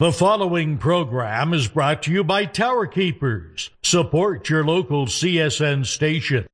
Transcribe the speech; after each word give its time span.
The 0.00 0.12
following 0.12 0.78
program 0.78 1.52
is 1.52 1.68
brought 1.68 2.04
to 2.04 2.10
you 2.10 2.24
by 2.24 2.46
Tower 2.46 2.86
Keepers. 2.86 3.68
Support 3.82 4.48
your 4.48 4.64
local 4.64 5.04
CSN 5.04 5.84
station. 5.84 6.46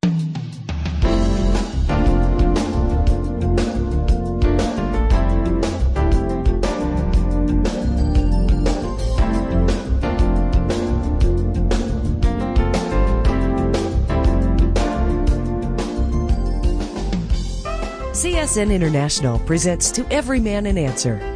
CSN 18.11 18.75
International 18.75 19.39
presents 19.39 19.93
To 19.93 20.05
Every 20.11 20.41
Man 20.41 20.67
an 20.67 20.77
Answer 20.77 21.36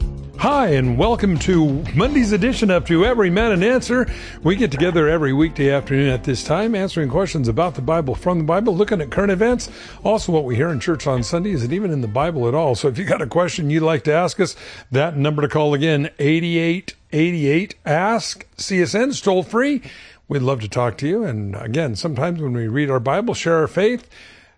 Hi, 0.41 0.69
and 0.69 0.97
welcome 0.97 1.37
to 1.41 1.83
Monday's 1.93 2.31
edition 2.31 2.71
of 2.71 2.87
To 2.87 3.05
Every 3.05 3.29
Man 3.29 3.51
an 3.51 3.61
Answer. 3.61 4.11
We 4.41 4.55
get 4.55 4.71
together 4.71 5.07
every 5.07 5.33
weekday 5.33 5.69
afternoon 5.69 6.09
at 6.09 6.23
this 6.23 6.43
time, 6.43 6.73
answering 6.73 7.09
questions 7.09 7.47
about 7.47 7.75
the 7.75 7.83
Bible 7.83 8.15
from 8.15 8.39
the 8.39 8.43
Bible, 8.43 8.75
looking 8.75 9.01
at 9.01 9.11
current 9.11 9.31
events, 9.31 9.69
also 10.03 10.31
what 10.31 10.45
we 10.45 10.55
hear 10.55 10.69
in 10.69 10.79
church 10.79 11.05
on 11.05 11.21
Sundays, 11.21 11.63
and 11.63 11.71
even 11.71 11.91
in 11.91 12.01
the 12.01 12.07
Bible 12.07 12.47
at 12.47 12.55
all. 12.55 12.73
So 12.73 12.87
if 12.87 12.97
you 12.97 13.05
got 13.05 13.21
a 13.21 13.27
question 13.27 13.69
you'd 13.69 13.83
like 13.83 14.03
to 14.05 14.13
ask 14.13 14.39
us, 14.39 14.55
that 14.89 15.15
number 15.15 15.43
to 15.43 15.47
call 15.47 15.75
again, 15.75 16.09
8888 16.17 17.75
Ask 17.85 18.47
CSN, 18.55 19.23
toll 19.23 19.43
free. 19.43 19.83
We'd 20.27 20.41
love 20.41 20.61
to 20.61 20.67
talk 20.67 20.97
to 20.97 21.07
you. 21.07 21.23
And 21.23 21.55
again, 21.55 21.95
sometimes 21.95 22.41
when 22.41 22.53
we 22.53 22.67
read 22.67 22.89
our 22.89 22.99
Bible, 22.99 23.35
share 23.35 23.57
our 23.57 23.67
faith, 23.67 24.09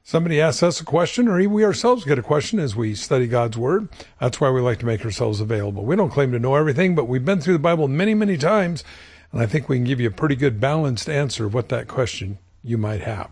somebody 0.04 0.40
asks 0.40 0.62
us 0.62 0.82
a 0.82 0.86
question 0.86 1.28
or 1.28 1.48
we 1.48 1.66
ourselves 1.66 2.04
get 2.04 2.20
a 2.20 2.24
question 2.24 2.60
as 2.60 2.76
we 2.76 2.94
study 2.94 3.28
God's 3.28 3.58
Word. 3.58 3.88
That's 4.20 4.40
why 4.40 4.52
we 4.52 4.62
like 4.62 4.80
to 4.80 4.86
make 4.86 5.04
ourselves 5.04 5.40
available. 5.40 5.86
We 5.86 5.96
don't 5.96 6.12
claim 6.12 6.32
to 6.34 6.40
know 6.40 6.56
everything, 6.56 6.94
but 6.94 7.08
we've 7.08 7.26
been 7.26 7.42
through 7.42 7.54
the 7.54 7.60
Bible 7.60 7.88
many, 7.88 8.14
many 8.14 8.38
times, 8.38 8.84
and 9.32 9.42
I 9.42 9.46
think 9.46 9.68
we 9.68 9.78
can 9.78 9.86
give 9.86 10.00
you 10.00 10.10
a 10.10 10.12
pretty 10.12 10.36
good 10.36 10.60
balanced 10.60 11.10
answer 11.10 11.46
of 11.46 11.54
what 11.54 11.70
that 11.70 11.88
question 11.88 12.38
you 12.64 12.78
might 12.78 13.02
have. 13.02 13.30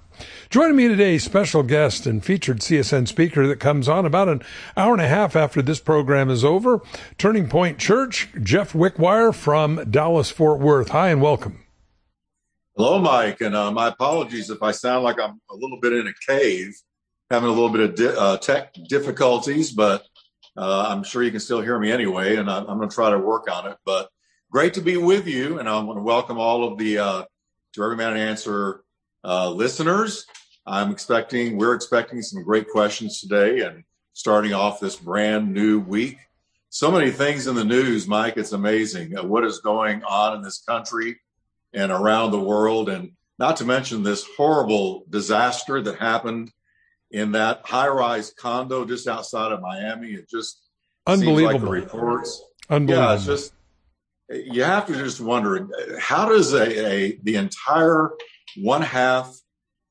Joining 0.49 0.75
me 0.75 0.87
today, 0.87 1.17
special 1.17 1.63
guest 1.63 2.05
and 2.05 2.23
featured 2.23 2.59
CSN 2.59 3.07
speaker 3.07 3.47
that 3.47 3.59
comes 3.59 3.87
on 3.87 4.05
about 4.05 4.29
an 4.29 4.41
hour 4.75 4.93
and 4.93 5.01
a 5.01 5.07
half 5.07 5.35
after 5.35 5.61
this 5.61 5.79
program 5.79 6.29
is 6.29 6.43
over, 6.43 6.81
Turning 7.17 7.47
Point 7.47 7.79
Church, 7.79 8.29
Jeff 8.41 8.73
Wickwire 8.73 9.33
from 9.33 9.89
Dallas 9.89 10.29
Fort 10.29 10.59
Worth. 10.59 10.89
Hi 10.89 11.09
and 11.09 11.21
welcome. 11.21 11.63
Hello, 12.77 12.99
Mike, 12.99 13.41
and 13.41 13.53
uh, 13.53 13.69
my 13.69 13.89
apologies 13.89 14.49
if 14.49 14.63
I 14.63 14.71
sound 14.71 15.03
like 15.03 15.19
I'm 15.19 15.41
a 15.49 15.55
little 15.55 15.77
bit 15.81 15.91
in 15.91 16.07
a 16.07 16.13
cave, 16.25 16.73
having 17.29 17.49
a 17.49 17.51
little 17.51 17.69
bit 17.69 17.81
of 17.81 17.95
di- 17.95 18.17
uh, 18.17 18.37
tech 18.37 18.73
difficulties, 18.87 19.73
but 19.73 20.05
uh, 20.55 20.85
I'm 20.87 21.03
sure 21.03 21.21
you 21.21 21.31
can 21.31 21.41
still 21.41 21.59
hear 21.59 21.77
me 21.77 21.91
anyway, 21.91 22.37
and 22.37 22.49
I- 22.49 22.59
am 22.59 22.77
going 22.77 22.87
to 22.87 22.95
try 22.95 23.09
to 23.09 23.19
work 23.19 23.51
on 23.51 23.67
it. 23.69 23.75
But 23.85 24.07
great 24.49 24.73
to 24.75 24.81
be 24.81 24.95
with 24.95 25.27
you, 25.27 25.59
and 25.59 25.67
I 25.67 25.77
want 25.81 25.97
to 25.97 26.01
welcome 26.01 26.37
all 26.37 26.63
of 26.63 26.77
the 26.77 26.97
uh, 26.97 27.23
to 27.73 27.83
Every 27.83 27.97
Man 27.97 28.13
and 28.13 28.21
Answer 28.21 28.85
uh, 29.25 29.49
listeners. 29.49 30.25
I'm 30.65 30.91
expecting, 30.91 31.57
we're 31.57 31.75
expecting 31.75 32.21
some 32.21 32.41
great 32.41 32.69
questions 32.69 33.19
today, 33.19 33.65
and 33.65 33.83
starting 34.13 34.53
off 34.53 34.79
this 34.79 34.95
brand 34.95 35.53
new 35.53 35.81
week. 35.81 36.19
So 36.69 36.89
many 36.89 37.11
things 37.11 37.47
in 37.47 37.55
the 37.55 37.65
news, 37.65 38.07
Mike. 38.07 38.37
It's 38.37 38.53
amazing 38.53 39.17
uh, 39.17 39.25
what 39.25 39.43
is 39.43 39.59
going 39.59 40.03
on 40.05 40.37
in 40.37 40.41
this 40.41 40.63
country 40.63 41.17
and 41.73 41.91
around 41.91 42.31
the 42.31 42.39
world. 42.39 42.89
And 42.89 43.11
not 43.39 43.57
to 43.57 43.65
mention 43.65 44.03
this 44.03 44.25
horrible 44.37 45.05
disaster 45.09 45.81
that 45.81 45.97
happened 45.97 46.51
in 47.11 47.33
that 47.33 47.61
high 47.65 47.87
rise 47.87 48.31
condo 48.31 48.85
just 48.85 49.07
outside 49.07 49.51
of 49.51 49.61
Miami. 49.61 50.11
It 50.11 50.29
just 50.29 50.61
unbelievable 51.07 51.53
like 51.53 51.61
the 51.61 51.67
reports. 51.67 52.43
Unbelievable. 52.69 53.09
Yeah, 53.09 53.15
it's 53.15 53.25
just 53.25 53.53
you 54.29 54.63
have 54.63 54.87
to 54.87 54.93
just 54.93 55.19
wonder 55.19 55.67
how 55.99 56.29
does 56.29 56.53
a, 56.53 56.85
a 56.85 57.19
the 57.23 57.35
entire 57.35 58.11
one 58.57 58.81
half 58.81 59.35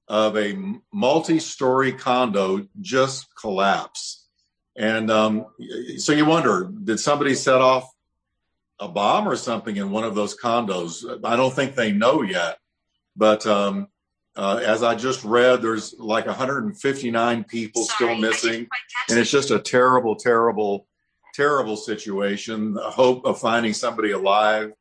of 0.08 0.36
a 0.36 0.58
multi-story 0.92 1.92
condo 1.92 2.66
just 2.80 3.26
collapse 3.38 4.26
and 4.76 5.10
um, 5.10 5.46
so 5.98 6.12
you 6.12 6.24
wonder 6.24 6.70
did 6.82 6.98
somebody 6.98 7.34
set 7.34 7.60
off 7.60 7.88
a 8.80 8.88
bomb 8.88 9.28
or 9.28 9.36
something 9.36 9.76
in 9.76 9.90
one 9.90 10.04
of 10.04 10.14
those 10.14 10.36
condos. 10.36 11.04
I 11.24 11.36
don't 11.36 11.54
think 11.54 11.74
they 11.74 11.92
know 11.92 12.22
yet, 12.22 12.58
but 13.14 13.46
um, 13.46 13.88
uh, 14.36 14.60
as 14.64 14.82
I 14.82 14.94
just 14.94 15.22
read, 15.22 15.62
there's 15.62 15.94
like 15.98 16.26
159 16.26 17.44
people 17.44 17.82
Sorry, 17.82 18.14
still 18.14 18.18
missing, 18.18 18.68
and 19.08 19.18
it's 19.18 19.30
just 19.30 19.50
a 19.50 19.58
terrible, 19.58 20.16
terrible, 20.16 20.86
terrible 21.34 21.76
situation. 21.76 22.74
The 22.74 22.90
hope 22.90 23.26
of 23.26 23.38
finding 23.38 23.74
somebody 23.74 24.12
alive 24.12 24.72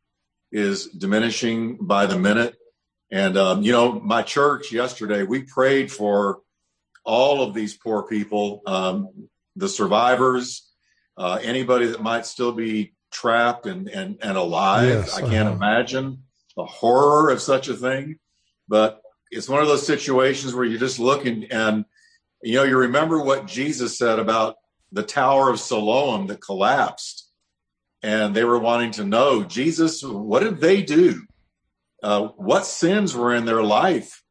is 0.52 0.88
diminishing 0.88 1.78
by 1.82 2.06
the 2.06 2.18
minute. 2.18 2.56
And 3.12 3.38
um, 3.38 3.64
you 3.64 3.72
know, 3.72 4.00
my 4.00 4.22
church 4.22 4.72
yesterday, 4.72 5.24
we 5.24 5.44
prayed 5.44 5.92
for 5.92 6.40
all 7.04 7.42
of 7.42 7.54
these 7.54 7.76
poor 7.76 8.04
people, 8.04 8.62
um, 8.66 9.30
the 9.56 9.68
survivors, 9.68 10.72
uh, 11.18 11.40
anybody 11.42 11.88
that 11.88 12.02
might 12.02 12.26
still 12.26 12.52
be 12.52 12.94
trapped 13.12 13.66
and, 13.66 13.88
and, 13.90 14.18
and 14.22 14.38
alive. 14.38 14.90
Yes, 14.90 15.16
I 15.16 15.22
can't 15.22 15.48
uh-huh. 15.48 15.56
imagine 15.56 16.24
the 16.56 16.66
horror 16.66 17.30
of 17.30 17.42
such 17.42 17.68
a 17.68 17.76
thing. 17.76 18.20
But 18.68 19.02
it's 19.32 19.50
one 19.50 19.62
of 19.62 19.68
those 19.68 19.86
situations 19.86 20.54
where 20.54 20.66
you're 20.66 20.80
just 20.80 21.00
looking 21.00 21.46
and, 21.46 21.86
you 22.44 22.56
know, 22.56 22.64
you 22.64 22.78
remember 22.78 23.22
what 23.22 23.48
Jesus 23.48 23.98
said 23.98 24.20
about 24.20 24.56
the 24.92 25.04
Tower 25.04 25.50
of 25.50 25.60
Siloam 25.60 26.28
that 26.28 26.42
collapsed. 26.42 27.28
And 28.02 28.34
they 28.34 28.46
were 28.46 28.60
wanting 28.60 28.92
to 28.92 29.04
know, 29.04 29.44
Jesus, 29.44 30.04
what 30.04 30.40
did 30.40 30.60
they 30.62 30.82
do? 30.82 31.24
Uh, 32.02 32.28
what 32.38 32.66
sins 32.66 33.14
were 33.14 33.36
in 33.36 33.46
their 33.46 33.62
life 33.62 34.24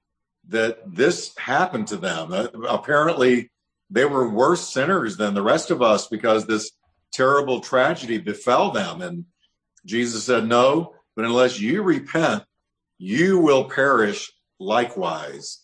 that 0.49 0.78
this 0.87 1.37
happened 1.37 1.89
to 1.89 1.97
them? 1.97 2.33
Uh, 2.33 2.49
apparently, 2.66 3.50
they 3.91 4.05
were 4.05 4.28
worse 4.28 4.72
sinners 4.72 5.16
than 5.16 5.34
the 5.34 5.43
rest 5.43 5.71
of 5.71 5.83
us 5.83 6.06
because 6.06 6.47
this 6.47 6.71
terrible 7.13 7.61
tragedy 7.61 8.19
befell 8.19 8.71
them. 8.71 9.03
And 9.03 9.25
Jesus 9.85 10.25
said, 10.25 10.47
No, 10.47 10.95
but 11.17 11.25
unless 11.25 11.61
you 11.61 11.83
repent, 11.83 12.45
you 12.99 13.39
will 13.39 13.65
perish 13.65 14.33
likewise. 14.59 15.61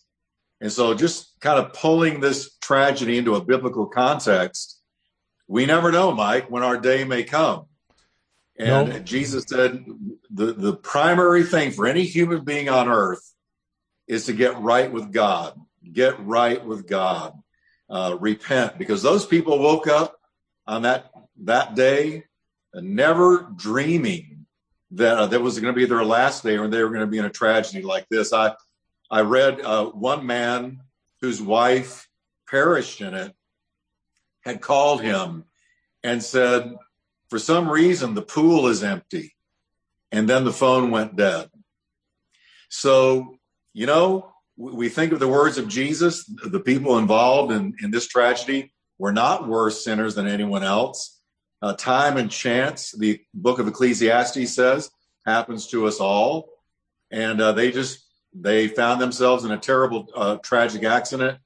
And 0.61 0.71
so, 0.71 0.93
just 0.93 1.39
kind 1.41 1.59
of 1.59 1.73
pulling 1.73 2.19
this 2.19 2.55
tragedy 2.57 3.17
into 3.17 3.35
a 3.35 3.43
biblical 3.43 3.87
context, 3.87 4.81
we 5.47 5.65
never 5.65 5.91
know, 5.91 6.11
Mike, 6.11 6.49
when 6.49 6.63
our 6.63 6.77
day 6.77 7.03
may 7.03 7.23
come. 7.23 7.65
And 8.57 8.89
nope. 8.89 9.03
Jesus 9.03 9.45
said 9.47 9.85
the, 10.29 10.53
the 10.53 10.75
primary 10.75 11.43
thing 11.43 11.71
for 11.71 11.85
any 11.85 12.03
human 12.03 12.45
being 12.45 12.69
on 12.69 12.87
earth 12.87 13.33
is 14.07 14.25
to 14.25 14.33
get 14.33 14.59
right 14.61 14.91
with 14.91 15.11
God. 15.11 15.59
Get 15.91 16.25
right 16.25 16.63
with 16.63 16.87
God. 16.87 17.33
Uh, 17.87 18.17
repent, 18.19 18.79
because 18.79 19.03
those 19.03 19.25
people 19.25 19.59
woke 19.59 19.87
up 19.87 20.15
on 20.65 20.81
that 20.81 21.11
that 21.43 21.75
day, 21.75 22.23
never 22.73 23.51
dreaming 23.55 24.45
that 24.91 25.17
uh, 25.17 25.25
that 25.27 25.41
was 25.41 25.59
going 25.59 25.73
to 25.73 25.77
be 25.79 25.85
their 25.85 26.05
last 26.05 26.43
day 26.43 26.57
or 26.57 26.67
they 26.67 26.83
were 26.83 26.89
going 26.89 27.01
to 27.01 27.07
be 27.07 27.17
in 27.17 27.25
a 27.25 27.29
tragedy 27.29 27.81
like 27.81 28.07
this. 28.09 28.33
I 28.33 28.53
I 29.09 29.21
read 29.21 29.61
uh, 29.61 29.85
one 29.87 30.25
man 30.25 30.81
whose 31.21 31.41
wife 31.41 32.07
perished 32.47 33.01
in 33.01 33.13
it 33.13 33.33
had 34.41 34.61
called 34.61 35.01
him 35.01 35.45
and 36.03 36.21
said, 36.21 36.75
for 37.29 37.39
some 37.39 37.69
reason 37.69 38.13
the 38.13 38.21
pool 38.21 38.67
is 38.67 38.83
empty, 38.83 39.35
and 40.11 40.29
then 40.29 40.45
the 40.45 40.53
phone 40.53 40.91
went 40.91 41.15
dead. 41.15 41.49
So 42.69 43.37
you 43.73 43.85
know 43.85 44.31
we 44.57 44.87
think 44.87 45.11
of 45.11 45.19
the 45.19 45.27
words 45.27 45.57
of 45.57 45.67
Jesus, 45.67 46.23
the 46.25 46.61
people 46.61 46.97
involved 46.97 47.51
in, 47.51 47.75
in 47.81 47.91
this 47.91 48.07
tragedy 48.07 48.71
were 48.97 49.11
not 49.11 49.49
worse 49.49 49.83
sinners 49.83 50.15
than 50.15 50.27
anyone 50.27 50.63
else 50.63 51.14
uh, 51.65 51.73
time 51.73 52.17
and 52.17 52.29
chance, 52.29 52.91
the 52.91 53.19
book 53.33 53.57
of 53.57 53.67
Ecclesiastes 53.67 54.53
says, 54.53 54.91
happens 55.25 55.65
to 55.65 55.87
us 55.87 55.99
all. 55.99 56.49
And 57.09 57.41
uh, 57.41 57.53
they 57.53 57.71
just, 57.71 58.05
they 58.35 58.67
found 58.67 59.01
themselves 59.01 59.45
in 59.45 59.51
a 59.51 59.57
terrible, 59.57 60.05
uh, 60.15 60.35
tragic 60.43 60.83
accident. 60.83 61.39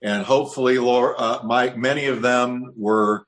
And 0.00 0.22
hopefully, 0.22 0.78
Lord, 0.78 1.16
uh, 1.18 1.40
Mike, 1.44 1.76
many 1.76 2.06
of 2.06 2.22
them 2.22 2.72
were 2.78 3.26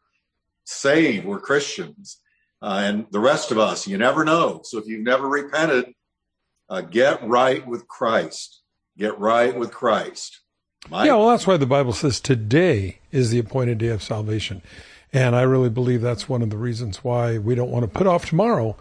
saved, 0.65 1.27
were 1.27 1.41
Christians. 1.41 2.19
Uh, 2.63 2.85
and 2.85 3.07
the 3.11 3.21
rest 3.21 3.51
of 3.51 3.59
us, 3.59 3.87
you 3.87 3.99
never 3.99 4.25
know. 4.25 4.63
So 4.65 4.79
if 4.79 4.87
you've 4.87 5.05
never 5.05 5.29
repented, 5.29 5.93
uh, 6.71 6.81
get 6.81 7.23
right 7.23 7.67
with 7.67 7.87
Christ. 7.87 8.63
Get 8.97 9.19
right 9.19 9.55
with 9.55 9.73
Christ. 9.73 10.41
Yeah, 10.91 11.17
well, 11.17 11.29
that's 11.29 11.47
why 11.47 11.59
the 11.59 11.67
Bible 11.67 11.93
says 11.93 12.19
today 12.19 13.01
is 13.13 13.31
the 13.31 13.39
appointed 13.39 13.77
day 13.77 13.89
of 13.89 14.03
salvation. 14.03 14.63
And 15.13 15.35
I 15.35 15.43
really 15.43 15.71
believe 15.71 16.03
that's 16.03 16.29
one 16.29 16.43
of 16.43 16.51
the 16.51 16.57
reasons 16.57 17.03
why 17.03 17.39
we 17.39 17.55
don't 17.55 17.71
want 17.71 17.85
to 17.85 17.99
put 17.99 18.07
off 18.07 18.27
tomorrow 18.27 18.77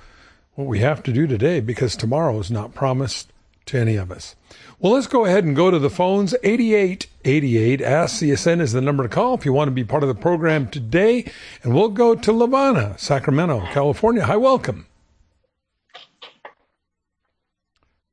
what 0.55 0.67
we 0.67 0.79
have 0.79 1.01
to 1.03 1.13
do 1.13 1.25
today 1.25 1.59
because 1.59 1.95
tomorrow 1.95 2.37
is 2.39 2.51
not 2.51 2.75
promised 2.75 3.31
to 3.65 3.79
any 3.79 3.95
of 3.95 4.11
us. 4.11 4.35
Well, 4.79 4.93
let's 4.93 5.07
go 5.07 5.25
ahead 5.25 5.43
and 5.43 5.55
go 5.55 5.71
to 5.71 5.79
the 5.79 5.89
phones. 5.89 6.35
8888 6.43 7.81
Ask 7.81 8.21
is 8.21 8.43
the 8.43 8.81
number 8.81 9.03
to 9.03 9.09
call 9.09 9.35
if 9.35 9.45
you 9.45 9.53
want 9.53 9.67
to 9.69 9.73
be 9.73 9.83
part 9.83 10.03
of 10.03 10.09
the 10.09 10.15
program 10.15 10.67
today. 10.67 11.31
And 11.63 11.73
we'll 11.73 11.89
go 11.89 12.13
to 12.15 12.31
Lavana, 12.31 12.99
Sacramento, 12.99 13.61
California. 13.71 14.25
Hi, 14.25 14.37
welcome. 14.37 14.85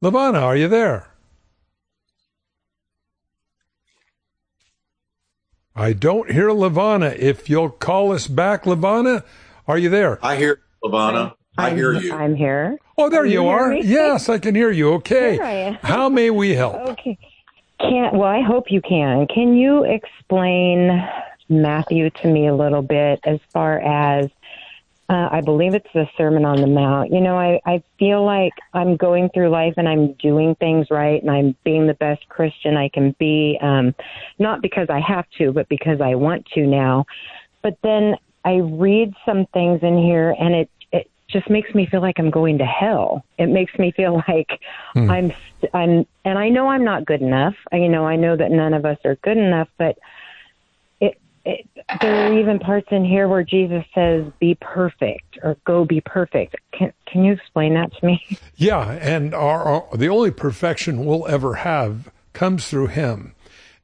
Lavana, 0.02 0.42
are 0.42 0.56
you 0.56 0.68
there? 0.68 1.08
I 5.78 5.92
don't 5.92 6.30
hear 6.30 6.48
Lavana. 6.48 7.14
If 7.18 7.50
you'll 7.50 7.68
call 7.70 8.12
us 8.12 8.26
back, 8.26 8.64
Lavana, 8.64 9.24
are 9.68 9.76
you 9.76 9.90
there? 9.90 10.18
I 10.24 10.36
hear 10.36 10.60
Lavana. 10.82 11.34
I 11.58 11.70
hear 11.74 11.92
you. 11.92 12.12
I'm 12.14 12.34
here. 12.34 12.78
Oh, 12.98 13.10
there 13.10 13.22
Can 13.24 13.32
you 13.32 13.42
you 13.42 13.48
are. 13.48 13.68
me? 13.70 13.82
Yes, 13.84 14.28
I 14.30 14.38
can 14.38 14.54
hear 14.54 14.70
you. 14.70 14.94
Okay. 14.94 15.36
There 15.36 15.44
I 15.46 15.52
am. 15.52 15.74
How 15.82 16.08
may 16.08 16.30
we 16.30 16.50
help? 16.54 16.76
Okay. 16.76 17.18
Can't, 17.78 18.14
well, 18.14 18.24
I 18.28 18.40
hope 18.40 18.70
you 18.70 18.80
can. 18.80 19.26
Can 19.26 19.54
you 19.54 19.84
explain 19.84 20.90
Matthew 21.50 22.08
to 22.22 22.28
me 22.28 22.46
a 22.48 22.54
little 22.54 22.80
bit 22.82 23.20
as 23.24 23.38
far 23.52 23.78
as 23.80 24.30
uh, 25.08 25.28
I 25.30 25.40
believe 25.40 25.74
it's 25.74 25.86
the 25.94 26.08
Sermon 26.18 26.44
on 26.44 26.60
the 26.60 26.66
Mount. 26.66 27.12
You 27.12 27.20
know, 27.20 27.38
I, 27.38 27.60
I 27.64 27.82
feel 27.98 28.24
like 28.24 28.52
I'm 28.74 28.96
going 28.96 29.28
through 29.32 29.50
life 29.50 29.74
and 29.76 29.88
I'm 29.88 30.14
doing 30.14 30.56
things 30.56 30.88
right 30.90 31.22
and 31.22 31.30
I'm 31.30 31.54
being 31.64 31.86
the 31.86 31.94
best 31.94 32.28
Christian 32.28 32.76
I 32.76 32.88
can 32.88 33.14
be, 33.18 33.56
um, 33.62 33.94
not 34.38 34.62
because 34.62 34.88
I 34.90 34.98
have 35.00 35.26
to, 35.38 35.52
but 35.52 35.68
because 35.68 36.00
I 36.00 36.16
want 36.16 36.46
to 36.54 36.66
now. 36.66 37.04
But 37.62 37.78
then 37.82 38.16
I 38.44 38.56
read 38.56 39.14
some 39.24 39.46
things 39.54 39.80
in 39.82 39.96
here 39.96 40.34
and 40.40 40.54
it, 40.54 40.70
it 40.90 41.08
just 41.28 41.48
makes 41.50 41.72
me 41.72 41.86
feel 41.86 42.00
like 42.00 42.18
I'm 42.18 42.30
going 42.30 42.58
to 42.58 42.64
hell. 42.66 43.24
It 43.38 43.46
makes 43.46 43.78
me 43.78 43.92
feel 43.92 44.14
like 44.28 44.60
I'm, 45.10 45.32
I'm, 45.72 46.06
and 46.24 46.36
I 46.38 46.48
know 46.48 46.66
I'm 46.68 46.84
not 46.84 47.06
good 47.06 47.22
enough. 47.22 47.54
I- 47.70 47.76
You 47.76 47.88
know, 47.88 48.04
I 48.06 48.16
know 48.16 48.36
that 48.36 48.50
none 48.50 48.74
of 48.74 48.84
us 48.84 48.98
are 49.04 49.14
good 49.16 49.36
enough, 49.38 49.68
but 49.78 49.96
it, 51.46 51.68
there 52.00 52.26
are 52.26 52.38
even 52.38 52.58
parts 52.58 52.88
in 52.90 53.04
here 53.04 53.28
where 53.28 53.44
Jesus 53.44 53.84
says, 53.94 54.24
"Be 54.40 54.56
perfect" 54.60 55.38
or 55.42 55.56
"Go 55.64 55.84
be 55.84 56.00
perfect." 56.00 56.56
Can 56.72 56.92
Can 57.06 57.24
you 57.24 57.32
explain 57.32 57.74
that 57.74 57.92
to 57.98 58.06
me? 58.06 58.20
Yeah, 58.56 58.92
and 59.00 59.34
our, 59.34 59.62
our 59.62 59.96
the 59.96 60.08
only 60.08 60.30
perfection 60.30 61.04
we'll 61.04 61.26
ever 61.28 61.54
have 61.54 62.10
comes 62.32 62.66
through 62.66 62.88
Him. 62.88 63.34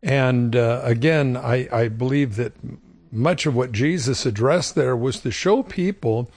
And 0.02 0.56
uh, 0.56 0.80
again, 0.82 1.36
I, 1.36 1.68
I 1.70 1.88
believe 1.88 2.36
that 2.36 2.54
much 3.12 3.46
of 3.46 3.54
what 3.54 3.70
Jesus 3.70 4.26
addressed 4.26 4.74
there 4.74 4.96
was 4.96 5.20
to 5.20 5.30
show 5.30 5.62
people 5.62 6.30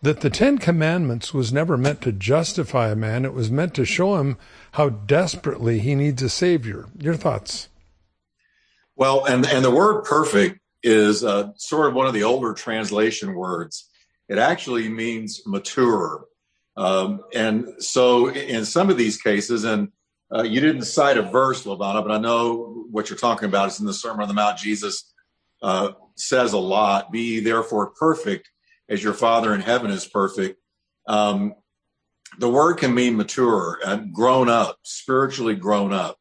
that 0.00 0.20
the 0.20 0.30
Ten 0.30 0.58
Commandments 0.58 1.34
was 1.34 1.52
never 1.52 1.76
meant 1.76 2.00
to 2.02 2.12
justify 2.12 2.90
a 2.90 2.96
man; 2.96 3.26
it 3.26 3.34
was 3.34 3.50
meant 3.50 3.74
to 3.74 3.84
show 3.84 4.16
him 4.16 4.38
how 4.72 4.88
desperately 4.88 5.80
he 5.80 5.94
needs 5.94 6.22
a 6.22 6.30
Savior. 6.30 6.86
Your 6.98 7.14
thoughts? 7.16 7.68
Well, 8.96 9.24
and 9.24 9.46
and 9.46 9.64
the 9.64 9.70
word 9.70 10.04
perfect 10.04 10.60
is 10.82 11.24
uh, 11.24 11.52
sort 11.56 11.88
of 11.88 11.94
one 11.94 12.06
of 12.06 12.14
the 12.14 12.22
older 12.22 12.52
translation 12.52 13.34
words. 13.34 13.88
It 14.28 14.38
actually 14.38 14.88
means 14.88 15.42
mature, 15.46 16.26
um, 16.76 17.22
and 17.34 17.68
so 17.78 18.30
in 18.30 18.64
some 18.64 18.90
of 18.90 18.96
these 18.96 19.20
cases, 19.20 19.64
and 19.64 19.88
uh, 20.32 20.42
you 20.42 20.60
didn't 20.60 20.82
cite 20.82 21.18
a 21.18 21.22
verse, 21.22 21.64
Lavana, 21.64 22.02
but 22.02 22.12
I 22.12 22.18
know 22.18 22.86
what 22.90 23.10
you're 23.10 23.18
talking 23.18 23.48
about. 23.48 23.68
It's 23.68 23.80
in 23.80 23.86
the 23.86 23.92
Sermon 23.92 24.22
on 24.22 24.28
the 24.28 24.34
Mount. 24.34 24.58
Jesus 24.58 25.12
uh, 25.62 25.92
says 26.14 26.52
a 26.52 26.58
lot. 26.58 27.10
Be 27.10 27.40
therefore 27.40 27.90
perfect, 27.90 28.48
as 28.88 29.02
your 29.02 29.12
Father 29.12 29.54
in 29.54 29.60
heaven 29.60 29.90
is 29.90 30.06
perfect. 30.06 30.60
Um, 31.08 31.54
the 32.38 32.48
word 32.48 32.74
can 32.74 32.94
mean 32.94 33.16
mature 33.16 33.78
and 33.84 34.12
grown 34.12 34.48
up, 34.48 34.78
spiritually 34.82 35.56
grown 35.56 35.92
up, 35.92 36.16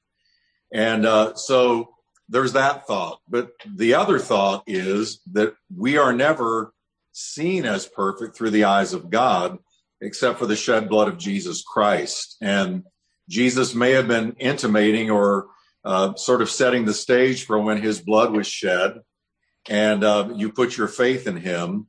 and 0.72 1.06
uh, 1.06 1.36
so 1.36 1.93
there's 2.30 2.54
that 2.54 2.88
thought. 2.88 3.20
But 3.28 3.52
the 3.66 3.96
other 3.96 4.20
thought 4.20 4.64
is 4.68 5.22
that 5.34 5.56
we 5.76 5.98
are 5.98 6.14
never 6.14 6.74
seen 7.12 7.66
as 7.66 7.86
perfect 7.86 8.36
through 8.36 8.50
the 8.52 8.64
eyes 8.64 8.94
of 8.94 9.10
God, 9.10 9.58
except 10.02 10.40
for 10.40 10.46
the 10.46 10.56
shed 10.56 10.90
blood 10.90 11.08
of 11.08 11.18
Jesus 11.18 11.64
Christ. 11.64 12.38
And 12.42 12.84
Jesus 13.30 13.76
may 13.76 13.92
have 13.92 14.08
been 14.08 14.36
intimating 14.40 15.10
or 15.10 15.48
uh, 15.86 16.16
sort 16.16 16.42
of 16.42 16.50
setting 16.50 16.86
the 16.86 16.94
stage 16.94 17.46
for 17.46 17.60
when 17.60 17.82
his 17.82 18.02
blood 18.02 18.32
was 18.32 18.48
shed, 18.48 19.00
and 19.70 20.04
uh, 20.04 20.30
you 20.36 20.52
put 20.52 20.78
your 20.78 20.88
faith 20.88 21.28
in 21.28 21.38
him. 21.38 21.88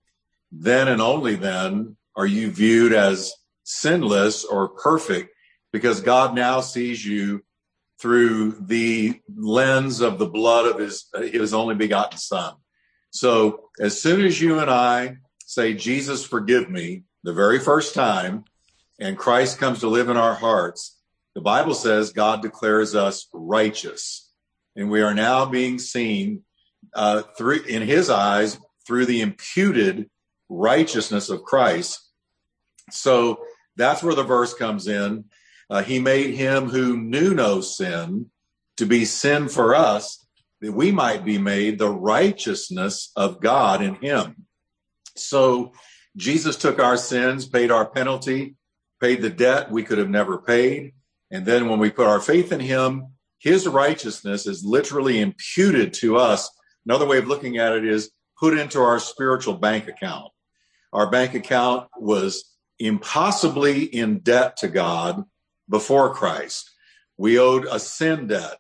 Then 0.53 0.89
and 0.89 1.01
only 1.01 1.35
then 1.37 1.97
are 2.17 2.27
you 2.27 2.51
viewed 2.51 2.93
as 2.93 3.33
sinless 3.65 4.45
or 4.45 4.69
perfect, 4.69 5.31
because 5.73 6.01
God 6.01 6.35
now 6.35 6.61
sees 6.61 7.05
you 7.05 7.43
through 8.05 8.55
the 8.61 9.19
lens 9.35 10.03
of 10.03 10.19
the 10.19 10.29
blood 10.29 10.67
of 10.67 10.79
his 10.79 11.07
his 11.33 11.55
only 11.55 11.75
begotten 11.75 12.19
son. 12.19 12.53
So 13.09 13.71
as 13.81 13.99
soon 13.99 14.23
as 14.27 14.39
you 14.39 14.59
and 14.59 14.71
I 14.71 15.17
say 15.47 15.73
Jesus 15.73 16.23
forgive 16.23 16.69
me 16.69 17.05
the 17.23 17.33
very 17.33 17.59
first 17.59 17.95
time 17.95 18.45
and 19.01 19.17
Christ 19.17 19.59
comes 19.59 19.81
to 19.81 19.89
live 19.89 20.11
in 20.11 20.19
our 20.19 20.35
hearts, 20.35 21.01
the 21.35 21.41
Bible 21.41 21.73
says 21.73 22.13
God 22.13 22.43
declares 22.43 22.95
us 22.95 23.27
righteous. 23.33 24.31
And 24.77 24.91
we 24.91 25.01
are 25.01 25.15
now 25.15 25.47
being 25.47 25.79
seen 25.79 26.43
uh, 26.93 27.23
through 27.39 27.63
in 27.63 27.81
his 27.81 28.11
eyes 28.11 28.59
through 28.87 29.07
the 29.07 29.23
imputed 29.23 30.11
righteousness 30.51 31.31
of 31.31 31.43
Christ. 31.43 32.07
So 32.91 33.45
that's 33.77 34.03
where 34.03 34.15
the 34.15 34.25
verse 34.25 34.53
comes 34.53 34.89
in. 34.89 35.25
Uh, 35.71 35.83
he 35.83 35.99
made 35.99 36.35
him 36.35 36.69
who 36.69 36.97
knew 36.97 37.35
no 37.35 37.61
sin 37.61 38.31
to 38.77 38.87
be 38.87 39.05
sin 39.05 39.49
for 39.49 39.75
us, 39.75 40.27
that 40.61 40.73
we 40.73 40.91
might 40.91 41.25
be 41.25 41.39
made 41.39 41.79
the 41.79 41.91
righteousness 41.91 43.13
of 43.17 43.41
God 43.41 43.83
in 43.83 43.95
him. 43.97 44.47
So 45.17 45.73
Jesus 46.17 46.57
took 46.57 46.79
our 46.79 46.97
sins, 46.97 47.47
paid 47.47 47.71
our 47.71 47.87
penalty, 47.87 48.57
paid 49.01 49.23
the 49.23 49.31
debt 49.31 49.71
we 49.71 49.83
could 49.83 49.99
have 49.99 50.11
never 50.11 50.39
paid. 50.39 50.93
And 51.31 51.47
then 51.47 51.69
when 51.69 51.79
we 51.79 51.91
put 51.91 52.07
our 52.07 52.21
faith 52.21 52.53
in 52.53 52.61
him, 52.61 53.09
his 53.39 53.67
righteousness 53.67 54.47
is 54.47 54.65
literally 54.65 55.21
imputed 55.21 55.93
to 55.95 56.17
us. 56.17 56.51
Another 56.87 57.07
way 57.07 57.19
of 57.19 57.27
looking 57.27 57.59
at 57.59 57.73
it 57.73 57.85
is 57.85 58.11
put 58.39 58.59
into 58.59 58.81
our 58.81 58.99
spiritual 58.99 59.55
bank 59.55 59.89
account. 59.89 60.31
Our 60.93 61.11
bank 61.11 61.35
account 61.35 61.89
was 61.99 62.45
impossibly 62.79 63.85
in 63.85 64.21
debt 64.21 64.57
to 64.59 64.69
God 64.69 65.25
before 65.69 66.15
Christ. 66.15 66.71
We 67.17 67.39
owed 67.39 67.67
a 67.71 67.79
sin 67.79 68.27
debt 68.27 68.59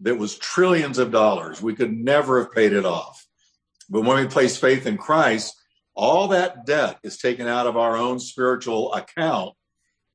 that 0.00 0.18
was 0.18 0.38
trillions 0.38 0.98
of 0.98 1.10
dollars. 1.10 1.60
We 1.60 1.74
could 1.74 1.92
never 1.92 2.42
have 2.42 2.52
paid 2.52 2.72
it 2.72 2.86
off. 2.86 3.26
But 3.88 4.02
when 4.02 4.22
we 4.22 4.26
place 4.26 4.56
faith 4.56 4.86
in 4.86 4.96
Christ, 4.96 5.54
all 5.94 6.28
that 6.28 6.64
debt 6.64 6.98
is 7.02 7.18
taken 7.18 7.46
out 7.46 7.66
of 7.66 7.76
our 7.76 7.96
own 7.96 8.18
spiritual 8.18 8.94
account 8.94 9.54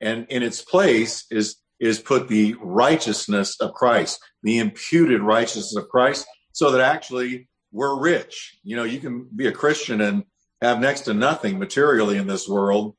and 0.02 0.26
in 0.30 0.44
its 0.44 0.62
place 0.62 1.26
is 1.30 1.58
is 1.80 2.00
put 2.00 2.30
the 2.30 2.56
righteousness 2.62 3.60
of 3.60 3.74
Christ, 3.74 4.20
the 4.44 4.60
imputed 4.60 5.22
righteousness 5.22 5.76
of 5.76 5.90
Christ, 5.90 6.26
so 6.54 6.72
that 6.72 6.80
actually 6.80 7.50
we're 7.72 8.00
rich. 8.00 8.58
You 8.64 8.78
know, 8.78 8.86
you 8.86 9.00
can 9.00 9.28
be 9.36 9.48
a 9.48 9.52
Christian 9.52 10.00
and 10.00 10.24
have 10.62 10.80
next 10.80 11.02
to 11.02 11.14
nothing 11.14 11.60
materially 11.60 12.18
in 12.18 12.28
this 12.28 12.48
world, 12.48 12.96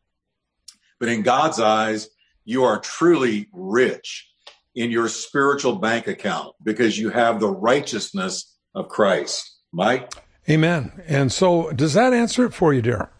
but 1.00 1.08
in 1.08 1.22
God's 1.22 1.58
eyes, 1.58 2.10
you 2.46 2.64
are 2.64 2.80
truly 2.80 3.48
rich 3.52 4.30
in 4.74 4.90
your 4.90 5.08
spiritual 5.08 5.76
bank 5.76 6.06
account 6.06 6.54
because 6.62 6.98
you 6.98 7.10
have 7.10 7.40
the 7.40 7.48
righteousness 7.48 8.56
of 8.74 8.88
Christ. 8.88 9.58
Mike? 9.72 10.12
Amen. 10.48 10.92
And 11.06 11.32
so, 11.32 11.72
does 11.72 11.92
that 11.94 12.12
answer 12.14 12.46
it 12.46 12.54
for 12.54 12.72
you, 12.72 12.80
dear? 12.80 13.10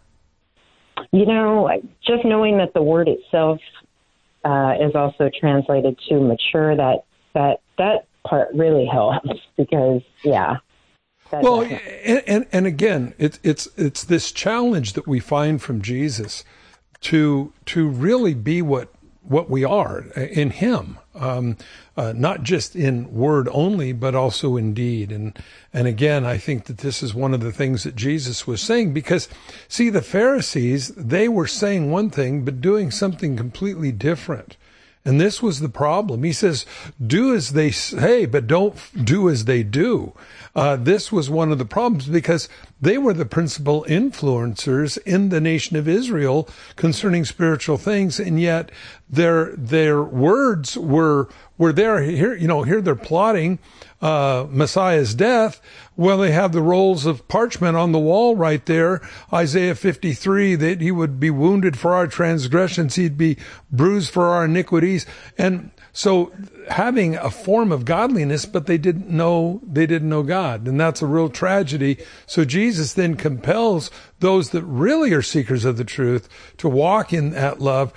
You 1.13 1.27
know, 1.27 1.69
just 2.07 2.25
knowing 2.25 2.59
that 2.59 2.73
the 2.73 2.83
word 2.83 3.09
itself 3.09 3.59
uh, 4.45 4.75
is 4.81 4.95
also 4.95 5.29
translated 5.39 5.99
to 6.09 6.21
mature, 6.21 6.77
that 6.77 7.05
that 7.35 7.61
that 7.79 8.07
part 8.27 8.49
really 8.55 8.87
helps 8.87 9.29
because, 9.57 10.03
yeah. 10.25 10.59
Well, 11.33 11.63
and, 11.63 12.23
and 12.29 12.47
and 12.53 12.67
again, 12.67 13.13
it's 13.19 13.41
it's 13.43 13.69
it's 13.77 14.05
this 14.05 14.31
challenge 14.31 14.93
that 14.93 15.09
we 15.09 15.19
find 15.19 15.61
from 15.61 15.83
Jesus 15.83 16.45
to 17.01 17.53
to 17.67 17.89
really 17.89 18.35
be 18.35 18.63
what 18.63 18.89
what 19.29 19.51
we 19.51 19.65
are 19.65 20.01
in 20.17 20.51
Him, 20.51 20.99
um, 21.15 21.57
uh, 21.97 22.13
not 22.15 22.43
just 22.43 22.77
in 22.77 23.13
word 23.13 23.49
only, 23.53 23.93
but 23.93 24.15
also 24.15 24.57
in 24.57 24.75
deed. 24.75 25.13
And 25.13 25.39
and 25.73 25.87
again, 25.87 26.25
I 26.25 26.39
think 26.39 26.65
that 26.65 26.79
this 26.79 27.03
is 27.03 27.15
one 27.15 27.35
of 27.35 27.41
the 27.41 27.53
things 27.53 27.85
that 27.85 27.97
Jesus 27.97 28.47
was 28.47 28.61
saying 28.61 28.95
because, 28.95 29.29
see, 29.69 29.91
the 29.91 30.03
Pharisees 30.03 30.89
they 30.97 31.29
were 31.29 31.47
saying 31.47 31.91
one 31.91 32.11
thing 32.11 32.45
but 32.45 32.61
doing 32.61 32.91
something 32.91 33.37
completely 33.37 33.93
different. 33.93 34.57
And 35.07 35.21
this 35.21 35.41
was 35.41 35.61
the 35.61 35.69
problem. 35.69 36.25
He 36.25 36.33
says, 36.33 36.67
do 37.01 37.33
as 37.33 37.51
they 37.51 37.71
say, 37.71 38.27
but 38.27 38.49
don't 38.49 38.77
do 39.05 39.31
as 39.31 39.45
they 39.45 39.63
do. 39.63 40.15
Uh, 40.53 40.75
this 40.75 41.13
was 41.13 41.31
one 41.31 41.53
of 41.53 41.59
the 41.59 41.65
problems 41.65 42.07
because 42.09 42.49
they 42.81 42.99
were 42.99 43.15
the 43.15 43.25
principal 43.25 43.85
influencers 43.89 44.99
in 45.05 45.31
the 45.31 45.41
nation 45.41 45.77
of 45.77 45.89
Israel 45.89 46.49
concerning 46.77 47.25
spiritual 47.25 47.79
things. 47.79 48.21
And 48.21 48.41
yet 48.41 48.71
their, 49.09 49.57
their 49.57 50.03
words 50.03 50.77
were, 50.77 51.29
were 51.57 51.73
there. 51.73 52.03
Here, 52.03 52.35
you 52.35 52.49
know, 52.49 52.63
here 52.63 52.81
they're 52.81 52.95
plotting 52.95 53.59
uh, 54.01 54.47
Messiah's 54.51 55.15
death, 55.15 55.61
well, 55.97 56.19
they 56.19 56.31
have 56.31 56.53
the 56.53 56.61
rolls 56.61 57.07
of 57.07 57.27
parchment 57.29 57.77
on 57.77 57.93
the 57.93 57.99
wall 57.99 58.37
right 58.37 58.65
there. 58.67 59.01
Isaiah 59.33 59.75
53, 59.75 60.55
that 60.57 60.81
he 60.83 60.91
would 60.91 61.19
be 61.19 61.31
wounded 61.31 61.79
for 61.79 61.95
our 61.95 62.07
transgressions. 62.07 62.97
He'd 62.97 63.17
be 63.17 63.39
bruised 63.71 64.13
for 64.13 64.27
our 64.27 64.45
iniquities. 64.45 65.07
And 65.39 65.71
so 65.97 66.31
having 66.69 67.17
a 67.17 67.31
form 67.31 67.73
of 67.73 67.87
godliness, 67.87 68.45
but 68.45 68.67
they 68.67 68.77
didn't 68.77 69.09
know, 69.09 69.63
they 69.67 69.87
didn't 69.87 70.11
know 70.11 70.23
God. 70.23 70.69
And 70.69 70.79
that's 70.79 71.01
a 71.01 71.07
real 71.07 71.31
tragedy. 71.31 71.97
So 72.27 72.45
Jesus 72.45 72.93
then 72.93 73.15
compels 73.15 73.91
those 74.21 74.51
that 74.51 74.63
really 74.65 75.15
are 75.15 75.23
seekers 75.23 75.65
of 75.65 75.79
the 75.79 75.85
truth 75.85 76.29
to 76.59 76.69
walk 76.69 77.15
in 77.15 77.31
that 77.31 77.63
love, 77.63 77.95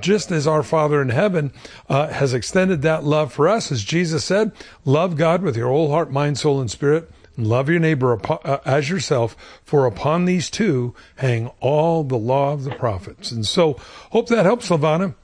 just 0.00 0.32
as 0.32 0.46
our 0.46 0.62
Father 0.62 1.02
in 1.02 1.10
heaven 1.10 1.52
uh, 1.90 2.08
has 2.08 2.32
extended 2.32 2.80
that 2.82 3.04
love 3.04 3.34
for 3.34 3.50
us. 3.50 3.70
As 3.70 3.84
Jesus 3.84 4.24
said, 4.24 4.52
love 4.86 5.18
God 5.18 5.42
with 5.42 5.54
your 5.54 5.68
whole 5.68 5.90
heart, 5.90 6.10
mind, 6.10 6.38
soul, 6.38 6.58
and 6.58 6.70
spirit 6.70 7.10
And 7.36 7.46
Love 7.46 7.68
your 7.68 7.80
neighbor 7.80 8.18
uh, 8.30 8.58
as 8.64 8.88
yourself, 8.88 9.36
for 9.62 9.84
upon 9.84 10.24
these 10.24 10.48
two 10.48 10.94
hang 11.16 11.48
all 11.60 12.02
the 12.02 12.16
law 12.16 12.54
of 12.54 12.64
the 12.64 12.74
prophets. 12.74 13.30
And 13.30 13.44
so, 13.44 13.74
hope 14.10 14.28
that 14.28 14.46
helps, 14.46 14.70
LaVonna. 14.70 15.16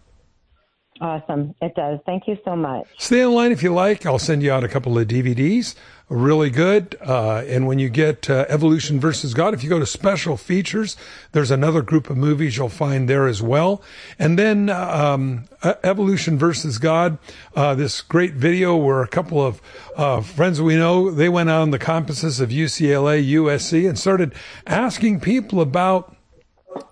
Awesome. 1.00 1.54
It 1.62 1.74
does. 1.74 2.00
Thank 2.06 2.26
you 2.26 2.36
so 2.44 2.56
much. 2.56 2.86
Stay 2.98 3.20
in 3.20 3.32
line 3.32 3.52
if 3.52 3.62
you 3.62 3.72
like. 3.72 4.04
I'll 4.04 4.18
send 4.18 4.42
you 4.42 4.52
out 4.52 4.64
a 4.64 4.68
couple 4.68 4.98
of 4.98 5.06
DVDs 5.06 5.74
really 6.08 6.48
good. 6.48 6.96
Uh, 7.00 7.42
and 7.46 7.66
when 7.66 7.78
you 7.78 7.88
get 7.88 8.30
uh, 8.30 8.46
Evolution 8.48 8.98
versus 8.98 9.34
God, 9.34 9.52
if 9.52 9.62
you 9.62 9.68
go 9.68 9.78
to 9.78 9.86
special 9.86 10.36
features, 10.36 10.96
there's 11.32 11.50
another 11.50 11.82
group 11.82 12.08
of 12.08 12.16
movies 12.16 12.56
you'll 12.56 12.68
find 12.68 13.08
there 13.08 13.26
as 13.26 13.42
well. 13.42 13.82
And 14.18 14.38
then 14.38 14.70
um, 14.70 15.44
Evolution 15.62 16.38
versus 16.38 16.78
God, 16.78 17.18
uh, 17.54 17.74
this 17.74 18.00
great 18.00 18.34
video 18.34 18.76
where 18.76 19.02
a 19.02 19.08
couple 19.08 19.44
of 19.44 19.60
uh, 19.96 20.22
friends 20.22 20.62
we 20.62 20.76
know 20.76 21.10
they 21.10 21.28
went 21.28 21.50
out 21.50 21.62
on 21.62 21.70
the 21.70 21.78
campuses 21.78 22.40
of 22.40 22.50
UCLA, 22.50 23.26
USC, 23.32 23.88
and 23.88 23.98
started 23.98 24.34
asking 24.66 25.20
people 25.20 25.60
about 25.60 26.14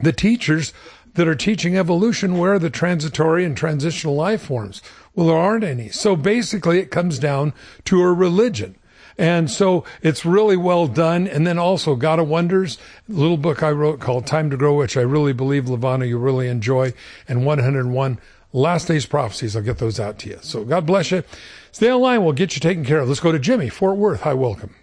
the 0.00 0.12
teachers 0.12 0.72
that 1.16 1.28
are 1.28 1.34
teaching 1.34 1.76
evolution 1.76 2.38
where 2.38 2.54
are 2.54 2.58
the 2.58 2.70
transitory 2.70 3.44
and 3.44 3.56
transitional 3.56 4.14
life 4.14 4.42
forms 4.42 4.80
well 5.14 5.26
there 5.26 5.36
aren't 5.36 5.64
any 5.64 5.88
so 5.88 6.16
basically 6.16 6.78
it 6.78 6.90
comes 6.90 7.18
down 7.18 7.52
to 7.84 8.00
a 8.00 8.12
religion 8.12 8.76
and 9.18 9.50
so 9.50 9.84
it's 10.02 10.24
really 10.24 10.56
well 10.56 10.86
done. 10.86 11.26
And 11.26 11.46
then 11.46 11.58
also 11.58 11.96
God 11.96 12.18
of 12.18 12.28
Wonders, 12.28 12.78
little 13.08 13.36
book 13.36 13.62
I 13.62 13.70
wrote 13.70 14.00
called 14.00 14.26
Time 14.26 14.50
to 14.50 14.56
Grow, 14.56 14.76
which 14.76 14.96
I 14.96 15.00
really 15.00 15.32
believe, 15.32 15.64
LaVonna, 15.64 16.06
you 16.06 16.18
really 16.18 16.48
enjoy, 16.48 16.92
and 17.26 17.46
101 17.46 18.18
Last 18.52 18.88
Days 18.88 19.06
Prophecies. 19.06 19.56
I'll 19.56 19.62
get 19.62 19.78
those 19.78 19.98
out 19.98 20.18
to 20.20 20.30
you. 20.30 20.38
So 20.42 20.64
God 20.64 20.86
bless 20.86 21.10
you. 21.10 21.24
Stay 21.72 21.90
online. 21.90 22.24
We'll 22.24 22.32
get 22.32 22.56
you 22.56 22.60
taken 22.60 22.84
care 22.84 23.00
of. 23.00 23.08
Let's 23.08 23.20
go 23.20 23.32
to 23.32 23.38
Jimmy, 23.38 23.68
Fort 23.68 23.96
Worth. 23.96 24.22
Hi, 24.22 24.34
welcome. 24.34 24.74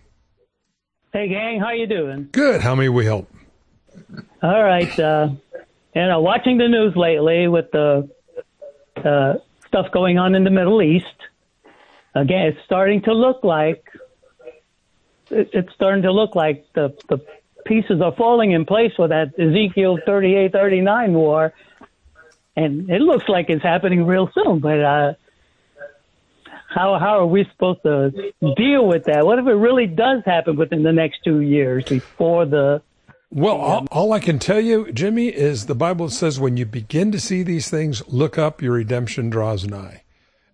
Hey, 1.12 1.28
gang. 1.28 1.60
How 1.60 1.72
you 1.72 1.88
doing? 1.88 2.30
Good. 2.32 2.62
How 2.62 2.76
may 2.76 2.90
we 2.90 3.06
help? 3.06 3.32
All 4.42 4.64
right. 4.64 5.00
Uh, 5.00 5.30
you 5.96 6.02
know, 6.08 6.22
watching 6.22 6.58
the 6.58 6.68
news 6.68 6.96
lately 6.96 7.48
with 7.48 7.72
the 7.72 8.10
uh, 8.98 9.36
stuff 9.68 9.92
going 9.92 10.18
on 10.18 10.36
in 10.36 10.44
the 10.44 10.50
Middle 10.50 10.82
East, 10.82 11.06
again, 12.16 12.48
it's 12.48 12.60
starting 12.66 13.02
to 13.04 13.14
look 13.14 13.44
like 13.44 13.86
it's 15.30 15.74
starting 15.74 16.04
to 16.04 16.12
look 16.12 16.36
like 16.36 16.66
the 16.74 16.96
the 17.10 17.20
pieces 17.66 18.02
are 18.02 18.14
falling 18.14 18.52
in 18.52 18.66
place 18.66 18.92
for 18.96 19.08
that 19.08 19.40
Ezekiel 19.40 19.98
38, 20.06 20.52
39 20.52 21.14
war, 21.14 21.54
and 22.56 22.90
it 22.90 23.02
looks 23.02 23.28
like 23.30 23.50
it's 23.50 23.64
happening 23.64 24.06
real 24.06 24.30
soon. 24.34 24.60
But 24.60 24.82
uh, 24.82 25.14
how 26.70 26.98
how 27.00 27.20
are 27.20 27.26
we 27.26 27.46
supposed 27.46 27.84
to 27.84 28.34
deal 28.56 28.86
with 28.86 29.06
that? 29.06 29.26
What 29.26 29.40
if 29.40 29.48
it 29.48 29.54
really 29.54 29.88
does 29.88 30.24
happen 30.26 30.56
within 30.56 30.84
the 30.84 30.94
next 30.94 31.24
two 31.24 31.40
years 31.40 31.86
before 31.86 32.46
the 32.46 32.82
well, 33.34 33.56
all, 33.56 33.88
all, 33.92 34.14
I 34.14 34.20
can 34.20 34.38
tell 34.38 34.60
you, 34.60 34.92
Jimmy, 34.92 35.30
is 35.30 35.66
the 35.66 35.74
Bible 35.74 36.10
says 36.10 36.40
when 36.40 36.56
you 36.56 36.66
begin 36.66 37.12
to 37.12 37.20
see 37.20 37.42
these 37.42 37.70
things, 37.70 38.08
look 38.08 38.38
up, 38.38 38.62
your 38.62 38.74
redemption 38.74 39.30
draws 39.32 39.66
nigh. 39.66 40.04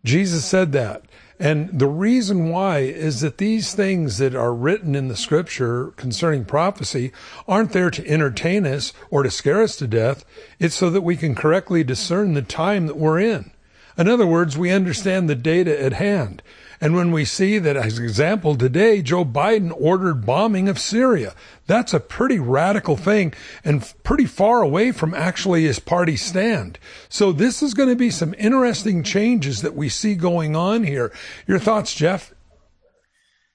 Jesus 0.06 0.46
said 0.46 0.72
that. 0.72 1.04
And 1.42 1.78
the 1.78 1.88
reason 1.88 2.50
why 2.50 2.80
is 2.80 3.22
that 3.22 3.38
these 3.38 3.74
things 3.74 4.18
that 4.18 4.36
are 4.36 4.54
written 4.54 4.96
in 4.96 5.10
the 5.10 5.16
scripture 5.16 5.88
concerning 5.98 6.46
prophecy 6.46 7.12
aren't 7.48 7.72
there 7.74 7.90
to 7.92 8.08
entertain 8.08 8.66
us 8.66 8.94
or 9.10 9.24
to 9.24 9.32
scare 9.32 9.62
us 9.62 9.76
to 9.78 9.88
death. 9.88 10.26
It's 10.60 10.76
so 10.76 10.90
that 10.90 11.02
we 11.02 11.18
can 11.18 11.36
correctly 11.36 11.84
discern 11.84 12.34
the 12.34 12.42
time 12.42 12.88
that 12.88 12.98
we're 12.98 13.20
in. 13.20 13.52
In 13.98 14.08
other 14.08 14.28
words, 14.28 14.58
we 14.58 14.72
understand 14.72 15.30
the 15.30 15.36
data 15.36 15.82
at 15.82 15.94
hand. 15.94 16.42
And 16.82 16.96
when 16.96 17.12
we 17.12 17.26
see 17.26 17.60
that, 17.60 17.76
as 17.76 18.00
example, 18.00 18.56
today, 18.56 19.02
Joe 19.02 19.26
Biden 19.26 19.74
ordered 19.76 20.26
bombing 20.26 20.70
of 20.70 20.80
Syria, 20.80 21.34
that's 21.68 21.94
a 21.94 22.00
pretty 22.00 22.40
radical 22.40 22.96
thing 22.96 23.34
and 23.66 23.94
pretty 24.04 24.26
far 24.26 24.62
away 24.62 24.92
from 24.92 25.14
actually 25.14 25.64
his 25.64 25.80
party 25.80 26.16
stand. 26.16 26.80
So 27.10 27.32
this 27.32 27.62
is 27.62 27.74
going 27.74 27.90
to 27.90 27.96
be 27.96 28.10
some 28.10 28.34
interesting 28.38 29.04
changes 29.04 29.62
that 29.62 29.76
we 29.76 29.90
see 29.90 30.16
going 30.16 30.56
on 30.56 30.84
here. 30.84 31.12
Your 31.48 31.60
thoughts, 31.60 31.94
Jeff? 31.94 32.34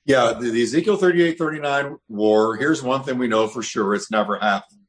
Yeah, 0.04 0.34
the, 0.38 0.50
the 0.50 0.62
Ezekiel 0.62 0.98
38 0.98 1.38
39 1.38 1.96
war, 2.08 2.56
here's 2.56 2.82
one 2.82 3.04
thing 3.04 3.16
we 3.16 3.26
know 3.26 3.48
for 3.48 3.62
sure 3.62 3.94
it's 3.94 4.10
never 4.10 4.38
happened. 4.38 4.80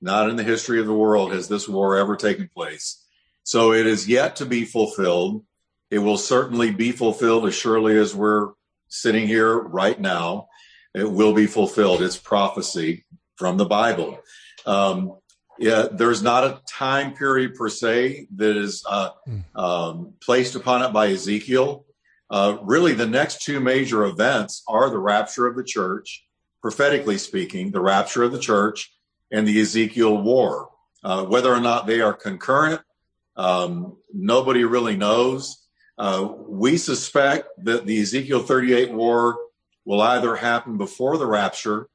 Not 0.00 0.30
in 0.30 0.36
the 0.36 0.42
history 0.42 0.80
of 0.80 0.86
the 0.86 0.94
world 0.94 1.32
has 1.32 1.48
this 1.48 1.68
war 1.68 1.98
ever 1.98 2.16
taken 2.16 2.48
place. 2.48 3.02
So 3.42 3.72
it 3.72 3.86
is 3.86 4.08
yet 4.08 4.36
to 4.36 4.46
be 4.46 4.64
fulfilled. 4.64 5.44
It 5.90 5.98
will 5.98 6.18
certainly 6.18 6.70
be 6.70 6.92
fulfilled 6.92 7.46
as 7.46 7.54
surely 7.54 7.96
as 7.96 8.14
we're 8.14 8.52
sitting 8.88 9.26
here 9.26 9.56
right 9.58 9.98
now. 9.98 10.48
It 10.94 11.10
will 11.10 11.32
be 11.32 11.46
fulfilled. 11.46 12.02
It's 12.02 12.16
prophecy 12.16 13.04
from 13.36 13.56
the 13.56 13.66
Bible. 13.66 14.18
Um, 14.64 15.18
yeah, 15.58 15.86
there's 15.90 16.22
not 16.22 16.44
a 16.44 16.60
time 16.68 17.14
period 17.14 17.54
per 17.54 17.68
se 17.68 18.28
that 18.36 18.56
is 18.56 18.84
uh, 18.88 19.10
um, 19.54 20.14
placed 20.20 20.54
upon 20.54 20.82
it 20.82 20.92
by 20.92 21.08
Ezekiel. 21.08 21.86
Uh, 22.28 22.58
really, 22.62 22.92
the 22.92 23.06
next 23.06 23.42
two 23.42 23.60
major 23.60 24.04
events 24.04 24.62
are 24.68 24.90
the 24.90 24.98
rapture 24.98 25.46
of 25.46 25.56
the 25.56 25.64
church, 25.64 26.26
prophetically 26.60 27.18
speaking, 27.18 27.70
the 27.70 27.80
rapture 27.80 28.22
of 28.22 28.32
the 28.32 28.38
church 28.38 28.92
and 29.30 29.46
the 29.46 29.60
Ezekiel 29.60 30.20
war. 30.20 30.68
Uh, 31.04 31.24
whether 31.24 31.52
or 31.52 31.60
not 31.60 31.86
they 31.86 32.00
are 32.00 32.12
concurrent, 32.12 32.80
um, 33.36 33.96
nobody 34.12 34.64
really 34.64 34.96
knows. 34.96 35.65
Uh, 35.98 36.28
we 36.48 36.76
suspect 36.76 37.48
that 37.64 37.86
the 37.86 38.00
Ezekiel 38.00 38.42
38 38.42 38.92
war 38.92 39.38
will 39.84 40.02
either 40.02 40.36
happen 40.36 40.76
before 40.76 41.16
the 41.16 41.26
rapture, 41.26 41.88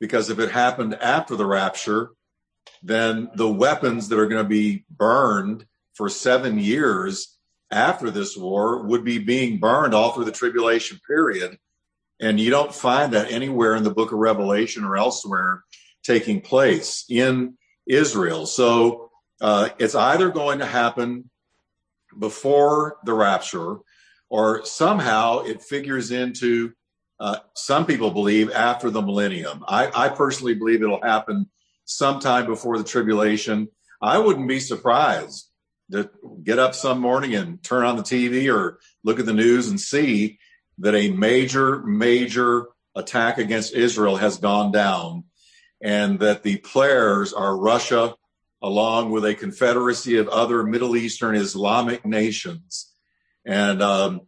because 0.00 0.30
if 0.30 0.38
it 0.38 0.50
happened 0.50 0.94
after 0.94 1.36
the 1.36 1.46
rapture, 1.46 2.10
then 2.82 3.30
the 3.34 3.48
weapons 3.48 4.08
that 4.08 4.18
are 4.18 4.26
going 4.26 4.42
to 4.42 4.48
be 4.48 4.84
burned 4.90 5.66
for 5.94 6.08
seven 6.08 6.58
years 6.58 7.36
after 7.70 8.10
this 8.10 8.36
war 8.36 8.82
would 8.82 9.04
be 9.04 9.18
being 9.18 9.58
burned 9.58 9.94
all 9.94 10.12
through 10.12 10.24
the 10.24 10.32
tribulation 10.32 11.00
period. 11.06 11.58
And 12.20 12.40
you 12.40 12.50
don't 12.50 12.74
find 12.74 13.12
that 13.12 13.30
anywhere 13.30 13.74
in 13.74 13.82
the 13.82 13.90
book 13.90 14.12
of 14.12 14.18
Revelation 14.18 14.84
or 14.84 14.96
elsewhere 14.96 15.64
taking 16.02 16.40
place 16.40 17.04
in 17.08 17.56
Israel. 17.86 18.46
So 18.46 19.10
uh, 19.40 19.70
it's 19.78 19.94
either 19.94 20.30
going 20.30 20.60
to 20.60 20.66
happen 20.66 21.30
before 22.18 22.96
the 23.04 23.14
rapture, 23.14 23.76
or 24.28 24.64
somehow 24.64 25.40
it 25.40 25.62
figures 25.62 26.10
into 26.10 26.72
uh, 27.18 27.38
some 27.54 27.86
people 27.86 28.10
believe 28.10 28.50
after 28.50 28.90
the 28.90 29.00
millennium. 29.00 29.64
I, 29.66 29.90
I 29.94 30.08
personally 30.10 30.54
believe 30.54 30.82
it'll 30.82 31.02
happen 31.02 31.48
sometime 31.84 32.46
before 32.46 32.78
the 32.78 32.84
tribulation. 32.84 33.68
I 34.02 34.18
wouldn't 34.18 34.48
be 34.48 34.60
surprised 34.60 35.48
to 35.92 36.10
get 36.42 36.58
up 36.58 36.74
some 36.74 37.00
morning 37.00 37.34
and 37.34 37.62
turn 37.62 37.84
on 37.84 37.96
the 37.96 38.02
TV 38.02 38.52
or 38.52 38.78
look 39.04 39.18
at 39.18 39.26
the 39.26 39.32
news 39.32 39.68
and 39.68 39.80
see 39.80 40.38
that 40.78 40.94
a 40.94 41.10
major, 41.10 41.78
major 41.84 42.66
attack 42.94 43.38
against 43.38 43.72
Israel 43.72 44.16
has 44.16 44.38
gone 44.38 44.72
down 44.72 45.24
and 45.82 46.18
that 46.20 46.42
the 46.42 46.56
players 46.58 47.32
are 47.32 47.56
Russia, 47.56 48.14
along 48.66 49.10
with 49.12 49.24
a 49.24 49.32
confederacy 49.32 50.16
of 50.16 50.28
other 50.28 50.64
Middle 50.64 50.96
Eastern 50.96 51.36
Islamic 51.36 52.04
nations. 52.04 52.92
And, 53.46 53.80
um, 53.80 54.22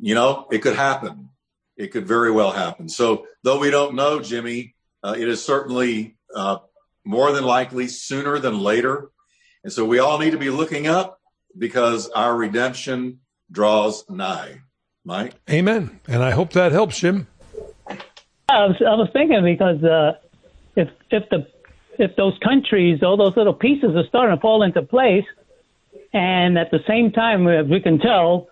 you 0.00 0.14
know, 0.14 0.46
it 0.52 0.58
could 0.58 0.76
happen. 0.76 1.30
It 1.76 1.88
could 1.88 2.06
very 2.06 2.30
well 2.30 2.52
happen. 2.52 2.88
So, 2.88 3.26
though 3.42 3.58
we 3.58 3.70
don't 3.70 3.96
know, 3.96 4.20
Jimmy, 4.20 4.76
uh, 5.02 5.16
it 5.18 5.28
is 5.28 5.44
certainly 5.44 6.16
uh, 6.32 6.58
more 7.04 7.32
than 7.32 7.42
likely 7.42 7.88
sooner 7.88 8.38
than 8.38 8.60
later. 8.60 9.10
And 9.64 9.72
so 9.72 9.84
we 9.84 9.98
all 9.98 10.18
need 10.18 10.30
to 10.30 10.38
be 10.38 10.50
looking 10.50 10.86
up 10.86 11.18
because 11.58 12.08
our 12.10 12.36
redemption 12.36 13.18
draws 13.50 14.08
nigh. 14.08 14.60
Mike? 15.04 15.34
Amen. 15.50 15.98
And 16.06 16.22
I 16.22 16.30
hope 16.30 16.52
that 16.52 16.70
helps, 16.70 17.00
Jim. 17.00 17.26
I 17.88 18.66
was, 18.66 18.76
I 18.80 18.94
was 18.94 19.08
thinking 19.12 19.42
because 19.42 19.82
uh, 19.82 20.12
if 20.76 20.88
if 21.10 21.28
the 21.30 21.46
if 21.98 22.16
those 22.16 22.36
countries, 22.42 23.02
all 23.02 23.16
those 23.16 23.36
little 23.36 23.54
pieces 23.54 23.94
are 23.94 24.06
starting 24.08 24.36
to 24.36 24.40
fall 24.40 24.62
into 24.62 24.82
place, 24.82 25.24
and 26.12 26.58
at 26.58 26.70
the 26.70 26.80
same 26.86 27.12
time, 27.12 27.46
as 27.48 27.66
we 27.66 27.80
can 27.80 27.98
tell 27.98 28.48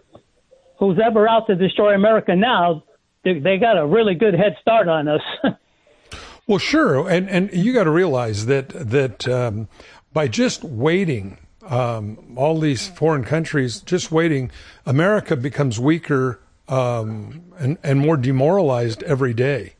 who's 0.78 0.98
ever 1.04 1.28
out 1.28 1.46
to 1.48 1.56
destroy 1.56 1.94
America 1.94 2.34
now, 2.36 2.84
they, 3.24 3.38
they 3.38 3.58
got 3.58 3.76
a 3.76 3.86
really 3.86 4.14
good 4.14 4.34
head 4.34 4.56
start 4.60 4.88
on 4.88 5.08
us. 5.08 5.20
well, 6.46 6.58
sure, 6.58 7.08
and 7.08 7.28
and 7.28 7.52
you 7.52 7.72
got 7.72 7.84
to 7.84 7.90
realize 7.90 8.46
that 8.46 8.68
that 8.68 9.26
um, 9.28 9.68
by 10.12 10.28
just 10.28 10.62
waiting, 10.62 11.38
um, 11.66 12.34
all 12.36 12.58
these 12.58 12.88
foreign 12.88 13.24
countries 13.24 13.80
just 13.80 14.12
waiting, 14.12 14.50
America 14.86 15.36
becomes 15.36 15.80
weaker 15.80 16.40
um, 16.68 17.42
and 17.58 17.78
and 17.82 17.98
more 18.00 18.16
demoralized 18.16 19.02
every 19.02 19.34
day 19.34 19.74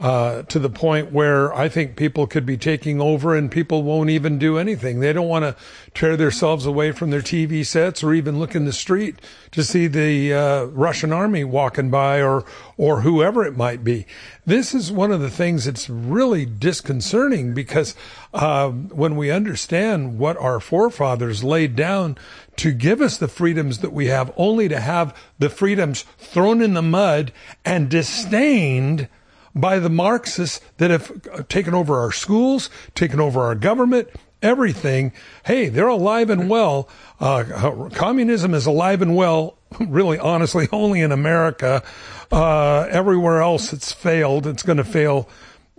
uh, 0.00 0.42
to 0.42 0.58
the 0.58 0.68
point 0.68 1.12
where 1.12 1.54
I 1.54 1.68
think 1.68 1.94
people 1.94 2.26
could 2.26 2.44
be 2.44 2.56
taking 2.56 3.00
over 3.00 3.36
and 3.36 3.48
people 3.48 3.84
won't 3.84 4.10
even 4.10 4.38
do 4.38 4.58
anything. 4.58 4.98
They 4.98 5.12
don't 5.12 5.28
want 5.28 5.44
to 5.44 5.56
tear 5.94 6.16
themselves 6.16 6.66
away 6.66 6.90
from 6.90 7.10
their 7.10 7.20
TV 7.20 7.64
sets 7.64 8.02
or 8.02 8.12
even 8.12 8.40
look 8.40 8.56
in 8.56 8.64
the 8.64 8.72
street 8.72 9.20
to 9.52 9.62
see 9.62 9.86
the 9.86 10.34
uh, 10.34 10.64
Russian 10.64 11.12
army 11.12 11.44
walking 11.44 11.90
by 11.90 12.20
or 12.20 12.44
or 12.76 13.02
whoever 13.02 13.44
it 13.44 13.56
might 13.56 13.84
be. 13.84 14.04
This 14.44 14.74
is 14.74 14.90
one 14.90 15.12
of 15.12 15.20
the 15.20 15.30
things 15.30 15.66
that's 15.66 15.88
really 15.88 16.44
disconcerting 16.44 17.54
because 17.54 17.94
uh, 18.32 18.70
when 18.70 19.14
we 19.14 19.30
understand 19.30 20.18
what 20.18 20.36
our 20.38 20.58
forefathers 20.58 21.44
laid 21.44 21.76
down 21.76 22.18
to 22.56 22.72
give 22.72 23.00
us 23.00 23.16
the 23.16 23.28
freedoms 23.28 23.78
that 23.78 23.92
we 23.92 24.06
have, 24.06 24.32
only 24.36 24.68
to 24.68 24.80
have 24.80 25.16
the 25.38 25.48
freedoms 25.48 26.04
thrown 26.18 26.60
in 26.60 26.74
the 26.74 26.82
mud 26.82 27.32
and 27.64 27.88
disdained 27.88 29.08
by 29.54 29.78
the 29.78 29.90
Marxists 29.90 30.60
that 30.78 30.90
have 30.90 31.48
taken 31.48 31.74
over 31.74 31.98
our 31.98 32.12
schools, 32.12 32.70
taken 32.94 33.20
over 33.20 33.40
our 33.42 33.54
government, 33.54 34.08
everything. 34.42 35.12
Hey, 35.44 35.68
they're 35.68 35.88
alive 35.88 36.30
and 36.30 36.50
well. 36.50 36.88
Uh, 37.20 37.88
communism 37.94 38.54
is 38.54 38.66
alive 38.66 39.02
and 39.02 39.16
well, 39.16 39.58
really, 39.80 40.18
honestly, 40.18 40.68
only 40.72 41.00
in 41.00 41.12
America. 41.12 41.82
Uh, 42.30 42.86
everywhere 42.90 43.42
else, 43.42 43.72
it's 43.72 43.92
failed. 43.92 44.46
It's 44.46 44.62
going 44.62 44.78
to 44.78 44.84
fail 44.84 45.28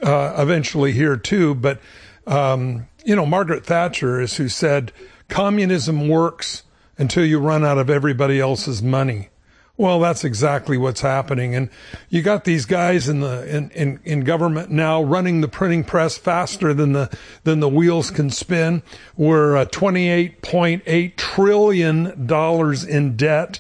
uh, 0.01 0.35
eventually 0.37 0.91
here 0.91 1.17
too. 1.17 1.55
But 1.55 1.79
um, 2.27 2.87
you 3.05 3.15
know, 3.15 3.25
Margaret 3.25 3.65
Thatcher 3.65 4.19
is 4.19 4.37
who 4.37 4.49
said 4.49 4.91
communism 5.29 6.07
works 6.07 6.63
until 6.97 7.25
you 7.25 7.39
run 7.39 7.63
out 7.63 7.77
of 7.77 7.89
everybody 7.89 8.39
else's 8.39 8.81
money. 8.81 9.29
Well, 9.77 9.99
that's 9.99 10.23
exactly 10.23 10.77
what's 10.77 11.01
happening. 11.01 11.53
And 11.53 11.69
you 12.09 12.21
got 12.21 12.45
these 12.45 12.65
guys 12.65 13.09
in 13.09 13.19
the, 13.19 13.45
in, 13.53 13.69
in, 13.71 13.99
in 14.05 14.19
government 14.21 14.71
now 14.71 15.03
running 15.03 15.41
the 15.41 15.49
printing 15.49 15.83
press 15.83 16.17
faster 16.17 16.73
than 16.73 16.93
the, 16.93 17.15
than 17.43 17.59
the 17.59 17.67
wheels 17.67 18.09
can 18.09 18.29
spin. 18.29 18.83
We're 19.17 19.57
uh, 19.57 19.65
$28.8 19.65 21.15
trillion 21.17 22.87
in 22.89 23.17
debt. 23.17 23.59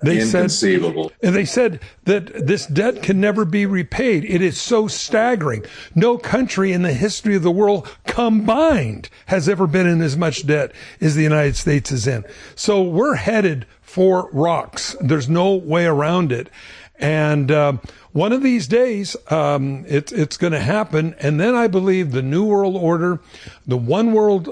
They 0.00 0.20
Inconceivable. 0.20 1.10
said, 1.20 1.34
they 1.34 1.44
said 1.44 1.80
that 2.04 2.46
this 2.46 2.66
debt 2.66 3.02
can 3.02 3.20
never 3.20 3.44
be 3.44 3.66
repaid. 3.66 4.24
It 4.24 4.42
is 4.42 4.60
so 4.60 4.86
staggering. 4.86 5.64
No 5.96 6.18
country 6.18 6.70
in 6.72 6.82
the 6.82 6.92
history 6.92 7.34
of 7.34 7.42
the 7.42 7.50
world 7.50 7.88
combined 8.06 9.08
has 9.26 9.48
ever 9.48 9.66
been 9.66 9.88
in 9.88 10.00
as 10.00 10.16
much 10.16 10.46
debt 10.46 10.70
as 11.00 11.16
the 11.16 11.24
United 11.24 11.56
States 11.56 11.90
is 11.90 12.06
in. 12.06 12.24
So 12.54 12.80
we're 12.80 13.16
headed 13.16 13.66
for 13.88 14.28
rocks. 14.32 14.94
There's 15.00 15.30
no 15.30 15.54
way 15.54 15.86
around 15.86 16.30
it. 16.30 16.50
And 16.98 17.50
uh, 17.50 17.72
one 18.12 18.32
of 18.34 18.42
these 18.42 18.68
days, 18.68 19.16
um, 19.30 19.86
it, 19.88 20.12
it's 20.12 20.36
going 20.36 20.52
to 20.52 20.60
happen. 20.60 21.14
And 21.20 21.40
then 21.40 21.54
I 21.54 21.68
believe 21.68 22.12
the 22.12 22.20
New 22.20 22.44
World 22.44 22.76
Order, 22.76 23.20
the 23.66 23.78
one 23.78 24.12
world 24.12 24.50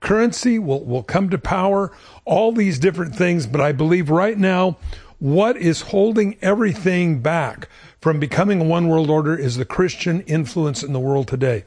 currency 0.00 0.58
will, 0.58 0.84
will 0.84 1.02
come 1.02 1.30
to 1.30 1.38
power, 1.38 1.92
all 2.26 2.52
these 2.52 2.78
different 2.78 3.16
things. 3.16 3.46
But 3.46 3.62
I 3.62 3.72
believe 3.72 4.10
right 4.10 4.36
now, 4.36 4.76
what 5.18 5.56
is 5.56 5.80
holding 5.80 6.36
everything 6.42 7.20
back 7.20 7.70
from 8.02 8.20
becoming 8.20 8.60
a 8.60 8.64
one 8.64 8.88
world 8.88 9.08
order 9.08 9.34
is 9.34 9.56
the 9.56 9.64
Christian 9.64 10.20
influence 10.22 10.82
in 10.82 10.92
the 10.92 11.00
world 11.00 11.26
today. 11.26 11.64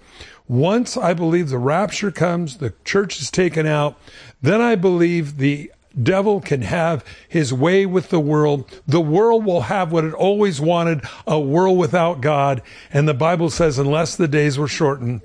Once 0.47 0.95
I 0.95 1.15
believe 1.15 1.49
the 1.49 1.57
rapture 1.57 2.11
comes, 2.11 2.57
the 2.57 2.73
church 2.85 3.19
is 3.19 3.31
taken 3.31 3.65
out, 3.65 3.99
then 4.39 4.61
I 4.61 4.75
believe 4.75 5.37
the 5.37 5.71
devil 6.01 6.41
can 6.41 6.61
have 6.61 7.03
his 7.27 7.53
way 7.53 7.85
with 7.85 8.09
the 8.09 8.19
world. 8.19 8.69
The 8.87 9.01
world 9.01 9.45
will 9.45 9.61
have 9.61 9.91
what 9.91 10.03
it 10.03 10.13
always 10.13 10.59
wanted, 10.59 11.01
a 11.25 11.39
world 11.39 11.77
without 11.77 12.21
God. 12.21 12.61
And 12.91 13.07
the 13.07 13.13
Bible 13.13 13.49
says, 13.49 13.77
unless 13.77 14.15
the 14.15 14.27
days 14.27 14.57
were 14.57 14.67
shortened, 14.67 15.21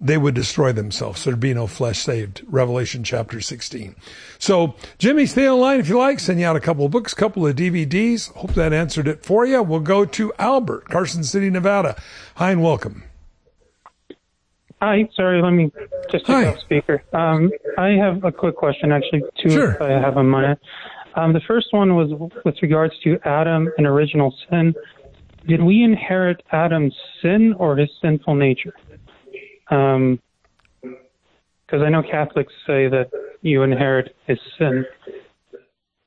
they 0.00 0.18
would 0.18 0.34
destroy 0.34 0.72
themselves. 0.72 1.20
So 1.20 1.30
There'd 1.30 1.40
be 1.40 1.54
no 1.54 1.66
flesh 1.66 2.00
saved. 2.00 2.42
Revelation 2.46 3.04
chapter 3.04 3.40
16. 3.40 3.96
So, 4.38 4.74
Jimmy, 4.98 5.26
stay 5.26 5.48
online 5.48 5.80
if 5.80 5.88
you 5.88 5.98
like. 5.98 6.20
Send 6.20 6.40
you 6.40 6.46
out 6.46 6.56
a 6.56 6.60
couple 6.60 6.84
of 6.84 6.90
books, 6.90 7.14
couple 7.14 7.46
of 7.46 7.56
DVDs. 7.56 8.32
Hope 8.32 8.54
that 8.54 8.72
answered 8.72 9.08
it 9.08 9.24
for 9.24 9.46
you. 9.46 9.62
We'll 9.62 9.80
go 9.80 10.04
to 10.04 10.32
Albert, 10.38 10.88
Carson 10.88 11.24
City, 11.24 11.50
Nevada. 11.50 11.96
Hi 12.36 12.50
and 12.50 12.62
welcome. 12.62 13.04
Hi, 14.84 15.08
sorry, 15.16 15.40
let 15.40 15.52
me 15.52 15.72
just 16.12 16.26
take 16.26 16.46
off 16.46 16.60
speaker. 16.60 17.02
Um, 17.14 17.50
I 17.78 17.92
have 17.92 18.22
a 18.22 18.30
quick 18.30 18.54
question, 18.54 18.92
actually, 18.92 19.22
two 19.42 19.48
sure. 19.48 19.82
I 19.82 19.98
have 19.98 20.18
a 20.18 20.22
minute. 20.22 20.58
Um, 21.14 21.32
the 21.32 21.40
first 21.48 21.68
one 21.70 21.96
was 21.96 22.10
with 22.44 22.56
regards 22.60 22.92
to 23.02 23.18
Adam 23.24 23.70
and 23.78 23.86
original 23.86 24.36
sin. 24.50 24.74
Did 25.48 25.62
we 25.62 25.82
inherit 25.82 26.42
Adam's 26.52 26.94
sin 27.22 27.54
or 27.54 27.78
his 27.78 27.88
sinful 28.02 28.34
nature? 28.34 28.74
Because 29.70 30.18
um, 30.82 31.82
I 31.82 31.88
know 31.88 32.02
Catholics 32.02 32.52
say 32.66 32.86
that 32.88 33.08
you 33.40 33.62
inherit 33.62 34.14
his 34.26 34.38
sin. 34.58 34.84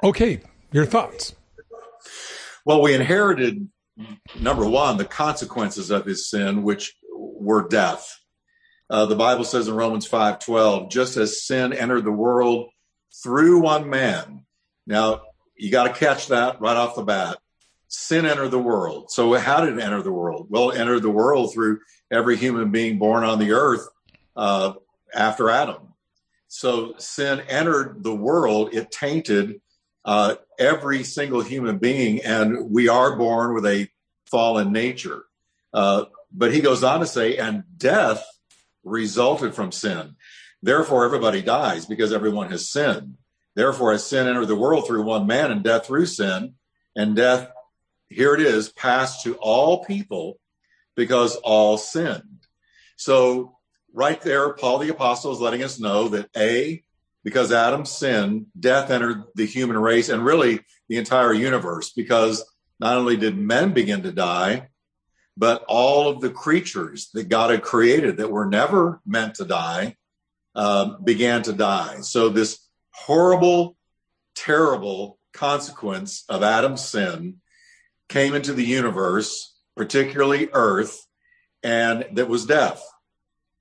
Okay, 0.03 0.41
your 0.71 0.85
thoughts? 0.85 1.33
Well, 2.63 2.83
we 2.83 2.93
inherited, 2.93 3.69
number 4.39 4.69
one, 4.69 4.97
the 4.97 5.05
consequences 5.05 5.89
of 5.89 6.05
his 6.05 6.29
sin, 6.29 6.61
which 6.61 6.95
were 7.11 7.67
death. 7.67 8.13
Uh, 8.89 9.05
the 9.05 9.15
Bible 9.15 9.43
says 9.43 9.67
in 9.67 9.75
Romans 9.75 10.07
5:12, 10.07 10.89
just 10.89 11.17
as 11.17 11.45
sin 11.45 11.73
entered 11.73 12.05
the 12.05 12.11
world 12.11 12.69
through 13.23 13.59
one 13.59 13.89
man. 13.89 14.45
Now, 14.85 15.21
you 15.55 15.71
got 15.71 15.87
to 15.87 15.99
catch 15.99 16.27
that 16.27 16.61
right 16.61 16.77
off 16.77 16.95
the 16.95 17.03
bat. 17.03 17.37
Sin 17.89 18.25
entered 18.25 18.51
the 18.51 18.59
world. 18.59 19.11
So 19.11 19.33
how 19.33 19.61
did 19.65 19.77
it 19.77 19.83
enter 19.83 20.01
the 20.01 20.11
world? 20.11 20.47
Well, 20.49 20.71
it 20.71 20.79
entered 20.79 21.01
the 21.01 21.09
world 21.09 21.53
through 21.53 21.79
every 22.11 22.37
human 22.37 22.71
being 22.71 22.99
born 22.99 23.23
on 23.23 23.39
the 23.39 23.53
earth 23.53 23.87
uh, 24.35 24.73
after 25.13 25.49
Adam. 25.49 25.93
So 26.47 26.95
sin 26.97 27.41
entered 27.49 28.03
the 28.03 28.15
world. 28.15 28.73
It 28.73 28.91
tainted 28.91 29.61
uh, 30.05 30.35
every 30.57 31.03
single 31.03 31.41
human 31.41 31.77
being, 31.77 32.21
and 32.23 32.71
we 32.71 32.87
are 32.87 33.17
born 33.17 33.53
with 33.53 33.65
a 33.65 33.89
fallen 34.25 34.71
nature. 34.71 35.23
Uh, 35.73 36.05
but 36.31 36.53
he 36.53 36.61
goes 36.61 36.83
on 36.83 37.01
to 37.01 37.05
say, 37.05 37.37
and 37.37 37.63
death 37.77 38.25
resulted 38.87 39.53
from 39.53 39.71
sin. 39.71 40.15
Therefore, 40.61 41.05
everybody 41.05 41.41
dies 41.41 41.85
because 41.85 42.11
everyone 42.11 42.49
has 42.49 42.69
sinned. 42.69 43.17
Therefore, 43.55 43.93
as 43.93 44.05
sin 44.05 44.27
entered 44.27 44.47
the 44.47 44.55
world 44.55 44.87
through 44.87 45.03
one 45.03 45.27
man 45.27 45.51
and 45.51 45.63
death 45.63 45.87
through 45.87 46.05
sin, 46.07 46.55
and 46.95 47.15
death, 47.15 47.49
here 48.09 48.33
it 48.33 48.41
is, 48.41 48.69
passed 48.69 49.23
to 49.23 49.35
all 49.35 49.85
people 49.85 50.39
because 50.95 51.35
all 51.37 51.77
sinned. 51.77 52.45
So, 52.95 53.57
right 53.93 54.19
there, 54.21 54.53
Paul 54.53 54.79
the 54.79 54.89
Apostle 54.89 55.31
is 55.31 55.39
letting 55.39 55.63
us 55.63 55.79
know 55.79 56.07
that 56.09 56.29
A, 56.35 56.83
because 57.23 57.51
Adam 57.51 57.85
sinned, 57.85 58.47
death 58.57 58.89
entered 58.89 59.23
the 59.35 59.45
human 59.45 59.77
race 59.77 60.09
and 60.09 60.23
really 60.23 60.61
the 60.87 60.97
entire 60.97 61.33
universe 61.33 61.91
because 61.91 62.43
not 62.79 62.97
only 62.97 63.17
did 63.17 63.37
men 63.37 63.73
begin 63.73 64.03
to 64.03 64.11
die, 64.11 64.69
but 65.37 65.63
all 65.67 66.09
of 66.09 66.19
the 66.19 66.31
creatures 66.31 67.09
that 67.13 67.29
God 67.29 67.51
had 67.51 67.61
created 67.61 68.17
that 68.17 68.31
were 68.31 68.47
never 68.47 68.99
meant 69.05 69.35
to 69.35 69.45
die 69.45 69.95
uh, 70.55 70.97
began 70.97 71.43
to 71.43 71.53
die. 71.53 71.97
So 72.01 72.29
this 72.29 72.59
horrible, 72.91 73.77
terrible 74.35 75.19
consequence 75.33 76.25
of 76.27 76.41
Adam's 76.41 76.83
sin 76.83 77.35
came 78.09 78.33
into 78.33 78.53
the 78.53 78.65
universe, 78.65 79.55
particularly 79.75 80.49
Earth, 80.51 81.05
and 81.61 82.05
that 82.13 82.27
was 82.27 82.47
death. 82.47 82.83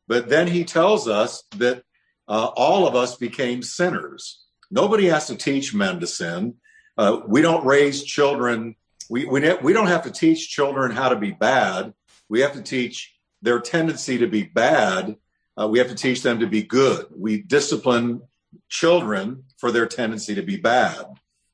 But 0.08 0.30
then 0.30 0.46
he 0.46 0.64
tells 0.64 1.06
us 1.06 1.42
that 1.56 1.82
uh, 2.26 2.50
all 2.56 2.88
of 2.88 2.94
us 2.94 3.16
became 3.16 3.62
sinners. 3.62 4.42
Nobody 4.70 5.06
has 5.06 5.26
to 5.26 5.36
teach 5.36 5.74
men 5.74 6.00
to 6.00 6.06
sin. 6.06 6.54
Uh, 6.96 7.20
we 7.26 7.42
don't 7.42 7.66
raise 7.66 8.02
children 8.02 8.76
we, 9.08 9.24
we, 9.24 9.54
we 9.62 9.72
don't 9.72 9.86
have 9.86 10.02
to 10.02 10.10
teach 10.10 10.48
children 10.48 10.92
how 10.92 11.08
to 11.08 11.16
be 11.16 11.30
bad. 11.30 11.94
We 12.28 12.40
have 12.40 12.52
to 12.54 12.62
teach 12.62 13.14
their 13.42 13.60
tendency 13.60 14.18
to 14.18 14.26
be 14.26 14.44
bad. 14.44 15.16
Uh, 15.58 15.68
we 15.68 15.78
have 15.78 15.88
to 15.88 15.94
teach 15.94 16.22
them 16.22 16.40
to 16.40 16.46
be 16.46 16.62
good. 16.62 17.06
We 17.14 17.42
discipline 17.42 18.22
children 18.68 19.44
for 19.58 19.70
their 19.70 19.86
tendency 19.86 20.34
to 20.34 20.42
be 20.42 20.56
bad. 20.56 21.04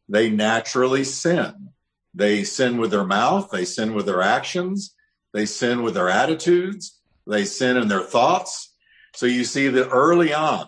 They 0.08 0.30
naturally 0.30 1.04
sin. 1.04 1.68
They 2.14 2.44
sin 2.44 2.78
with 2.78 2.90
their 2.90 3.04
mouth, 3.04 3.50
they 3.50 3.64
sin 3.64 3.94
with 3.94 4.06
their 4.06 4.20
actions, 4.20 4.94
they 5.32 5.46
sin 5.46 5.82
with 5.82 5.94
their 5.94 6.10
attitudes, 6.10 7.00
they 7.26 7.44
sin 7.44 7.76
in 7.76 7.88
their 7.88 8.02
thoughts. 8.02 8.74
So 9.14 9.26
you 9.26 9.44
see 9.44 9.68
that 9.68 9.88
early 9.88 10.34
on, 10.34 10.66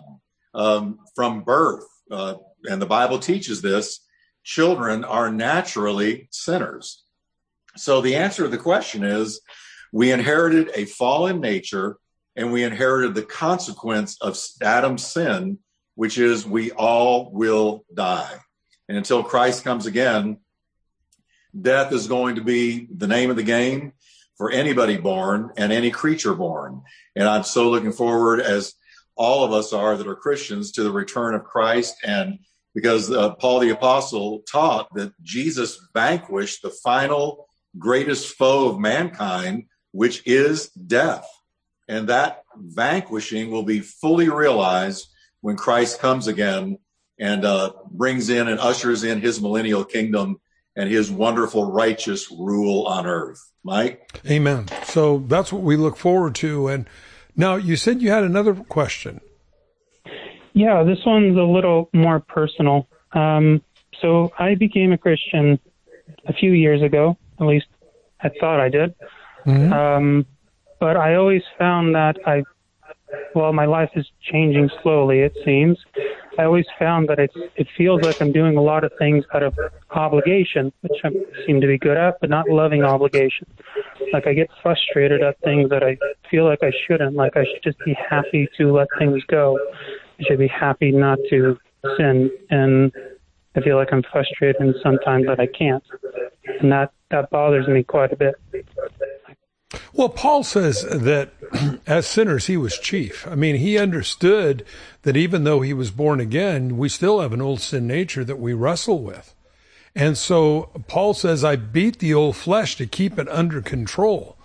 um, 0.53 0.99
from 1.15 1.43
birth, 1.43 1.85
uh, 2.09 2.35
and 2.63 2.81
the 2.81 2.87
Bible 2.87 3.19
teaches 3.19 3.61
this, 3.61 3.99
children 4.45 5.03
are 5.03 5.31
naturally 5.31 6.29
sinners. 6.31 7.03
So 7.75 7.99
the 7.99 8.15
answer 8.15 8.43
to 8.43 8.49
the 8.49 8.57
question 8.57 9.03
is 9.03 9.41
we 9.91 10.11
inherited 10.11 10.71
a 10.75 10.85
fallen 10.85 11.41
nature 11.41 11.97
and 12.37 12.53
we 12.53 12.63
inherited 12.63 13.15
the 13.15 13.23
consequence 13.23 14.17
of 14.21 14.39
Adam's 14.61 15.05
sin, 15.05 15.57
which 15.95 16.17
is 16.17 16.45
we 16.45 16.71
all 16.71 17.31
will 17.31 17.85
die. 17.93 18.37
And 18.87 18.97
until 18.97 19.23
Christ 19.23 19.63
comes 19.63 19.87
again, 19.87 20.37
death 21.59 21.91
is 21.91 22.07
going 22.07 22.35
to 22.35 22.41
be 22.41 22.87
the 22.95 23.07
name 23.07 23.31
of 23.31 23.35
the 23.35 23.43
game 23.43 23.93
for 24.37 24.51
anybody 24.51 24.97
born 24.97 25.51
and 25.57 25.71
any 25.71 25.89
creature 25.89 26.35
born. 26.35 26.83
And 27.15 27.27
I'm 27.27 27.43
so 27.43 27.69
looking 27.71 27.93
forward, 27.93 28.41
as 28.41 28.73
all 29.15 29.43
of 29.43 29.53
us 29.53 29.73
are 29.73 29.97
that 29.97 30.07
are 30.07 30.15
Christians, 30.15 30.73
to 30.73 30.83
the 30.83 30.91
return 30.91 31.33
of 31.33 31.45
Christ. 31.45 31.95
And 32.03 32.39
because 32.75 33.09
uh, 33.09 33.33
Paul 33.35 33.61
the 33.61 33.69
Apostle 33.69 34.43
taught 34.51 34.93
that 34.93 35.13
Jesus 35.23 35.79
vanquished 35.93 36.61
the 36.61 36.69
final 36.69 37.47
greatest 37.79 38.35
foe 38.35 38.69
of 38.69 38.79
mankind, 38.79 39.63
which 39.91 40.21
is 40.27 40.69
death. 40.69 41.27
And 41.87 42.09
that 42.09 42.43
vanquishing 42.55 43.49
will 43.49 43.63
be 43.63 43.79
fully 43.79 44.29
realized 44.29 45.07
when 45.41 45.55
Christ 45.55 45.99
comes 45.99 46.27
again 46.27 46.77
and 47.17 47.45
uh, 47.45 47.71
brings 47.89 48.29
in 48.29 48.47
and 48.47 48.59
ushers 48.59 49.03
in 49.03 49.21
his 49.21 49.41
millennial 49.41 49.85
kingdom 49.85 50.41
and 50.75 50.89
his 50.89 51.09
wonderful 51.09 51.71
righteous 51.71 52.29
rule 52.29 52.85
on 52.87 53.05
earth. 53.05 53.39
Mike? 53.63 54.19
Amen. 54.29 54.67
So 54.83 55.19
that's 55.19 55.53
what 55.53 55.61
we 55.61 55.77
look 55.77 55.95
forward 55.95 56.35
to. 56.35 56.67
And 56.67 56.89
now 57.35 57.55
you 57.55 57.77
said 57.77 58.01
you 58.01 58.09
had 58.09 58.23
another 58.23 58.53
question. 58.53 59.21
Yeah, 60.55 60.83
this 60.83 60.99
one's 61.05 61.37
a 61.37 61.43
little 61.43 61.89
more 61.93 62.21
personal. 62.21 62.87
Um, 63.11 63.61
so 64.01 64.31
I 64.39 64.55
became 64.55 64.93
a 64.93 64.97
Christian 64.97 65.59
a 66.25 66.33
few 66.33 66.53
years 66.53 66.81
ago, 66.81 67.17
at 67.39 67.45
least 67.45 67.67
I 68.21 68.29
thought 68.39 68.61
I 68.61 68.69
did. 68.69 68.95
Mm-hmm. 69.45 69.73
Um, 69.73 70.25
but 70.79 70.95
I 70.95 71.15
always 71.15 71.43
found 71.59 71.93
that 71.95 72.17
I, 72.25 72.43
well, 73.33 73.51
my 73.51 73.65
life 73.65 73.91
is 73.95 74.09
changing 74.31 74.69
slowly, 74.81 75.19
it 75.19 75.35
seems. 75.43 75.77
I 76.39 76.45
always 76.45 76.65
found 76.79 77.09
that 77.09 77.19
it, 77.19 77.31
it 77.57 77.67
feels 77.77 78.01
like 78.01 78.21
I'm 78.21 78.31
doing 78.31 78.55
a 78.55 78.61
lot 78.61 78.85
of 78.85 78.93
things 78.97 79.25
out 79.33 79.43
of 79.43 79.57
obligation, 79.91 80.71
which 80.81 80.99
I 81.03 81.09
seem 81.45 81.59
to 81.59 81.67
be 81.67 81.77
good 81.77 81.97
at, 81.97 82.19
but 82.21 82.29
not 82.29 82.49
loving 82.49 82.83
obligation. 82.83 83.45
Like 84.13 84.25
I 84.25 84.33
get 84.33 84.49
frustrated 84.63 85.21
at 85.21 85.39
things 85.41 85.69
that 85.69 85.83
I 85.83 85.97
feel 86.31 86.45
like 86.45 86.59
I 86.61 86.71
shouldn't. 86.87 87.15
Like 87.15 87.35
I 87.35 87.43
should 87.43 87.63
just 87.63 87.79
be 87.85 87.93
happy 87.93 88.47
to 88.57 88.73
let 88.73 88.87
things 88.97 89.21
go. 89.25 89.57
Should 90.21 90.39
be 90.39 90.47
happy 90.47 90.91
not 90.91 91.19
to 91.29 91.57
sin. 91.97 92.31
And 92.49 92.91
I 93.55 93.61
feel 93.61 93.77
like 93.77 93.91
I'm 93.91 94.03
frustrated 94.03 94.57
and 94.59 94.75
sometimes 94.81 95.25
that 95.27 95.39
I 95.39 95.47
can't. 95.47 95.83
And 96.59 96.71
that, 96.71 96.91
that 97.11 97.29
bothers 97.29 97.67
me 97.67 97.83
quite 97.83 98.11
a 98.11 98.15
bit. 98.15 98.35
Well, 99.93 100.09
Paul 100.09 100.43
says 100.43 100.83
that 100.83 101.31
as 101.87 102.05
sinners, 102.05 102.47
he 102.47 102.57
was 102.57 102.77
chief. 102.77 103.25
I 103.27 103.35
mean, 103.35 103.55
he 103.55 103.77
understood 103.77 104.65
that 105.03 105.17
even 105.17 105.43
though 105.43 105.61
he 105.61 105.73
was 105.73 105.91
born 105.91 106.19
again, 106.19 106.77
we 106.77 106.89
still 106.89 107.21
have 107.21 107.33
an 107.33 107.41
old 107.41 107.61
sin 107.61 107.87
nature 107.87 108.23
that 108.25 108.39
we 108.39 108.53
wrestle 108.53 109.01
with. 109.01 109.33
And 109.95 110.17
so 110.17 110.69
Paul 110.87 111.13
says, 111.13 111.43
I 111.43 111.55
beat 111.55 111.99
the 111.99 112.13
old 112.13 112.35
flesh 112.35 112.75
to 112.75 112.85
keep 112.85 113.17
it 113.17 113.29
under 113.29 113.61
control. 113.61 114.37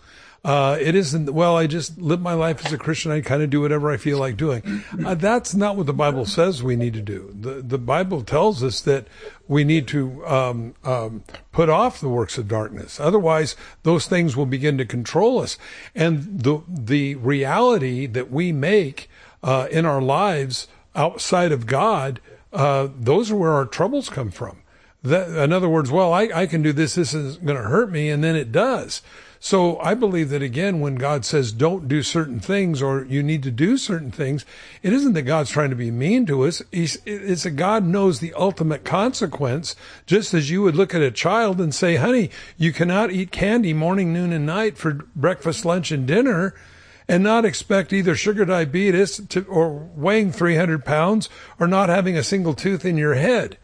Uh, 0.43 0.79
it 0.81 0.95
isn't, 0.95 1.35
well, 1.35 1.55
I 1.59 1.67
just 1.67 2.01
live 2.01 2.21
my 2.23 2.33
life 2.33 2.65
as 2.65 2.73
a 2.73 2.79
Christian. 2.79 3.13
I 3.13 3.21
kind 3.21 3.43
of 3.43 3.51
do 3.51 3.61
whatever 3.61 3.91
I 3.91 3.99
feel 3.99 4.19
like 4.19 4.39
doing. 4.39 4.83
Uh, 5.05 5.15
that's 5.15 5.55
not 5.55 5.77
what 5.77 5.85
the 5.85 5.93
Bible 5.93 6.25
says 6.25 6.63
we 6.63 6.77
need 6.77 6.95
to 6.95 7.03
do. 7.03 7.35
The, 7.39 7.61
the 7.61 7.77
Bible 7.77 8.23
tells 8.23 8.63
us 8.63 8.81
that 8.81 9.07
we 9.49 9.65
need 9.65 9.87
to 9.89 10.27
um, 10.27 10.75
um, 10.83 11.25
put 11.53 11.69
off 11.69 12.01
the 12.01 12.09
works 12.09 12.39
of 12.39 12.49
darkness. 12.49 12.99
Otherwise, 12.99 13.55
those 13.83 14.07
things 14.07 14.35
will 14.35 14.47
begin 14.47 14.79
to 14.79 14.87
control 14.87 15.41
us. 15.41 15.59
And 15.95 16.41
the, 16.41 16.63
the 16.67 17.17
reality 17.17 18.07
that 18.07 18.31
we 18.31 18.51
make 18.51 19.11
uh, 19.43 19.69
in 19.71 19.85
our 19.85 20.01
lives 20.01 20.69
outside 20.95 21.53
of 21.53 21.67
God, 21.67 22.19
uh, 22.51 22.89
those 22.99 23.31
are 23.31 23.37
where 23.37 23.53
our 23.53 23.67
troubles 23.67 24.09
come 24.09 24.31
from. 24.31 24.63
That, 25.03 25.29
in 25.29 25.53
other 25.53 25.69
words, 25.69 25.91
well, 25.91 26.15
I, 26.15 26.31
I 26.35 26.47
can 26.47 26.63
do 26.63 26.73
this. 26.73 26.95
This 26.95 27.13
isn't 27.13 27.45
going 27.45 27.59
to 27.59 27.69
hurt 27.69 27.91
me. 27.91 28.09
And 28.09 28.25
then 28.25 28.37
it 28.37 28.53
does. 28.53 29.03
So 29.43 29.79
I 29.79 29.95
believe 29.95 30.29
that 30.29 30.43
again, 30.43 30.81
when 30.81 30.97
God 30.97 31.25
says 31.25 31.51
don't 31.51 31.89
do 31.89 32.03
certain 32.03 32.41
things 32.41 32.83
or 32.83 33.07
you 33.07 33.23
need 33.23 33.43
to 33.45 33.51
do 33.51 33.79
certain 33.79 34.11
things, 34.11 34.45
it 34.83 34.93
isn't 34.93 35.15
that 35.15 35.23
God's 35.23 35.49
trying 35.49 35.71
to 35.71 35.77
be 35.77 35.91
mean 35.91 36.27
to 36.27 36.45
us. 36.45 36.61
He's, 36.71 36.99
it's 37.07 37.45
that 37.45 37.53
God 37.53 37.87
knows 37.87 38.21
the 38.21 38.35
ultimate 38.35 38.85
consequence, 38.85 39.77
just 40.05 40.35
as 40.35 40.51
you 40.51 40.61
would 40.61 40.77
look 40.77 40.95
at 40.95 41.01
a 41.01 41.11
child 41.11 41.59
and 41.59 41.75
say, 41.75 41.97
honey, 41.97 42.31
you 42.59 42.71
cannot 42.71 43.13
eat 43.13 43.33
candy 43.33 43.73
morning, 43.73 44.13
noon, 44.13 44.35
and 44.35 44.45
night 44.45 44.77
for 44.77 45.07
breakfast, 45.17 45.65
lunch, 45.65 45.91
and 45.91 46.07
dinner 46.07 46.55
and 47.09 47.25
not 47.25 47.47
expect 47.47 47.95
either 47.95 48.15
sugar 48.15 48.45
diabetes 48.45 49.27
to, 49.31 49.43
or 49.47 49.73
weighing 49.97 50.31
300 50.33 50.85
pounds 50.85 51.31
or 51.59 51.67
not 51.67 51.89
having 51.89 52.17
a 52.17 52.23
single 52.23 52.55
tooth 52.55 52.85
in 52.85 52.99
your 52.99 53.15
head. 53.15 53.57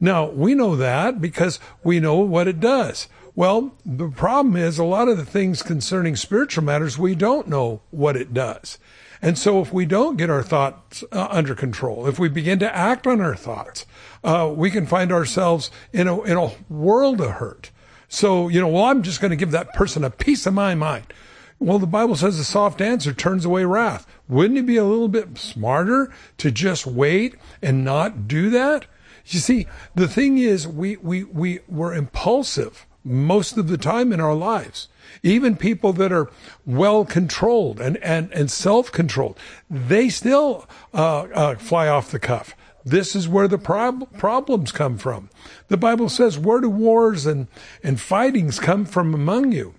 Now, 0.00 0.28
we 0.28 0.54
know 0.54 0.76
that 0.76 1.20
because 1.20 1.60
we 1.84 2.00
know 2.00 2.16
what 2.16 2.48
it 2.48 2.58
does. 2.58 3.06
Well, 3.34 3.74
the 3.86 4.08
problem 4.08 4.56
is 4.56 4.78
a 4.78 4.84
lot 4.84 5.08
of 5.08 5.16
the 5.16 5.24
things 5.24 5.62
concerning 5.62 6.16
spiritual 6.16 6.64
matters, 6.64 6.98
we 6.98 7.14
don't 7.14 7.48
know 7.48 7.80
what 7.90 8.16
it 8.16 8.34
does. 8.34 8.78
And 9.22 9.38
so 9.38 9.60
if 9.60 9.72
we 9.72 9.86
don't 9.86 10.16
get 10.16 10.30
our 10.30 10.42
thoughts 10.42 11.04
uh, 11.12 11.28
under 11.30 11.54
control, 11.54 12.06
if 12.06 12.18
we 12.18 12.28
begin 12.28 12.58
to 12.60 12.74
act 12.76 13.06
on 13.06 13.20
our 13.20 13.36
thoughts, 13.36 13.86
uh, 14.24 14.52
we 14.54 14.70
can 14.70 14.86
find 14.86 15.12
ourselves 15.12 15.70
in 15.92 16.08
a, 16.08 16.20
in 16.22 16.36
a 16.36 16.52
world 16.68 17.20
of 17.20 17.32
hurt. 17.32 17.70
So, 18.08 18.48
you 18.48 18.60
know, 18.60 18.68
well, 18.68 18.84
I'm 18.84 19.02
just 19.02 19.20
going 19.20 19.30
to 19.30 19.36
give 19.36 19.52
that 19.52 19.74
person 19.74 20.02
a 20.02 20.10
piece 20.10 20.46
of 20.46 20.54
my 20.54 20.74
mind. 20.74 21.12
Well, 21.60 21.78
the 21.78 21.86
Bible 21.86 22.16
says 22.16 22.38
a 22.38 22.44
soft 22.44 22.80
answer 22.80 23.12
turns 23.12 23.44
away 23.44 23.64
wrath. 23.64 24.06
Wouldn't 24.28 24.58
it 24.58 24.66
be 24.66 24.78
a 24.78 24.84
little 24.84 25.08
bit 25.08 25.36
smarter 25.36 26.10
to 26.38 26.50
just 26.50 26.86
wait 26.86 27.36
and 27.60 27.84
not 27.84 28.26
do 28.26 28.48
that? 28.50 28.86
You 29.26 29.38
see, 29.38 29.66
the 29.94 30.08
thing 30.08 30.38
is, 30.38 30.66
we, 30.66 30.96
we, 30.96 31.24
we, 31.24 31.60
we're 31.68 31.94
impulsive 31.94 32.86
most 33.04 33.56
of 33.56 33.68
the 33.68 33.78
time 33.78 34.12
in 34.12 34.20
our 34.20 34.34
lives. 34.34 34.88
Even 35.22 35.56
people 35.56 35.92
that 35.94 36.12
are 36.12 36.30
well 36.64 37.04
controlled 37.04 37.80
and, 37.80 37.96
and, 37.98 38.32
and 38.32 38.50
self 38.50 38.92
controlled, 38.92 39.38
they 39.68 40.08
still 40.08 40.68
uh, 40.94 41.22
uh, 41.34 41.54
fly 41.56 41.88
off 41.88 42.10
the 42.10 42.18
cuff. 42.18 42.54
This 42.84 43.14
is 43.14 43.28
where 43.28 43.48
the 43.48 43.58
prob- 43.58 44.10
problems 44.16 44.72
come 44.72 44.96
from. 44.96 45.28
The 45.68 45.76
Bible 45.76 46.08
says, 46.08 46.38
Where 46.38 46.60
do 46.60 46.70
wars 46.70 47.26
and, 47.26 47.48
and 47.82 48.00
fightings 48.00 48.58
come 48.58 48.84
from 48.84 49.14
among 49.14 49.52
you? 49.52 49.74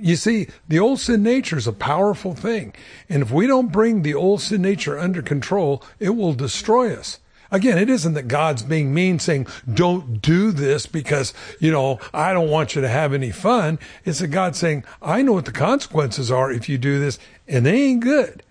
You 0.00 0.14
see, 0.14 0.46
the 0.68 0.78
old 0.78 1.00
sin 1.00 1.22
nature 1.22 1.56
is 1.56 1.66
a 1.66 1.72
powerful 1.72 2.34
thing. 2.34 2.74
And 3.08 3.22
if 3.22 3.32
we 3.32 3.46
don't 3.46 3.72
bring 3.72 4.02
the 4.02 4.14
old 4.14 4.40
sin 4.40 4.62
nature 4.62 4.98
under 4.98 5.22
control, 5.22 5.82
it 5.98 6.10
will 6.10 6.34
destroy 6.34 6.94
us. 6.94 7.18
Again, 7.50 7.78
it 7.78 7.88
isn't 7.88 8.14
that 8.14 8.28
God's 8.28 8.62
being 8.62 8.92
mean 8.92 9.18
saying, 9.18 9.46
don't 9.72 10.20
do 10.20 10.52
this 10.52 10.86
because, 10.86 11.32
you 11.58 11.70
know, 11.70 11.98
I 12.12 12.32
don't 12.32 12.50
want 12.50 12.74
you 12.74 12.82
to 12.82 12.88
have 12.88 13.14
any 13.14 13.30
fun. 13.30 13.78
It's 14.04 14.18
that 14.18 14.28
God 14.28 14.54
saying, 14.54 14.84
I 15.00 15.22
know 15.22 15.32
what 15.32 15.46
the 15.46 15.52
consequences 15.52 16.30
are 16.30 16.50
if 16.52 16.68
you 16.68 16.78
do 16.78 17.00
this 17.00 17.18
and 17.46 17.64
they 17.64 17.82
ain't 17.82 18.02
good. 18.02 18.42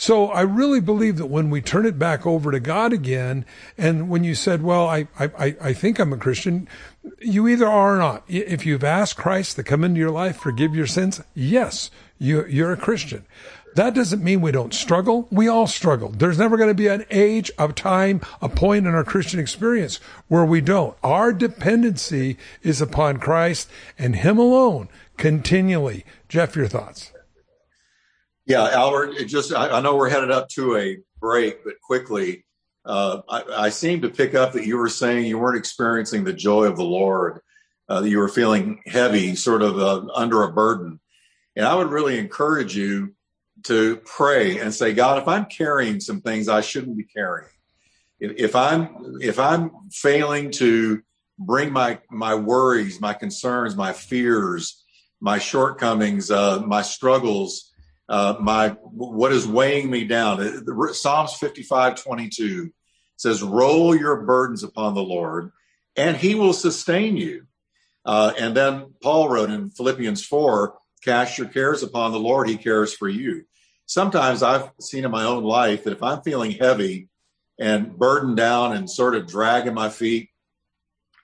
So 0.00 0.28
I 0.28 0.42
really 0.42 0.80
believe 0.80 1.16
that 1.16 1.26
when 1.26 1.50
we 1.50 1.60
turn 1.60 1.84
it 1.84 1.98
back 1.98 2.24
over 2.24 2.52
to 2.52 2.60
God 2.60 2.92
again, 2.92 3.44
and 3.76 4.08
when 4.08 4.22
you 4.22 4.36
said, 4.36 4.62
well, 4.62 4.86
I, 4.86 5.08
I, 5.18 5.56
I 5.60 5.72
think 5.72 5.98
I'm 5.98 6.12
a 6.12 6.16
Christian, 6.16 6.68
you 7.20 7.48
either 7.48 7.66
are 7.66 7.96
or 7.96 7.98
not. 7.98 8.22
If 8.28 8.64
you've 8.64 8.84
asked 8.84 9.16
Christ 9.16 9.56
to 9.56 9.64
come 9.64 9.82
into 9.82 9.98
your 9.98 10.12
life, 10.12 10.36
forgive 10.36 10.72
your 10.72 10.86
sins, 10.86 11.20
yes, 11.34 11.90
you, 12.16 12.46
you're 12.46 12.72
a 12.72 12.76
Christian. 12.76 13.24
That 13.78 13.94
doesn't 13.94 14.24
mean 14.24 14.40
we 14.40 14.50
don't 14.50 14.74
struggle. 14.74 15.28
We 15.30 15.46
all 15.46 15.68
struggle. 15.68 16.08
There's 16.08 16.36
never 16.36 16.56
going 16.56 16.68
to 16.68 16.74
be 16.74 16.88
an 16.88 17.04
age, 17.12 17.48
a 17.60 17.72
time, 17.72 18.20
a 18.42 18.48
point 18.48 18.88
in 18.88 18.94
our 18.96 19.04
Christian 19.04 19.38
experience 19.38 20.00
where 20.26 20.44
we 20.44 20.60
don't. 20.60 20.96
Our 21.04 21.32
dependency 21.32 22.38
is 22.64 22.80
upon 22.80 23.18
Christ 23.18 23.70
and 23.96 24.16
Him 24.16 24.36
alone 24.36 24.88
continually. 25.16 26.04
Jeff, 26.28 26.56
your 26.56 26.66
thoughts? 26.66 27.12
Yeah, 28.46 28.68
Albert, 28.68 29.14
just, 29.28 29.54
I, 29.54 29.68
I 29.68 29.80
know 29.80 29.94
we're 29.94 30.08
headed 30.08 30.32
up 30.32 30.48
to 30.54 30.76
a 30.76 30.98
break, 31.20 31.62
but 31.62 31.80
quickly, 31.80 32.44
uh, 32.84 33.20
I, 33.28 33.44
I 33.56 33.68
seem 33.68 34.00
to 34.00 34.08
pick 34.08 34.34
up 34.34 34.54
that 34.54 34.66
you 34.66 34.76
were 34.76 34.88
saying 34.88 35.26
you 35.26 35.38
weren't 35.38 35.56
experiencing 35.56 36.24
the 36.24 36.32
joy 36.32 36.64
of 36.64 36.74
the 36.74 36.82
Lord, 36.82 37.42
uh, 37.88 38.00
that 38.00 38.08
you 38.08 38.18
were 38.18 38.28
feeling 38.28 38.82
heavy, 38.86 39.36
sort 39.36 39.62
of 39.62 39.78
uh, 39.78 40.04
under 40.16 40.42
a 40.42 40.52
burden. 40.52 40.98
And 41.54 41.64
I 41.64 41.76
would 41.76 41.90
really 41.90 42.18
encourage 42.18 42.76
you 42.76 43.14
to 43.64 43.96
pray 44.04 44.58
and 44.58 44.72
say, 44.72 44.92
God, 44.92 45.20
if 45.20 45.28
I'm 45.28 45.46
carrying 45.46 46.00
some 46.00 46.20
things 46.20 46.48
I 46.48 46.60
shouldn't 46.60 46.96
be 46.96 47.04
carrying, 47.04 47.50
if, 48.20 48.54
I'm 48.56 49.18
if 49.20 49.38
I'm 49.38 49.70
failing 49.90 50.50
to 50.52 51.02
bring 51.38 51.72
my 51.72 52.00
my 52.10 52.34
worries, 52.34 53.00
my 53.00 53.14
concerns, 53.14 53.76
my 53.76 53.92
fears, 53.92 54.84
my 55.20 55.38
shortcomings, 55.38 56.30
uh, 56.30 56.60
my 56.66 56.82
struggles, 56.82 57.72
uh, 58.08 58.36
my 58.40 58.70
what 58.70 59.32
is 59.32 59.46
weighing 59.46 59.90
me 59.90 60.04
down. 60.04 60.64
Psalms 60.92 61.34
55, 61.34 62.02
22 62.02 62.70
says, 63.16 63.42
"Roll 63.42 63.94
your 63.94 64.22
burdens 64.22 64.62
upon 64.62 64.94
the 64.94 65.02
Lord, 65.02 65.52
and 65.96 66.16
He 66.16 66.34
will 66.34 66.52
sustain 66.52 67.16
you." 67.16 67.46
Uh, 68.04 68.32
and 68.38 68.56
then 68.56 68.94
Paul 69.02 69.28
wrote 69.28 69.50
in 69.50 69.70
Philippians 69.70 70.24
4, 70.24 70.74
"Cast 71.04 71.38
your 71.38 71.48
cares 71.48 71.82
upon 71.82 72.12
the 72.12 72.20
Lord; 72.20 72.48
He 72.48 72.56
cares 72.56 72.94
for 72.94 73.08
you." 73.08 73.44
Sometimes 73.86 74.42
I've 74.42 74.70
seen 74.80 75.04
in 75.04 75.10
my 75.10 75.24
own 75.24 75.44
life 75.44 75.84
that 75.84 75.92
if 75.92 76.02
I'm 76.02 76.22
feeling 76.22 76.52
heavy 76.52 77.08
and 77.58 77.96
burdened 77.98 78.36
down 78.36 78.76
and 78.76 78.90
sort 78.90 79.14
of 79.14 79.26
dragging 79.26 79.74
my 79.74 79.88
feet, 79.88 80.28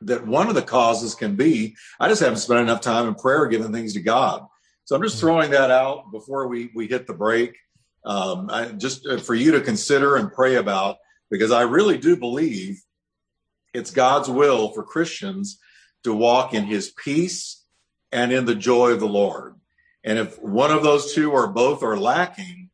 that 0.01 0.27
one 0.27 0.49
of 0.49 0.55
the 0.55 0.63
causes 0.63 1.15
can 1.15 1.37
be 1.37 1.77
I 2.01 2.09
just 2.09 2.23
haven't 2.23 2.39
spent 2.39 2.61
enough 2.61 2.81
time 2.81 3.07
in 3.07 3.15
prayer 3.15 3.47
giving 3.47 3.73
things 3.73 3.95
to 3.95 4.01
God. 4.01 4.47
So 4.85 4.95
I'm 4.95 5.03
just 5.03 5.21
throwing 5.21 5.51
that 5.51 5.71
out 5.71 6.11
before 6.13 6.47
we 6.49 6.71
we 6.75 6.87
hit 6.87 7.07
the 7.07 7.15
break, 7.15 7.57
um, 8.05 8.51
I, 8.51 8.67
just 8.69 9.07
uh, 9.07 9.19
for 9.19 9.35
you 9.35 9.53
to 9.53 9.61
consider 9.61 10.17
and 10.17 10.33
pray 10.33 10.57
about, 10.57 10.97
because 11.31 11.51
I 11.51 11.63
really 11.63 11.97
do 11.97 12.17
believe 12.17 12.83
it's 13.73 13.91
God's 13.91 14.29
will 14.29 14.71
for 14.71 14.83
Christians 14.83 15.59
to 16.05 16.15
walk 16.15 16.53
in 16.55 16.65
His 16.65 16.91
peace 16.91 17.63
and 18.13 18.33
in 18.33 18.45
the 18.45 18.55
joy 18.55 18.91
of 18.91 19.01
the 19.01 19.07
Lord. 19.07 19.57
And 20.05 20.19
if 20.19 20.41
one 20.41 20.71
of 20.71 20.83
those 20.83 21.15
two 21.15 21.33
or 21.33 21.49
both 21.49 21.83
are 21.83 21.97
lacking, 21.97 22.71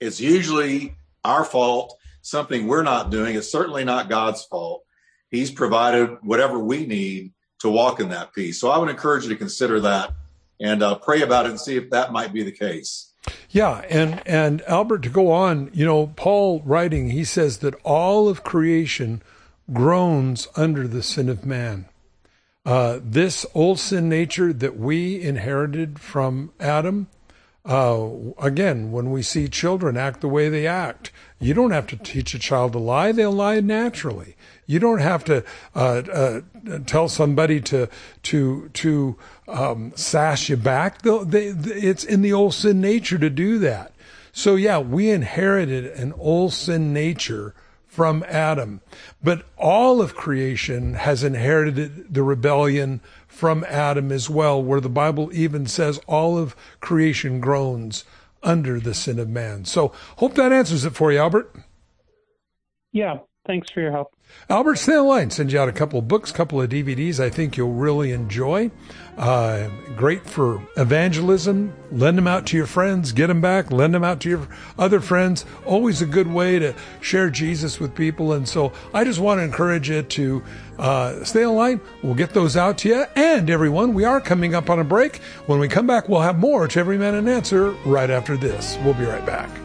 it's 0.00 0.20
usually 0.20 0.96
our 1.24 1.44
fault, 1.44 1.98
something 2.22 2.66
we're 2.66 2.82
not 2.82 3.10
doing. 3.10 3.36
It's 3.36 3.52
certainly 3.52 3.84
not 3.84 4.08
God's 4.08 4.44
fault. 4.44 4.84
He's 5.30 5.50
provided 5.50 6.18
whatever 6.22 6.58
we 6.58 6.86
need 6.86 7.32
to 7.60 7.68
walk 7.68 8.00
in 8.00 8.08
that 8.10 8.32
peace. 8.34 8.60
So 8.60 8.70
I 8.70 8.78
would 8.78 8.88
encourage 8.88 9.24
you 9.24 9.30
to 9.30 9.36
consider 9.36 9.80
that 9.80 10.14
and 10.60 10.82
uh, 10.82 10.96
pray 10.96 11.22
about 11.22 11.46
it 11.46 11.50
and 11.50 11.60
see 11.60 11.76
if 11.76 11.90
that 11.90 12.12
might 12.12 12.32
be 12.32 12.42
the 12.42 12.52
case. 12.52 13.12
Yeah, 13.50 13.82
and 13.88 14.22
and 14.26 14.62
Albert 14.62 15.02
to 15.04 15.08
go 15.08 15.30
on, 15.30 15.70
you 15.72 15.86
know, 15.86 16.08
Paul 16.08 16.60
writing, 16.64 17.10
he 17.10 17.24
says 17.24 17.58
that 17.58 17.74
all 17.82 18.28
of 18.28 18.44
creation 18.44 19.22
groans 19.72 20.46
under 20.56 20.86
the 20.86 21.02
sin 21.02 21.28
of 21.28 21.46
man. 21.46 21.86
Uh, 22.64 22.98
this 23.02 23.44
old 23.54 23.78
sin 23.78 24.08
nature 24.08 24.52
that 24.52 24.78
we 24.78 25.20
inherited 25.20 25.98
from 25.98 26.50
Adam, 26.58 27.08
uh, 27.66 28.08
again, 28.38 28.90
when 28.90 29.10
we 29.10 29.22
see 29.22 29.48
children 29.48 29.96
act 29.98 30.22
the 30.22 30.28
way 30.28 30.48
they 30.48 30.66
act, 30.66 31.10
you 31.38 31.52
don't 31.52 31.72
have 31.72 31.86
to 31.86 31.96
teach 31.96 32.34
a 32.34 32.38
child 32.38 32.72
to 32.72 32.78
lie; 32.78 33.12
they'll 33.12 33.32
lie 33.32 33.60
naturally. 33.60 34.34
You 34.66 34.78
don't 34.78 35.00
have 35.00 35.24
to 35.24 35.44
uh, 35.74 36.02
uh, 36.12 36.40
tell 36.86 37.08
somebody 37.08 37.60
to 37.62 37.88
to 38.24 38.70
to 38.70 39.16
um, 39.46 39.92
sash 39.94 40.48
you 40.48 40.56
back. 40.56 41.02
They, 41.02 41.46
it's 41.46 42.04
in 42.04 42.22
the 42.22 42.32
old 42.32 42.54
sin 42.54 42.80
nature 42.80 43.18
to 43.18 43.28
do 43.28 43.58
that. 43.58 43.92
So 44.32 44.56
yeah, 44.56 44.78
we 44.78 45.10
inherited 45.10 45.86
an 45.86 46.14
old 46.18 46.54
sin 46.54 46.92
nature 46.94 47.54
from 47.94 48.24
Adam, 48.26 48.80
but 49.22 49.46
all 49.56 50.02
of 50.02 50.16
creation 50.16 50.94
has 50.94 51.22
inherited 51.22 52.12
the 52.12 52.24
rebellion 52.24 53.00
from 53.28 53.64
Adam 53.68 54.10
as 54.10 54.28
well, 54.28 54.60
where 54.60 54.80
the 54.80 54.88
Bible 54.88 55.30
even 55.32 55.64
says 55.64 56.00
all 56.08 56.36
of 56.36 56.56
creation 56.80 57.40
groans 57.40 58.04
under 58.42 58.80
the 58.80 58.94
sin 58.94 59.20
of 59.20 59.28
man. 59.28 59.64
So 59.64 59.92
hope 60.16 60.34
that 60.34 60.50
answers 60.52 60.84
it 60.84 60.96
for 60.96 61.12
you, 61.12 61.18
Albert. 61.18 61.54
Yeah, 62.90 63.18
thanks 63.46 63.70
for 63.70 63.80
your 63.80 63.92
help. 63.92 64.13
Albert, 64.50 64.76
stay 64.76 64.98
line. 64.98 65.30
Send 65.30 65.52
you 65.52 65.58
out 65.58 65.70
a 65.70 65.72
couple 65.72 65.98
of 65.98 66.06
books, 66.06 66.30
couple 66.30 66.60
of 66.60 66.68
DVDs 66.68 67.18
I 67.18 67.30
think 67.30 67.56
you'll 67.56 67.72
really 67.72 68.12
enjoy. 68.12 68.70
Uh, 69.16 69.68
great 69.96 70.26
for 70.26 70.62
evangelism. 70.76 71.72
Lend 71.90 72.18
them 72.18 72.26
out 72.26 72.46
to 72.46 72.56
your 72.56 72.66
friends. 72.66 73.12
Get 73.12 73.28
them 73.28 73.40
back. 73.40 73.70
Lend 73.70 73.94
them 73.94 74.04
out 74.04 74.20
to 74.20 74.28
your 74.28 74.48
other 74.78 75.00
friends. 75.00 75.46
Always 75.64 76.02
a 76.02 76.06
good 76.06 76.26
way 76.26 76.58
to 76.58 76.74
share 77.00 77.30
Jesus 77.30 77.80
with 77.80 77.94
people. 77.94 78.34
And 78.34 78.46
so 78.46 78.72
I 78.92 79.04
just 79.04 79.18
want 79.18 79.38
to 79.38 79.44
encourage 79.44 79.88
you 79.88 80.02
to 80.02 80.44
uh, 80.78 81.24
stay 81.24 81.46
line. 81.46 81.80
We'll 82.02 82.14
get 82.14 82.34
those 82.34 82.56
out 82.56 82.76
to 82.78 82.88
you. 82.88 83.04
And 83.16 83.48
everyone, 83.48 83.94
we 83.94 84.04
are 84.04 84.20
coming 84.20 84.54
up 84.54 84.68
on 84.68 84.78
a 84.78 84.84
break. 84.84 85.18
When 85.46 85.58
we 85.58 85.68
come 85.68 85.86
back, 85.86 86.08
we'll 86.08 86.20
have 86.20 86.38
more 86.38 86.68
to 86.68 86.80
Every 86.80 86.98
Man 86.98 87.14
an 87.14 87.28
Answer 87.28 87.70
right 87.86 88.10
after 88.10 88.36
this. 88.36 88.76
We'll 88.84 88.94
be 88.94 89.04
right 89.04 89.24
back. 89.24 89.63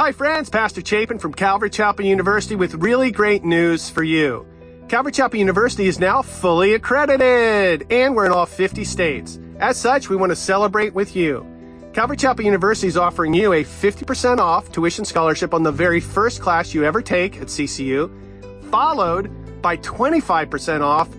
Hi, 0.00 0.12
friends. 0.12 0.48
Pastor 0.48 0.80
Chapin 0.80 1.18
from 1.18 1.34
Calvary 1.34 1.68
Chapel 1.68 2.06
University 2.06 2.56
with 2.56 2.72
really 2.76 3.10
great 3.10 3.44
news 3.44 3.90
for 3.90 4.02
you. 4.02 4.46
Calvary 4.88 5.12
Chapel 5.12 5.38
University 5.38 5.88
is 5.88 6.00
now 6.00 6.22
fully 6.22 6.72
accredited, 6.72 7.86
and 7.92 8.16
we're 8.16 8.24
in 8.24 8.32
all 8.32 8.46
50 8.46 8.82
states. 8.84 9.38
As 9.58 9.76
such, 9.76 10.08
we 10.08 10.16
want 10.16 10.30
to 10.30 10.36
celebrate 10.36 10.94
with 10.94 11.14
you. 11.14 11.46
Calvary 11.92 12.16
Chapel 12.16 12.46
University 12.46 12.86
is 12.86 12.96
offering 12.96 13.34
you 13.34 13.52
a 13.52 13.62
50% 13.62 14.38
off 14.38 14.72
tuition 14.72 15.04
scholarship 15.04 15.52
on 15.52 15.64
the 15.64 15.70
very 15.70 16.00
first 16.00 16.40
class 16.40 16.72
you 16.72 16.82
ever 16.82 17.02
take 17.02 17.36
at 17.36 17.48
CCU, 17.48 18.10
followed 18.70 19.30
by 19.60 19.76
25% 19.76 20.80
off 20.80 21.10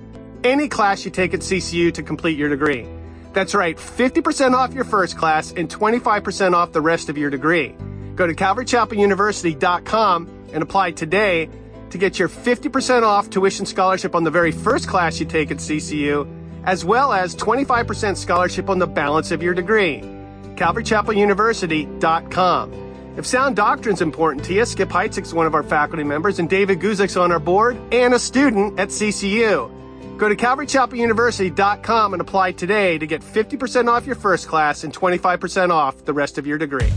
any 0.44 0.68
class 0.68 1.06
you 1.06 1.12
take 1.12 1.36
at 1.36 1.42
CCU 1.42 1.94
to 1.94 2.02
complete 2.02 2.36
your 2.36 2.50
degree. 2.50 2.88
That's 3.34 3.54
right, 3.54 3.78
50% 3.78 4.56
off 4.56 4.74
your 4.74 4.86
first 4.86 5.20
class 5.20 5.52
and 5.52 5.70
25% 5.70 6.56
off 6.56 6.72
the 6.72 6.82
rest 6.82 7.10
of 7.10 7.18
your 7.20 7.30
degree. 7.30 7.76
Go 8.16 8.28
to 8.28 8.34
calvarychapeluniversity.com 8.34 10.30
and 10.54 10.64
apply 10.64 10.92
today 10.92 11.50
to 11.90 11.98
get 11.98 12.20
your 12.20 12.30
50% 12.30 13.04
off 13.04 13.30
tuition 13.30 13.66
scholarship 13.66 14.16
on 14.16 14.24
the 14.24 14.32
very 14.32 14.52
first 14.52 14.88
class 14.88 15.20
you 15.20 15.26
take 15.26 15.52
at 15.52 15.58
CCU, 15.58 16.26
as 16.64 16.86
well 16.86 17.12
as 17.14 17.36
25% 17.36 18.18
scholarship 18.18 18.70
on 18.70 18.80
the 18.80 18.88
balance 18.88 19.32
of 19.32 19.44
your 19.44 19.54
degree. 19.54 20.02
calvarychapeluniversity.com. 20.56 22.74
If 23.18 23.26
sound 23.26 23.58
doctrine 23.58 23.96
is 23.96 24.02
important 24.02 24.46
to 24.46 24.54
you, 24.54 24.66
Skip 24.66 24.88
Heitzig 24.88 25.24
is 25.24 25.34
one 25.34 25.46
of 25.46 25.54
our 25.54 25.64
faculty 25.64 26.06
members, 26.06 26.40
and 26.40 26.50
David 26.50 26.80
Guzik's 26.80 27.18
on 27.18 27.30
our 27.32 27.40
board 27.40 27.76
and 27.92 28.14
a 28.14 28.20
student 28.20 28.80
at 28.80 28.88
CCU. 28.88 29.70
Go 30.18 30.30
to 30.30 30.36
calvarychapeluniversity.com 30.36 32.14
and 32.14 32.22
apply 32.22 32.54
today 32.54 32.98
to 32.98 33.06
get 33.08 33.22
50% 33.22 33.90
off 33.90 34.06
your 34.06 34.16
first 34.16 34.48
class 34.48 34.86
and 34.86 34.94
25% 34.94 35.72
off 35.72 36.06
the 36.06 36.14
rest 36.14 36.38
of 36.38 36.48
your 36.48 36.58
degree. 36.58 36.90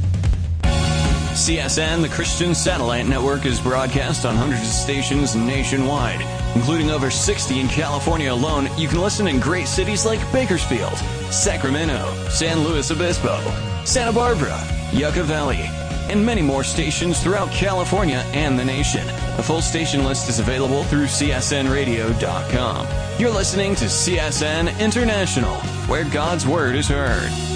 CSN, 1.35 2.01
the 2.01 2.09
Christian 2.09 2.55
Satellite 2.55 3.07
Network, 3.07 3.45
is 3.45 3.59
broadcast 3.59 4.25
on 4.25 4.37
hundreds 4.37 4.63
of 4.63 4.69
stations 4.69 5.35
nationwide, 5.35 6.21
including 6.55 6.93
over 6.93 7.11
60 7.11 7.59
in 7.59 7.67
California 7.67 8.33
alone. 8.33 8.69
You 8.79 8.87
can 8.87 9.01
listen 9.01 9.27
in 9.27 9.41
great 9.41 9.67
cities 9.67 10.07
like 10.07 10.21
Bakersfield, 10.33 10.97
Sacramento, 11.33 12.15
San 12.29 12.61
Luis 12.61 12.93
Obispo, 12.93 13.37
Santa 13.85 14.13
Barbara, 14.13 14.57
Yucca 14.93 15.25
Valley, 15.25 15.65
and 16.09 16.25
many 16.25 16.41
more 16.41 16.63
stations 16.63 17.21
throughout 17.21 17.51
California 17.51 18.25
and 18.33 18.57
the 18.57 18.65
nation. 18.65 19.05
The 19.37 19.43
full 19.43 19.61
station 19.61 20.05
list 20.05 20.29
is 20.29 20.39
available 20.39 20.85
through 20.85 21.07
csnradio.com. 21.07 22.87
You're 23.19 23.35
listening 23.35 23.75
to 23.75 23.87
CSN 23.87 24.79
International, 24.79 25.57
where 25.89 26.05
God's 26.05 26.47
Word 26.47 26.77
is 26.77 26.87
heard. 26.87 27.54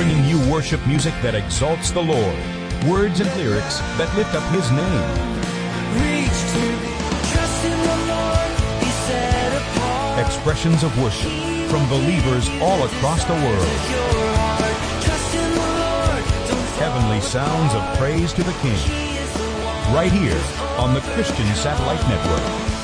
Bringing 0.00 0.24
you 0.24 0.38
worship 0.50 0.80
music 0.86 1.12
that 1.20 1.34
exalts 1.34 1.90
the 1.90 2.00
Lord, 2.00 2.38
words 2.88 3.20
and 3.20 3.28
lyrics 3.36 3.80
that 4.00 4.08
lift 4.16 4.34
up 4.34 4.42
His 4.48 4.64
name. 4.72 5.04
Reach 6.00 6.40
to 6.56 6.64
trust 7.28 7.60
in 7.68 7.76
the 7.84 7.98
Lord. 8.08 8.50
Be 8.80 8.88
set 9.04 9.52
apart. 9.60 10.24
Expressions 10.24 10.82
of 10.84 10.90
worship 11.02 11.28
from 11.68 11.86
believers 11.92 12.48
all 12.64 12.82
across 12.84 13.24
the 13.24 13.36
world. 13.44 13.68
Heavenly 16.80 17.20
sounds 17.20 17.74
of 17.74 17.84
praise 17.98 18.32
to 18.32 18.42
the 18.42 18.56
King. 18.64 18.80
Right 19.92 20.10
here 20.10 20.40
on 20.78 20.94
the 20.94 21.00
Christian 21.12 21.46
Satellite 21.54 22.00
Network. 22.08 22.79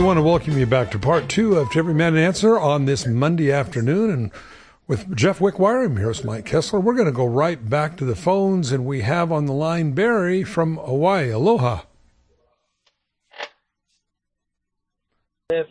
We 0.00 0.06
want 0.06 0.16
to 0.16 0.22
welcome 0.22 0.56
you 0.56 0.64
back 0.64 0.90
to 0.92 0.98
part 0.98 1.28
two 1.28 1.58
of 1.58 1.76
Every 1.76 1.92
Man 1.92 2.16
an 2.16 2.24
Answer 2.24 2.58
on 2.58 2.86
this 2.86 3.06
Monday 3.06 3.52
afternoon. 3.52 4.10
And 4.10 4.30
with 4.86 5.14
Jeff 5.14 5.40
Wickwire, 5.40 5.84
I'm 5.84 5.98
here 5.98 6.08
with 6.08 6.24
Mike 6.24 6.46
Kestler. 6.46 6.82
We're 6.82 6.94
going 6.94 7.04
to 7.04 7.12
go 7.12 7.26
right 7.26 7.68
back 7.68 7.98
to 7.98 8.06
the 8.06 8.16
phones, 8.16 8.72
and 8.72 8.86
we 8.86 9.02
have 9.02 9.30
on 9.30 9.44
the 9.44 9.52
line 9.52 9.92
Barry 9.92 10.42
from 10.42 10.78
Hawaii. 10.78 11.28
Aloha. 11.28 11.82
If 15.50 15.66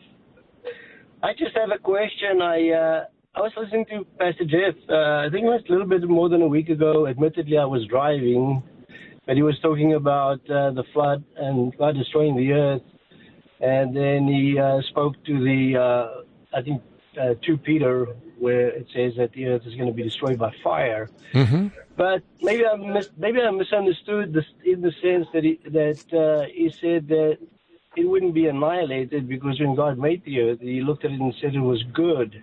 I 1.24 1.34
just 1.34 1.58
have 1.58 1.72
a 1.74 1.80
question. 1.80 2.40
I 2.40 2.70
uh, 2.70 3.06
I 3.34 3.42
was 3.42 3.52
listening 3.58 3.88
to 3.88 4.06
Pastor 4.20 4.46
Jeff. 4.46 4.76
Uh, 4.88 5.26
I 5.26 5.30
think 5.32 5.46
it 5.46 5.50
was 5.50 5.64
a 5.68 5.72
little 5.72 5.88
bit 5.88 6.08
more 6.08 6.30
than 6.30 6.44
a 6.44 6.48
week 6.48 6.70
ago. 6.70 7.08
Admittedly, 7.08 7.58
I 7.58 7.66
was 7.66 7.84
driving, 7.88 8.62
but 9.26 9.38
he 9.38 9.42
was 9.42 9.58
talking 9.64 9.96
about 9.96 10.40
uh, 10.52 10.70
the 10.70 10.84
flood 10.94 11.24
and 11.36 11.76
God 11.80 11.96
destroying 11.96 12.38
the 12.38 12.52
earth, 12.52 12.84
and 13.60 13.96
then 13.96 14.28
he 14.28 14.58
uh, 14.58 14.82
spoke 14.90 15.16
to 15.26 15.44
the 15.44 15.78
uh, 15.78 16.58
I 16.58 16.62
think 16.62 16.82
uh, 17.20 17.36
two 17.42 17.58
Peter 17.58 18.08
where 18.38 18.70
it 18.70 18.88
says 18.94 19.14
that 19.18 19.34
the 19.34 19.48
earth 19.48 19.64
is 19.66 19.76
going 19.76 19.88
to 19.88 19.94
be 19.94 20.04
destroyed 20.04 20.40
by 20.40 20.54
fire. 20.64 21.10
Mm-hmm. 21.34 21.68
But 21.98 22.24
maybe 22.42 22.66
I 22.66 22.76
mis- 22.76 23.10
maybe 23.18 23.42
I 23.42 23.52
misunderstood 23.52 24.34
this 24.34 24.46
in 24.64 24.82
the 24.82 24.94
sense 25.02 25.28
that 25.34 25.44
he, 25.44 25.60
that 25.66 26.02
uh, 26.14 26.48
he 26.54 26.70
said 26.70 27.08
that 27.10 27.38
it 27.98 28.06
wouldn't 28.06 28.34
be 28.34 28.48
annihilated 28.48 29.28
because 29.28 29.60
when 29.60 29.76
God 29.76 29.98
made 29.98 30.24
the 30.24 30.40
earth, 30.42 30.60
He 30.62 30.82
looked 30.82 31.04
at 31.04 31.12
it 31.12 31.20
and 31.20 31.34
said 31.42 31.56
it 31.56 31.60
was 31.60 31.84
good. 31.94 32.42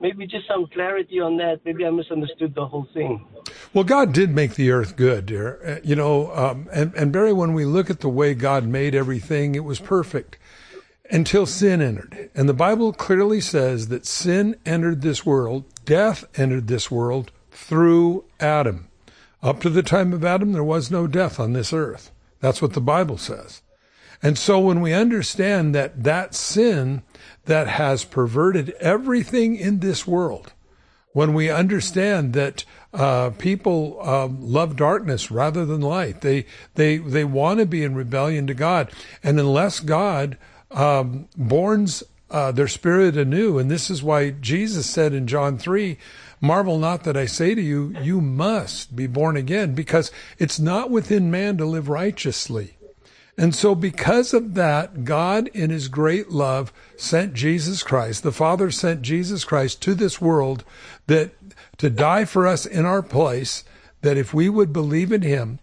Maybe 0.00 0.26
just 0.26 0.46
some 0.46 0.66
clarity 0.66 1.20
on 1.20 1.36
that. 1.38 1.60
Maybe 1.64 1.84
I 1.86 1.90
misunderstood 1.90 2.54
the 2.54 2.66
whole 2.66 2.86
thing. 2.92 3.24
Well, 3.72 3.84
God 3.84 4.12
did 4.12 4.30
make 4.30 4.54
the 4.54 4.70
earth 4.70 4.96
good, 4.96 5.26
dear. 5.26 5.60
Uh, 5.64 5.80
you 5.82 5.96
know, 5.96 6.32
um, 6.34 6.68
and, 6.72 6.94
and 6.94 7.12
Barry, 7.12 7.32
when 7.32 7.54
we 7.54 7.64
look 7.64 7.90
at 7.90 8.00
the 8.00 8.08
way 8.08 8.34
God 8.34 8.64
made 8.66 8.94
everything, 8.94 9.54
it 9.54 9.64
was 9.64 9.80
perfect 9.80 10.38
until 11.10 11.46
sin 11.46 11.80
entered. 11.80 12.30
And 12.34 12.48
the 12.48 12.54
Bible 12.54 12.92
clearly 12.92 13.40
says 13.40 13.88
that 13.88 14.06
sin 14.06 14.56
entered 14.66 15.02
this 15.02 15.24
world, 15.24 15.64
death 15.84 16.24
entered 16.38 16.68
this 16.68 16.90
world 16.90 17.32
through 17.50 18.24
Adam. 18.40 18.88
Up 19.42 19.60
to 19.60 19.70
the 19.70 19.82
time 19.82 20.12
of 20.12 20.24
Adam, 20.24 20.52
there 20.52 20.64
was 20.64 20.90
no 20.90 21.06
death 21.06 21.38
on 21.38 21.52
this 21.52 21.72
earth. 21.72 22.10
That's 22.40 22.60
what 22.60 22.72
the 22.72 22.80
Bible 22.80 23.18
says. 23.18 23.62
And 24.22 24.38
so 24.38 24.58
when 24.58 24.80
we 24.80 24.92
understand 24.92 25.74
that 25.74 26.04
that 26.04 26.34
sin 26.34 27.02
that 27.44 27.66
has 27.66 28.04
perverted 28.04 28.70
everything 28.80 29.56
in 29.56 29.80
this 29.80 30.06
world, 30.06 30.52
when 31.12 31.32
we 31.32 31.48
understand 31.48 32.34
that 32.34 32.64
uh, 32.92 33.30
people 33.38 33.98
um, 34.02 34.38
love 34.40 34.76
darkness 34.76 35.30
rather 35.30 35.64
than 35.64 35.80
light, 35.80 36.20
they 36.20 36.46
they 36.74 36.98
they 36.98 37.24
want 37.24 37.58
to 37.60 37.66
be 37.66 37.82
in 37.82 37.94
rebellion 37.94 38.46
to 38.46 38.54
God, 38.54 38.90
and 39.22 39.40
unless 39.40 39.80
God 39.80 40.36
um, 40.70 41.28
borns 41.38 42.02
uh, 42.30 42.52
their 42.52 42.68
spirit 42.68 43.16
anew, 43.16 43.58
and 43.58 43.70
this 43.70 43.88
is 43.88 44.02
why 44.02 44.30
Jesus 44.30 44.86
said 44.86 45.12
in 45.12 45.26
John 45.26 45.58
three, 45.58 45.96
"Marvel 46.40 46.78
not 46.78 47.04
that 47.04 47.16
I 47.16 47.26
say 47.26 47.54
to 47.54 47.62
you, 47.62 47.94
you 48.02 48.20
must 48.20 48.96
be 48.96 49.06
born 49.06 49.36
again, 49.36 49.74
because 49.74 50.10
it's 50.38 50.58
not 50.58 50.90
within 50.90 51.30
man 51.30 51.56
to 51.58 51.64
live 51.64 51.88
righteously." 51.88 52.75
And 53.38 53.54
so, 53.54 53.74
because 53.74 54.32
of 54.32 54.54
that, 54.54 55.04
God, 55.04 55.48
in 55.48 55.68
His 55.68 55.88
great 55.88 56.30
love, 56.30 56.72
sent 56.96 57.34
Jesus 57.34 57.82
Christ. 57.82 58.22
The 58.22 58.32
Father 58.32 58.70
sent 58.70 59.02
Jesus 59.02 59.44
Christ 59.44 59.82
to 59.82 59.94
this 59.94 60.20
world 60.20 60.64
that 61.06 61.32
to 61.76 61.90
die 61.90 62.24
for 62.24 62.46
us 62.46 62.64
in 62.64 62.86
our 62.86 63.02
place, 63.02 63.62
that 64.00 64.16
if 64.16 64.32
we 64.32 64.48
would 64.48 64.72
believe 64.72 65.12
in 65.12 65.22
Him, 65.22 65.58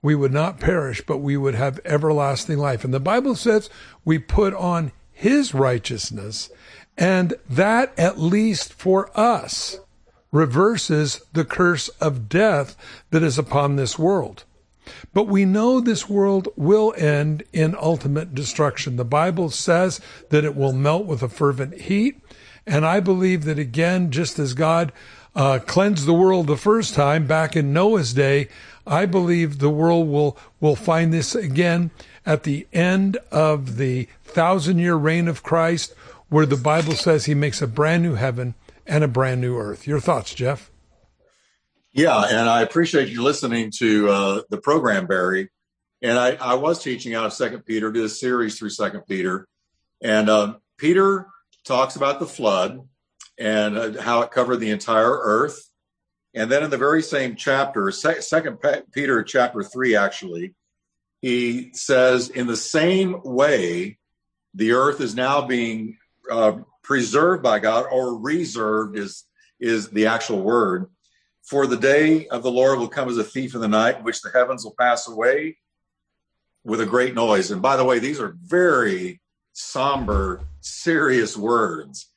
we 0.00 0.14
would 0.14 0.32
not 0.32 0.60
perish, 0.60 1.02
but 1.06 1.18
we 1.18 1.36
would 1.36 1.54
have 1.54 1.78
everlasting 1.84 2.58
life. 2.58 2.84
And 2.84 2.94
the 2.94 3.00
Bible 3.00 3.34
says 3.34 3.68
we 4.02 4.18
put 4.18 4.54
on 4.54 4.92
His 5.12 5.52
righteousness, 5.52 6.50
and 6.96 7.34
that, 7.48 7.92
at 7.98 8.18
least 8.18 8.72
for 8.72 9.10
us, 9.18 9.78
reverses 10.32 11.20
the 11.34 11.44
curse 11.44 11.88
of 12.00 12.30
death 12.30 12.76
that 13.10 13.22
is 13.22 13.38
upon 13.38 13.76
this 13.76 13.98
world. 13.98 14.44
But 15.12 15.26
we 15.26 15.44
know 15.44 15.80
this 15.80 16.08
world 16.08 16.48
will 16.56 16.94
end 16.96 17.42
in 17.52 17.74
ultimate 17.74 18.34
destruction. 18.34 18.96
The 18.96 19.04
Bible 19.04 19.50
says 19.50 20.00
that 20.30 20.44
it 20.44 20.56
will 20.56 20.72
melt 20.72 21.06
with 21.06 21.22
a 21.22 21.28
fervent 21.28 21.82
heat. 21.82 22.20
And 22.66 22.86
I 22.86 23.00
believe 23.00 23.44
that 23.44 23.58
again, 23.58 24.10
just 24.10 24.38
as 24.38 24.54
God 24.54 24.92
uh, 25.34 25.60
cleansed 25.66 26.06
the 26.06 26.14
world 26.14 26.46
the 26.46 26.56
first 26.56 26.94
time 26.94 27.26
back 27.26 27.56
in 27.56 27.72
Noah's 27.72 28.12
day, 28.12 28.48
I 28.86 29.06
believe 29.06 29.58
the 29.58 29.70
world 29.70 30.08
will, 30.08 30.36
will 30.60 30.76
find 30.76 31.12
this 31.12 31.34
again 31.34 31.90
at 32.26 32.42
the 32.42 32.66
end 32.72 33.16
of 33.30 33.76
the 33.76 34.08
thousand 34.24 34.78
year 34.78 34.96
reign 34.96 35.28
of 35.28 35.42
Christ, 35.42 35.94
where 36.28 36.46
the 36.46 36.56
Bible 36.56 36.94
says 36.94 37.24
he 37.24 37.34
makes 37.34 37.62
a 37.62 37.66
brand 37.66 38.02
new 38.02 38.14
heaven 38.14 38.54
and 38.86 39.04
a 39.04 39.08
brand 39.08 39.40
new 39.40 39.56
earth. 39.58 39.86
Your 39.86 40.00
thoughts, 40.00 40.34
Jeff? 40.34 40.70
Yeah, 41.92 42.20
and 42.20 42.48
I 42.48 42.62
appreciate 42.62 43.08
you 43.08 43.22
listening 43.22 43.72
to 43.78 44.08
uh, 44.08 44.42
the 44.48 44.58
program, 44.58 45.06
Barry. 45.06 45.50
And 46.02 46.16
I, 46.16 46.36
I 46.36 46.54
was 46.54 46.82
teaching 46.82 47.14
out 47.14 47.26
of 47.26 47.32
Second 47.32 47.66
Peter, 47.66 47.90
did 47.90 48.04
a 48.04 48.08
series 48.08 48.58
through 48.58 48.70
Second 48.70 49.02
Peter, 49.08 49.46
and 50.00 50.30
uh, 50.30 50.54
Peter 50.78 51.26
talks 51.64 51.96
about 51.96 52.20
the 52.20 52.26
flood 52.26 52.80
and 53.38 53.76
uh, 53.76 54.00
how 54.00 54.22
it 54.22 54.30
covered 54.30 54.58
the 54.58 54.70
entire 54.70 55.10
earth. 55.10 55.68
And 56.32 56.50
then 56.50 56.62
in 56.62 56.70
the 56.70 56.78
very 56.78 57.02
same 57.02 57.34
chapter, 57.34 57.90
Second 57.90 58.58
Peter 58.92 59.22
chapter 59.24 59.62
three, 59.64 59.96
actually, 59.96 60.54
he 61.20 61.70
says, 61.74 62.30
in 62.30 62.46
the 62.46 62.56
same 62.56 63.20
way, 63.24 63.98
the 64.54 64.72
earth 64.72 65.00
is 65.00 65.14
now 65.14 65.42
being 65.42 65.98
uh, 66.30 66.58
preserved 66.82 67.42
by 67.42 67.58
God, 67.58 67.86
or 67.90 68.16
reserved 68.16 68.96
is 68.96 69.24
is 69.58 69.90
the 69.90 70.06
actual 70.06 70.40
word 70.40 70.86
for 71.42 71.66
the 71.66 71.76
day 71.76 72.26
of 72.28 72.42
the 72.42 72.50
Lord 72.50 72.78
will 72.78 72.88
come 72.88 73.08
as 73.08 73.18
a 73.18 73.24
thief 73.24 73.54
in 73.54 73.60
the 73.60 73.68
night, 73.68 73.98
in 73.98 74.04
which 74.04 74.22
the 74.22 74.30
heavens 74.30 74.64
will 74.64 74.74
pass 74.78 75.08
away 75.08 75.58
with 76.64 76.80
a 76.80 76.86
great 76.86 77.14
noise. 77.14 77.50
And 77.50 77.62
by 77.62 77.76
the 77.76 77.84
way, 77.84 77.98
these 77.98 78.20
are 78.20 78.36
very 78.42 79.20
somber, 79.52 80.42
serious 80.60 81.36
words 81.36 82.10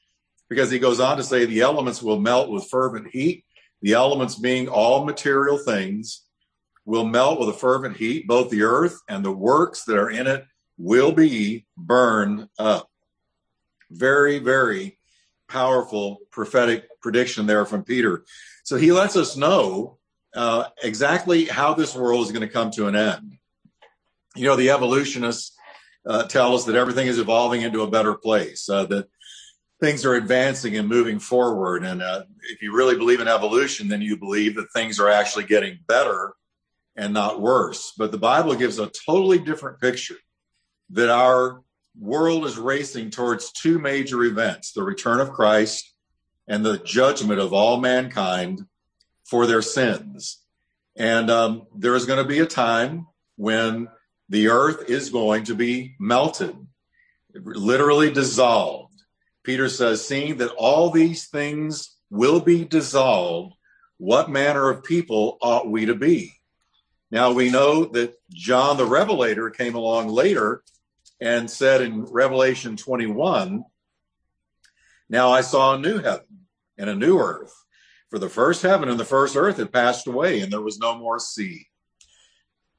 because 0.49 0.69
he 0.69 0.79
goes 0.79 0.99
on 0.99 1.17
to 1.17 1.23
say 1.23 1.45
the 1.45 1.61
elements 1.61 2.01
will 2.01 2.19
melt 2.19 2.49
with 2.49 2.69
fervent 2.69 3.07
heat. 3.11 3.45
The 3.81 3.93
elements 3.93 4.35
being 4.35 4.67
all 4.67 5.05
material 5.05 5.57
things 5.57 6.21
will 6.85 7.05
melt 7.05 7.39
with 7.39 7.49
a 7.49 7.53
fervent 7.53 7.97
heat. 7.97 8.27
Both 8.27 8.49
the 8.49 8.63
earth 8.63 8.99
and 9.09 9.23
the 9.23 9.31
works 9.31 9.83
that 9.85 9.97
are 9.97 10.09
in 10.09 10.27
it 10.27 10.45
will 10.77 11.11
be 11.11 11.65
burned 11.77 12.47
up. 12.59 12.89
Very, 13.89 14.39
very 14.39 14.97
powerful 15.47 16.19
prophetic 16.31 16.87
prediction 17.01 17.45
there 17.45 17.65
from 17.65 17.83
Peter. 17.83 18.23
So 18.63 18.77
he 18.77 18.91
lets 18.91 19.15
us 19.15 19.35
know 19.35 19.99
uh, 20.35 20.65
exactly 20.81 21.45
how 21.45 21.73
this 21.73 21.95
world 21.95 22.25
is 22.25 22.31
going 22.31 22.47
to 22.47 22.53
come 22.53 22.71
to 22.71 22.87
an 22.87 22.95
end. 22.95 23.37
You 24.35 24.47
know, 24.47 24.55
the 24.55 24.71
evolutionists 24.71 25.55
uh, 26.07 26.23
tell 26.23 26.55
us 26.55 26.65
that 26.65 26.75
everything 26.75 27.07
is 27.07 27.19
evolving 27.19 27.61
into 27.61 27.81
a 27.81 27.89
better 27.89 28.15
place, 28.15 28.69
uh, 28.69 28.85
that 28.85 29.07
things 29.79 30.05
are 30.05 30.15
advancing 30.15 30.77
and 30.77 30.87
moving 30.87 31.19
forward. 31.19 31.83
And 31.83 32.01
uh, 32.01 32.23
if 32.49 32.61
you 32.61 32.75
really 32.75 32.97
believe 32.97 33.19
in 33.19 33.27
evolution, 33.27 33.89
then 33.89 34.01
you 34.01 34.17
believe 34.17 34.55
that 34.55 34.71
things 34.73 34.99
are 34.99 35.09
actually 35.09 35.43
getting 35.43 35.79
better 35.87 36.33
and 36.95 37.13
not 37.13 37.41
worse. 37.41 37.93
But 37.97 38.11
the 38.11 38.17
Bible 38.17 38.55
gives 38.55 38.79
a 38.79 38.91
totally 39.05 39.39
different 39.39 39.79
picture 39.81 40.17
that 40.91 41.09
our 41.09 41.61
world 41.99 42.45
is 42.45 42.57
racing 42.57 43.09
towards 43.09 43.51
two 43.51 43.77
major 43.77 44.23
events 44.23 44.71
the 44.71 44.83
return 44.83 45.19
of 45.19 45.31
Christ 45.31 45.92
and 46.47 46.65
the 46.65 46.77
judgment 46.79 47.39
of 47.39 47.53
all 47.53 47.79
mankind 47.79 48.65
for 49.23 49.45
their 49.47 49.61
sins. 49.61 50.43
And 50.95 51.29
um, 51.29 51.67
there 51.75 51.95
is 51.95 52.05
going 52.05 52.21
to 52.21 52.27
be 52.27 52.39
a 52.39 52.45
time 52.45 53.07
when 53.35 53.87
the 54.29 54.49
earth 54.49 54.89
is 54.89 55.09
going 55.09 55.45
to 55.45 55.55
be 55.55 55.95
melted, 55.99 56.55
literally 57.33 58.11
dissolved. 58.11 58.93
Peter 59.43 59.69
says, 59.69 60.05
seeing 60.05 60.37
that 60.37 60.53
all 60.53 60.89
these 60.89 61.27
things 61.27 61.97
will 62.09 62.39
be 62.39 62.63
dissolved, 62.63 63.55
what 63.97 64.29
manner 64.29 64.69
of 64.69 64.83
people 64.83 65.37
ought 65.41 65.69
we 65.69 65.85
to 65.85 65.95
be? 65.95 66.33
Now 67.11 67.31
we 67.31 67.49
know 67.49 67.85
that 67.85 68.15
John 68.31 68.77
the 68.77 68.85
Revelator 68.85 69.49
came 69.49 69.75
along 69.75 70.09
later 70.09 70.63
and 71.21 71.49
said 71.49 71.81
in 71.81 72.05
Revelation 72.05 72.75
21, 72.75 73.63
Now 75.09 75.31
I 75.31 75.41
saw 75.41 75.73
a 75.75 75.79
new 75.79 75.99
heaven 75.99 76.47
and 76.77 76.89
a 76.89 76.95
new 76.95 77.19
earth. 77.19 77.53
For 78.09 78.19
the 78.19 78.29
first 78.29 78.61
heaven 78.61 78.89
and 78.89 78.99
the 78.99 79.05
first 79.05 79.35
earth 79.35 79.57
had 79.57 79.73
passed 79.73 80.07
away, 80.07 80.41
and 80.41 80.53
there 80.53 80.61
was 80.61 80.77
no 80.77 80.97
more 80.97 81.19
sea. 81.19 81.65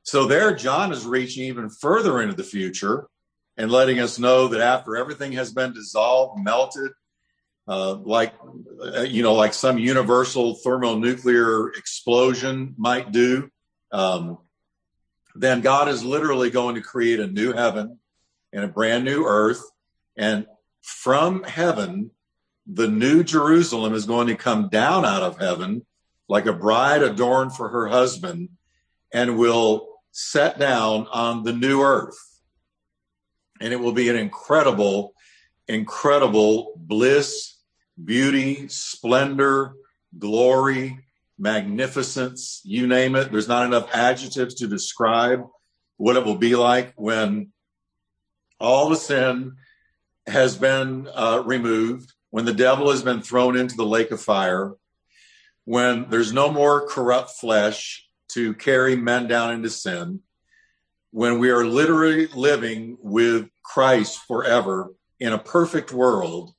So 0.04 0.26
there, 0.26 0.54
John 0.54 0.92
is 0.92 1.06
reaching 1.06 1.44
even 1.44 1.70
further 1.70 2.20
into 2.20 2.36
the 2.36 2.44
future 2.44 3.08
and 3.56 3.70
letting 3.70 3.98
us 3.98 4.18
know 4.18 4.48
that 4.48 4.60
after 4.60 4.96
everything 4.96 5.32
has 5.32 5.52
been 5.52 5.72
dissolved, 5.72 6.42
melted, 6.42 6.92
uh, 7.66 7.94
like 7.94 8.34
uh, 8.80 9.00
you 9.00 9.22
know, 9.22 9.34
like 9.34 9.54
some 9.54 9.78
universal 9.78 10.54
thermonuclear 10.56 11.68
explosion 11.70 12.74
might 12.76 13.10
do, 13.10 13.48
um, 13.92 14.38
then 15.34 15.62
God 15.62 15.88
is 15.88 16.04
literally 16.04 16.50
going 16.50 16.74
to 16.74 16.80
create 16.80 17.20
a 17.20 17.26
new 17.26 17.52
heaven 17.52 17.98
and 18.52 18.64
a 18.64 18.68
brand 18.68 19.04
new 19.04 19.24
earth, 19.24 19.62
and 20.16 20.46
from 20.84 21.42
heaven 21.44 22.10
the 22.66 22.88
new 22.88 23.24
Jerusalem 23.24 23.94
is 23.94 24.06
going 24.06 24.26
to 24.28 24.36
come 24.36 24.68
down 24.68 25.04
out 25.04 25.22
of 25.22 25.38
heaven 25.38 25.84
like 26.28 26.46
a 26.46 26.52
bride 26.52 27.02
adorned 27.02 27.54
for 27.54 27.68
her 27.68 27.88
husband 27.88 28.50
and 29.12 29.38
will 29.38 29.88
set 30.12 30.58
down 30.58 31.06
on 31.12 31.42
the 31.42 31.52
new 31.52 31.82
earth. 31.82 32.16
And 33.60 33.72
it 33.72 33.80
will 33.80 33.92
be 33.92 34.08
an 34.08 34.16
incredible 34.16 35.14
incredible 35.66 36.74
bliss, 36.76 37.56
beauty, 38.02 38.68
splendor, 38.68 39.72
glory, 40.18 40.98
magnificence, 41.38 42.60
you 42.64 42.86
name 42.86 43.16
it. 43.16 43.32
There's 43.32 43.48
not 43.48 43.64
enough 43.64 43.88
adjectives 43.94 44.56
to 44.56 44.66
describe 44.66 45.46
what 45.96 46.16
it 46.16 46.24
will 46.24 46.36
be 46.36 46.54
like 46.54 46.92
when 46.96 47.52
all 48.60 48.90
the 48.90 48.96
sin 48.96 49.56
has 50.26 50.56
been 50.56 51.08
uh, 51.14 51.42
removed, 51.44 52.12
when 52.30 52.44
the 52.44 52.54
devil 52.54 52.90
has 52.90 53.02
been 53.02 53.22
thrown 53.22 53.56
into 53.56 53.76
the 53.76 53.84
lake 53.84 54.10
of 54.10 54.20
fire, 54.20 54.72
when 55.64 56.08
there's 56.10 56.32
no 56.32 56.50
more 56.50 56.88
corrupt 56.88 57.30
flesh 57.30 58.08
to 58.32 58.54
carry 58.54 58.96
men 58.96 59.28
down 59.28 59.52
into 59.52 59.70
sin, 59.70 60.20
when 61.10 61.38
we 61.38 61.50
are 61.50 61.64
literally 61.64 62.26
living 62.26 62.98
with 63.00 63.48
Christ 63.62 64.18
forever 64.26 64.92
in 65.20 65.32
a 65.32 65.38
perfect 65.38 65.92
world, 65.92 66.52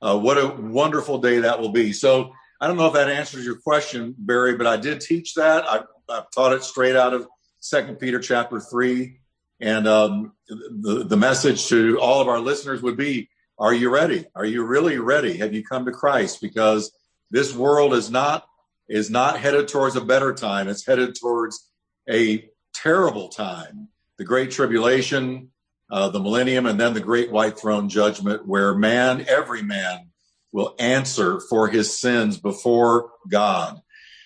uh, 0.00 0.16
what 0.16 0.38
a 0.38 0.46
wonderful 0.46 1.18
day 1.18 1.40
that 1.40 1.60
will 1.60 1.72
be. 1.72 1.92
So 1.92 2.32
I 2.60 2.66
don't 2.66 2.76
know 2.76 2.86
if 2.86 2.94
that 2.94 3.10
answers 3.10 3.44
your 3.44 3.56
question, 3.56 4.14
Barry, 4.16 4.56
but 4.56 4.66
I 4.66 4.76
did 4.76 5.00
teach 5.00 5.34
that. 5.34 5.64
I, 5.64 5.82
have 6.10 6.30
taught 6.30 6.52
it 6.52 6.62
straight 6.62 6.96
out 6.96 7.12
of 7.12 7.26
Second 7.60 7.98
Peter 7.98 8.18
chapter 8.18 8.60
three, 8.60 9.20
and 9.60 9.88
um, 9.88 10.32
the 10.48 11.04
the 11.08 11.16
message 11.16 11.66
to 11.68 11.98
all 11.98 12.20
of 12.20 12.28
our 12.28 12.40
listeners 12.40 12.82
would 12.82 12.96
be: 12.96 13.28
Are 13.58 13.74
you 13.74 13.90
ready? 13.90 14.26
Are 14.34 14.44
you 14.44 14.64
really 14.64 14.98
ready? 14.98 15.36
Have 15.38 15.54
you 15.54 15.64
come 15.64 15.84
to 15.86 15.92
Christ? 15.92 16.40
Because 16.40 16.92
this 17.30 17.54
world 17.54 17.94
is 17.94 18.10
not 18.10 18.46
is 18.88 19.10
not 19.10 19.38
headed 19.38 19.68
towards 19.68 19.96
a 19.96 20.00
better 20.00 20.32
time. 20.32 20.68
It's 20.68 20.86
headed 20.86 21.14
towards 21.14 21.68
a 22.08 22.48
terrible 22.74 23.28
time. 23.28 23.88
The 24.16 24.24
Great 24.24 24.50
Tribulation, 24.50 25.50
uh, 25.90 26.08
the 26.08 26.20
Millennium, 26.20 26.66
and 26.66 26.80
then 26.80 26.94
the 26.94 27.00
Great 27.00 27.30
White 27.30 27.58
Throne 27.58 27.88
Judgment, 27.88 28.46
where 28.46 28.74
man, 28.74 29.24
every 29.28 29.62
man, 29.62 30.08
will 30.52 30.74
answer 30.78 31.40
for 31.50 31.68
his 31.68 31.98
sins 31.98 32.38
before 32.38 33.10
God. 33.28 33.80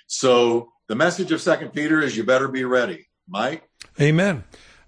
So 0.06 0.72
the 0.88 0.94
message 0.94 1.32
of 1.32 1.40
Second 1.40 1.72
Peter 1.72 2.00
is 2.00 2.16
you 2.16 2.24
better 2.24 2.48
be 2.48 2.64
ready. 2.64 3.06
Mike? 3.28 3.68
Amen. 4.00 4.44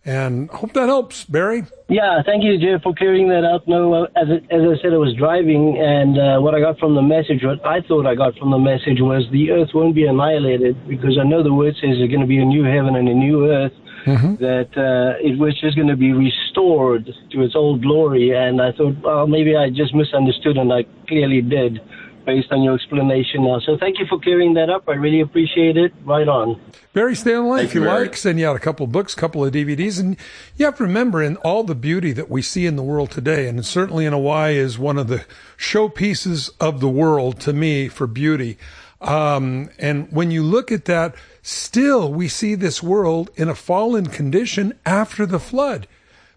And 0.07 0.51
hope 0.51 0.75
that 0.75 0.87
helps, 0.87 1.25
Barry. 1.25 1.65
Yeah, 1.89 2.23
thank 2.27 2.45
you, 2.45 2.59
Jeff, 2.59 2.83
for 2.83 2.95
clearing 2.95 3.29
that 3.29 3.45
up. 3.45 3.67
No, 3.67 4.05
as, 4.05 4.29
it, 4.29 4.45
as 4.51 4.61
I 4.61 4.77
said, 4.83 4.93
I 4.93 4.99
was 4.99 5.15
driving, 5.17 5.81
and 5.81 6.19
uh, 6.19 6.41
what 6.41 6.55
I 6.55 6.61
got 6.61 6.79
from 6.79 6.95
the 6.95 7.03
message, 7.03 7.43
what 7.43 7.65
I 7.65 7.81
thought 7.81 8.07
I 8.07 8.15
got 8.15 8.37
from 8.37 8.51
the 8.51 8.59
message 8.59 9.01
was 9.01 9.25
the 9.33 9.51
earth 9.51 9.71
won't 9.73 9.95
be 9.95 10.05
annihilated 10.05 10.77
because 10.87 11.17
I 11.19 11.25
know 11.25 11.43
the 11.43 11.55
word 11.55 11.75
says 11.81 11.97
there's 11.97 12.11
going 12.11 12.21
to 12.21 12.27
be 12.27 12.39
a 12.39 12.45
new 12.45 12.65
heaven 12.65 12.97
and 12.97 13.09
a 13.09 13.15
new 13.15 13.49
earth, 13.49 13.73
mm-hmm. 14.05 14.37
that 14.45 14.69
uh, 14.77 15.17
it 15.25 15.39
was 15.39 15.59
just 15.59 15.77
going 15.77 15.89
to 15.89 15.97
be 15.97 16.13
restored 16.13 17.09
to 17.33 17.43
its 17.43 17.57
old 17.57 17.81
glory. 17.81 18.37
And 18.37 18.61
I 18.61 18.73
thought, 18.73 19.01
well, 19.01 19.27
maybe 19.27 19.57
I 19.57 19.71
just 19.71 19.95
misunderstood, 19.95 20.59
and 20.59 20.71
I 20.71 20.85
clearly 21.09 21.41
did 21.41 21.81
based 22.25 22.53
on 22.53 22.63
your 22.63 22.75
explanation 22.75 23.45
now. 23.45 23.61
So 23.61 23.77
thank 23.79 23.99
you 23.99 24.07
for 24.07 24.19
clearing 24.21 24.55
that 24.55 24.71
up. 24.71 24.89
I 24.89 24.95
really 24.95 25.21
appreciate 25.21 25.77
it. 25.77 25.93
Right 26.05 26.29
on. 26.29 26.61
Barry, 26.93 27.15
stay 27.15 27.35
on 27.35 27.47
line 27.47 27.65
if 27.65 27.75
you, 27.75 27.83
you 27.83 27.89
like. 27.89 28.17
Send 28.17 28.39
you 28.39 28.49
out 28.49 28.57
a 28.57 28.61
couple 28.61 28.85
of 28.85 28.93
books, 28.93 29.15
a 29.15 29.17
couple 29.17 29.45
of 29.45 29.53
DVDs. 29.53 30.01
And 30.01 30.17
you 30.57 30.65
have 30.65 30.77
to 30.79 30.85
remember 30.85 31.23
in 31.23 31.37
all 31.39 31.65
the 31.65 31.75
beauty 31.75 32.13
that 32.13 32.31
we 32.31 32.43
see 32.43 32.67
in 32.67 32.77
the 32.77 32.83
world 32.83 33.11
today, 33.11 33.47
and 33.47 33.65
certainly 33.65 34.07
in 34.07 34.13
Hawaii 34.13 34.57
is 34.57 34.79
one 34.79 34.99
of 34.99 35.09
the 35.09 35.25
showpieces 35.57 36.51
of 36.61 36.81
the 36.81 36.89
world 36.89 37.41
to 37.41 37.53
me 37.53 37.89
for 37.89 38.07
beauty. 38.07 38.59
Um, 39.01 39.71
and 39.79 40.11
when 40.11 40.31
you 40.31 40.43
look 40.43 40.73
at 40.73 40.87
that, 40.87 41.15
still 41.43 42.13
we 42.13 42.27
see 42.29 42.55
this 42.55 42.83
world 42.83 43.31
in 43.37 43.49
a 43.49 43.55
fallen 43.55 44.07
condition 44.07 44.79
after 44.87 45.27
the 45.27 45.39
flood. 45.39 45.87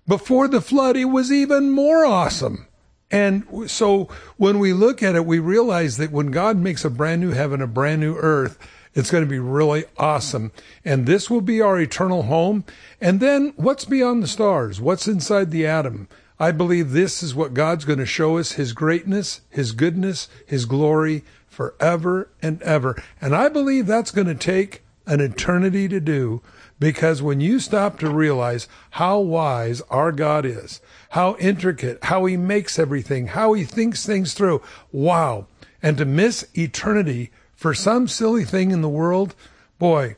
Before 0.08 0.48
the 0.48 0.62
flood, 0.62 0.96
it 0.96 1.06
was 1.06 1.32
even 1.32 1.72
more 1.72 2.06
awesome. 2.06 2.67
And 3.10 3.70
so 3.70 4.10
when 4.36 4.60
we 4.60 4.74
look 4.74 5.02
at 5.02 5.16
it, 5.16 5.26
we 5.26 5.40
realize 5.40 5.98
that 5.98 6.12
when 6.12 6.32
God 6.32 6.58
makes 6.58 6.84
a 6.84 6.90
brand 6.90 7.22
new 7.22 7.32
heaven, 7.32 7.62
a 7.62 7.68
brand 7.68 8.02
new 8.02 8.16
earth, 8.16 8.58
it's 8.94 9.12
going 9.12 9.24
to 9.24 9.30
be 9.30 9.40
really 9.40 9.86
awesome. 9.98 10.52
And 10.84 11.06
this 11.06 11.30
will 11.30 11.42
be 11.42 11.62
our 11.62 11.80
eternal 11.80 12.24
home. 12.24 12.66
And 13.00 13.20
then 13.20 13.54
what's 13.56 13.86
beyond 13.86 14.24
the 14.24 14.28
stars? 14.28 14.82
What's 14.82 15.08
inside 15.08 15.52
the 15.52 15.66
atom? 15.66 16.08
I 16.40 16.52
believe 16.52 16.92
this 16.92 17.24
is 17.24 17.34
what 17.34 17.54
God's 17.54 17.86
going 17.86 18.00
to 18.00 18.06
show 18.06 18.38
us 18.38 18.54
His 18.54 18.74
greatness, 18.74 19.42
His 19.50 19.72
goodness, 19.72 20.28
His 20.46 20.66
glory 20.66 21.24
forever 21.48 22.30
and 22.42 22.62
ever. 22.62 23.02
And 23.22 23.36
I 23.36 23.50
believe 23.50 23.88
that's 23.88 24.12
going 24.12 24.28
to 24.28 24.36
take 24.36 24.84
an 25.06 25.22
eternity 25.22 25.88
to 25.88 26.00
do 26.00 26.42
because 26.80 27.22
when 27.22 27.40
you 27.40 27.60
stop 27.60 28.00
to 28.00 28.10
realize 28.10 28.68
how 28.92 29.20
wise 29.20 29.82
our 29.90 30.12
God 30.12 30.46
is, 30.46 30.80
how 31.12 31.36
intricate, 31.38 32.04
how 32.04 32.26
he 32.26 32.38
makes 32.38 32.78
everything, 32.78 33.28
how 33.28 33.54
he 33.54 33.64
thinks 33.64 34.06
things 34.06 34.34
through. 34.34 34.62
Wow. 34.92 35.48
And 35.82 35.98
to 35.98 36.06
miss 36.06 36.48
eternity 36.54 37.32
for 37.56 37.74
some 37.74 38.08
silly 38.08 38.44
thing 38.44 38.72
in 38.72 38.82
the 38.82 38.90
world, 38.90 39.36
boy, 39.80 40.16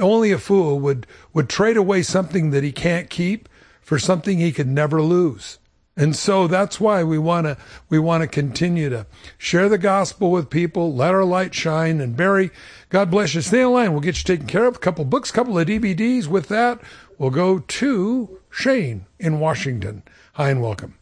only 0.00 0.30
a 0.30 0.38
fool 0.38 0.78
would, 0.80 1.06
would 1.32 1.48
trade 1.48 1.76
away 1.76 2.02
something 2.02 2.50
that 2.50 2.62
he 2.62 2.72
can't 2.72 3.10
keep 3.10 3.48
for 3.80 3.98
something 3.98 4.38
he 4.38 4.52
could 4.52 4.68
never 4.68 5.02
lose. 5.02 5.58
And 5.98 6.14
so 6.14 6.46
that's 6.46 6.80
why 6.80 7.02
we 7.02 7.18
want 7.18 7.48
to 7.48 7.56
we 7.90 7.98
want 7.98 8.22
to 8.22 8.28
continue 8.28 8.88
to 8.88 9.04
share 9.36 9.68
the 9.68 9.78
gospel 9.78 10.30
with 10.30 10.48
people, 10.48 10.94
let 10.94 11.12
our 11.12 11.24
light 11.24 11.52
shine. 11.56 12.00
And 12.00 12.16
Barry, 12.16 12.50
God 12.88 13.10
bless 13.10 13.34
you. 13.34 13.40
Stay 13.40 13.62
in 13.62 13.72
line. 13.72 13.90
We'll 13.90 14.00
get 14.00 14.16
you 14.16 14.22
taken 14.22 14.46
care 14.46 14.66
of. 14.66 14.76
A 14.76 14.78
couple 14.78 15.04
books, 15.04 15.30
a 15.30 15.32
couple 15.32 15.58
of 15.58 15.66
DVDs. 15.66 16.28
With 16.28 16.46
that, 16.48 16.80
we'll 17.18 17.30
go 17.30 17.58
to 17.58 18.38
Shane 18.48 19.06
in 19.18 19.40
Washington. 19.40 20.04
Hi 20.34 20.50
and 20.50 20.62
welcome. 20.62 20.94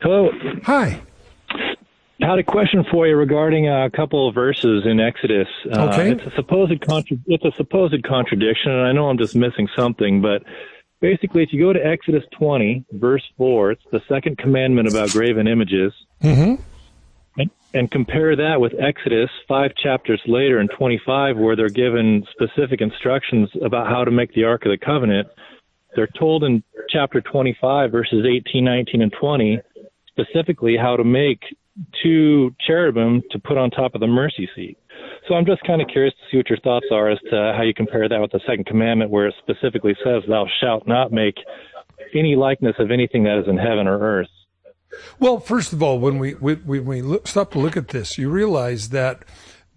Hello. 0.00 0.30
Hi. 0.64 1.00
I 2.22 2.26
had 2.26 2.38
a 2.38 2.44
question 2.44 2.84
for 2.90 3.06
you 3.06 3.16
regarding 3.16 3.68
a 3.68 3.88
couple 3.90 4.28
of 4.28 4.34
verses 4.34 4.84
in 4.84 4.98
Exodus. 4.98 5.48
Uh, 5.72 5.90
okay. 5.90 6.10
Uh, 6.10 6.14
it's 6.14 6.22
a 6.24 6.34
supposed 6.34 6.80
contra- 6.80 7.18
it's 7.26 7.44
a 7.44 7.52
supposed 7.52 8.02
contradiction, 8.02 8.72
and 8.72 8.80
I 8.80 8.92
know 8.92 9.08
I'm 9.08 9.18
just 9.18 9.36
missing 9.36 9.68
something, 9.76 10.22
but 10.22 10.42
basically, 11.04 11.42
if 11.42 11.52
you 11.52 11.60
go 11.60 11.70
to 11.70 11.86
Exodus 11.86 12.24
20, 12.38 12.82
verse 12.92 13.22
4, 13.36 13.72
it's 13.72 13.82
the 13.92 14.00
second 14.08 14.38
commandment 14.38 14.88
about 14.88 15.10
graven 15.10 15.46
images. 15.46 15.92
Mm-hmm. 16.22 16.62
And, 17.36 17.50
and 17.74 17.90
compare 17.90 18.34
that 18.34 18.58
with 18.58 18.72
Exodus 18.80 19.28
five 19.46 19.72
chapters 19.76 20.22
later 20.26 20.60
in 20.60 20.68
25, 20.68 21.36
where 21.36 21.56
they're 21.56 21.68
given 21.68 22.24
specific 22.30 22.80
instructions 22.80 23.50
about 23.62 23.86
how 23.86 24.02
to 24.04 24.10
make 24.10 24.32
the 24.32 24.44
Ark 24.44 24.64
of 24.64 24.70
the 24.70 24.78
Covenant. 24.78 25.28
They're 25.94 26.08
told 26.18 26.42
in 26.42 26.62
chapter 26.88 27.20
25, 27.20 27.92
verses 27.92 28.24
18, 28.24 28.64
19, 28.64 29.02
and 29.02 29.12
20, 29.12 29.60
specifically 30.08 30.78
how 30.78 30.96
to 30.96 31.04
make 31.04 31.42
two 32.02 32.54
cherubim 32.66 33.22
to 33.30 33.38
put 33.38 33.58
on 33.58 33.70
top 33.70 33.94
of 33.94 34.00
the 34.00 34.06
mercy 34.06 34.48
seat. 34.56 34.78
So 35.28 35.34
I'm 35.34 35.46
just 35.46 35.62
kind 35.64 35.80
of 35.80 35.88
curious 35.88 36.14
to 36.14 36.20
see 36.30 36.36
what 36.36 36.48
your 36.48 36.58
thoughts 36.58 36.86
are 36.90 37.10
as 37.10 37.18
to 37.30 37.54
how 37.56 37.62
you 37.62 37.74
compare 37.74 38.08
that 38.08 38.20
with 38.20 38.32
the 38.32 38.40
second 38.46 38.66
commandment, 38.66 39.10
where 39.10 39.26
it 39.28 39.34
specifically 39.38 39.96
says, 40.04 40.22
"Thou 40.28 40.46
shalt 40.60 40.86
not 40.86 41.12
make 41.12 41.36
any 42.14 42.36
likeness 42.36 42.76
of 42.78 42.90
anything 42.90 43.24
that 43.24 43.38
is 43.38 43.48
in 43.48 43.56
heaven 43.56 43.86
or 43.86 43.98
earth." 43.98 44.28
Well, 45.18 45.40
first 45.40 45.72
of 45.72 45.82
all, 45.82 45.98
when 45.98 46.18
we 46.18 46.32
when 46.32 46.84
we 46.84 47.02
look, 47.02 47.26
stop 47.26 47.52
to 47.52 47.58
look 47.58 47.76
at 47.76 47.88
this, 47.88 48.18
you 48.18 48.30
realize 48.30 48.90
that 48.90 49.24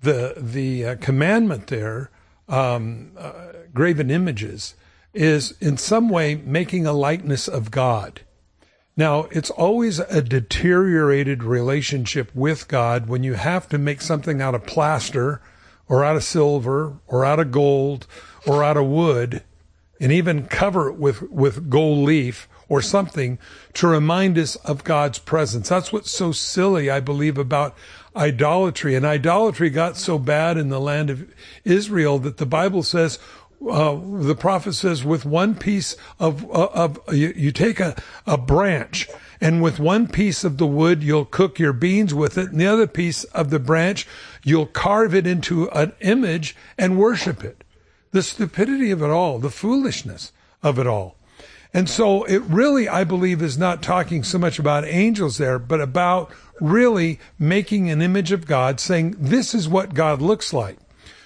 the 0.01 0.33
the 0.37 0.85
uh, 0.85 0.95
commandment 0.97 1.67
there, 1.67 2.11
um, 2.47 3.11
uh, 3.17 3.53
graven 3.73 4.11
images, 4.11 4.75
is 5.13 5.55
in 5.59 5.77
some 5.77 6.09
way 6.09 6.35
making 6.35 6.85
a 6.85 6.93
likeness 6.93 7.47
of 7.47 7.71
God. 7.71 8.21
Now, 8.97 9.27
it's 9.29 9.51
always 9.51 9.99
a 9.99 10.23
deteriorated 10.23 11.43
relationship 11.43 12.33
with 12.33 12.67
God 12.67 13.07
when 13.07 13.21
you 13.21 13.35
have 13.35 13.69
to 13.69 13.77
make 13.77 14.01
something 14.01 14.41
out 14.41 14.55
of 14.55 14.65
plaster 14.65 15.39
or 15.87 16.03
out 16.03 16.15
of 16.15 16.23
silver 16.23 16.97
or 17.05 17.23
out 17.23 17.39
of 17.39 17.51
gold 17.51 18.07
or 18.47 18.63
out 18.63 18.75
of 18.75 18.87
wood 18.87 19.43
and 20.01 20.11
even 20.11 20.47
cover 20.47 20.89
it 20.89 20.95
with, 20.95 21.21
with 21.29 21.69
gold 21.69 22.07
leaf 22.07 22.49
or 22.69 22.81
something 22.81 23.37
to 23.73 23.87
remind 23.87 24.37
us 24.37 24.55
of 24.57 24.83
God's 24.83 25.19
presence. 25.19 25.69
That's 25.69 25.93
what's 25.93 26.11
so 26.11 26.31
silly, 26.31 26.89
I 26.89 26.99
believe, 26.99 27.37
about 27.37 27.75
idolatry. 28.15 28.95
And 28.95 29.05
idolatry 29.05 29.69
got 29.69 29.95
so 29.95 30.17
bad 30.17 30.57
in 30.57 30.69
the 30.69 30.81
land 30.81 31.11
of 31.11 31.31
Israel 31.63 32.17
that 32.19 32.37
the 32.37 32.45
Bible 32.47 32.81
says 32.81 33.19
uh, 33.65 33.97
the 34.21 34.35
prophet 34.35 34.73
says, 34.73 35.03
with 35.03 35.25
one 35.25 35.55
piece 35.55 35.95
of, 36.19 36.43
uh, 36.51 36.69
of 36.73 36.99
you, 37.11 37.33
you, 37.35 37.51
take 37.51 37.79
a, 37.79 37.95
a 38.25 38.37
branch 38.37 39.09
and 39.41 39.61
with 39.61 39.79
one 39.79 40.07
piece 40.07 40.43
of 40.43 40.57
the 40.57 40.67
wood, 40.67 41.03
you'll 41.03 41.25
cook 41.25 41.59
your 41.59 41.73
beans 41.73 42.13
with 42.13 42.37
it. 42.37 42.51
And 42.51 42.59
the 42.59 42.67
other 42.67 42.87
piece 42.87 43.23
of 43.25 43.49
the 43.49 43.59
branch, 43.59 44.07
you'll 44.43 44.67
carve 44.67 45.13
it 45.13 45.27
into 45.27 45.69
an 45.71 45.93
image 46.01 46.55
and 46.77 46.99
worship 46.99 47.43
it. 47.43 47.63
The 48.11 48.23
stupidity 48.23 48.91
of 48.91 49.01
it 49.01 49.09
all, 49.09 49.39
the 49.39 49.49
foolishness 49.49 50.31
of 50.63 50.79
it 50.79 50.87
all. 50.87 51.15
And 51.73 51.89
so 51.89 52.23
it 52.23 52.41
really, 52.43 52.87
I 52.87 53.03
believe, 53.03 53.41
is 53.41 53.57
not 53.57 53.83
talking 53.83 54.23
so 54.23 54.37
much 54.37 54.57
about 54.57 54.85
angels 54.85 55.37
there, 55.37 55.59
but 55.59 55.81
about 55.81 56.31
really 56.59 57.19
making 57.37 57.89
an 57.89 58.01
image 58.01 58.31
of 58.31 58.47
God, 58.47 58.79
saying, 58.79 59.15
this 59.19 59.53
is 59.53 59.67
what 59.67 59.93
God 59.93 60.21
looks 60.21 60.53
like. 60.53 60.77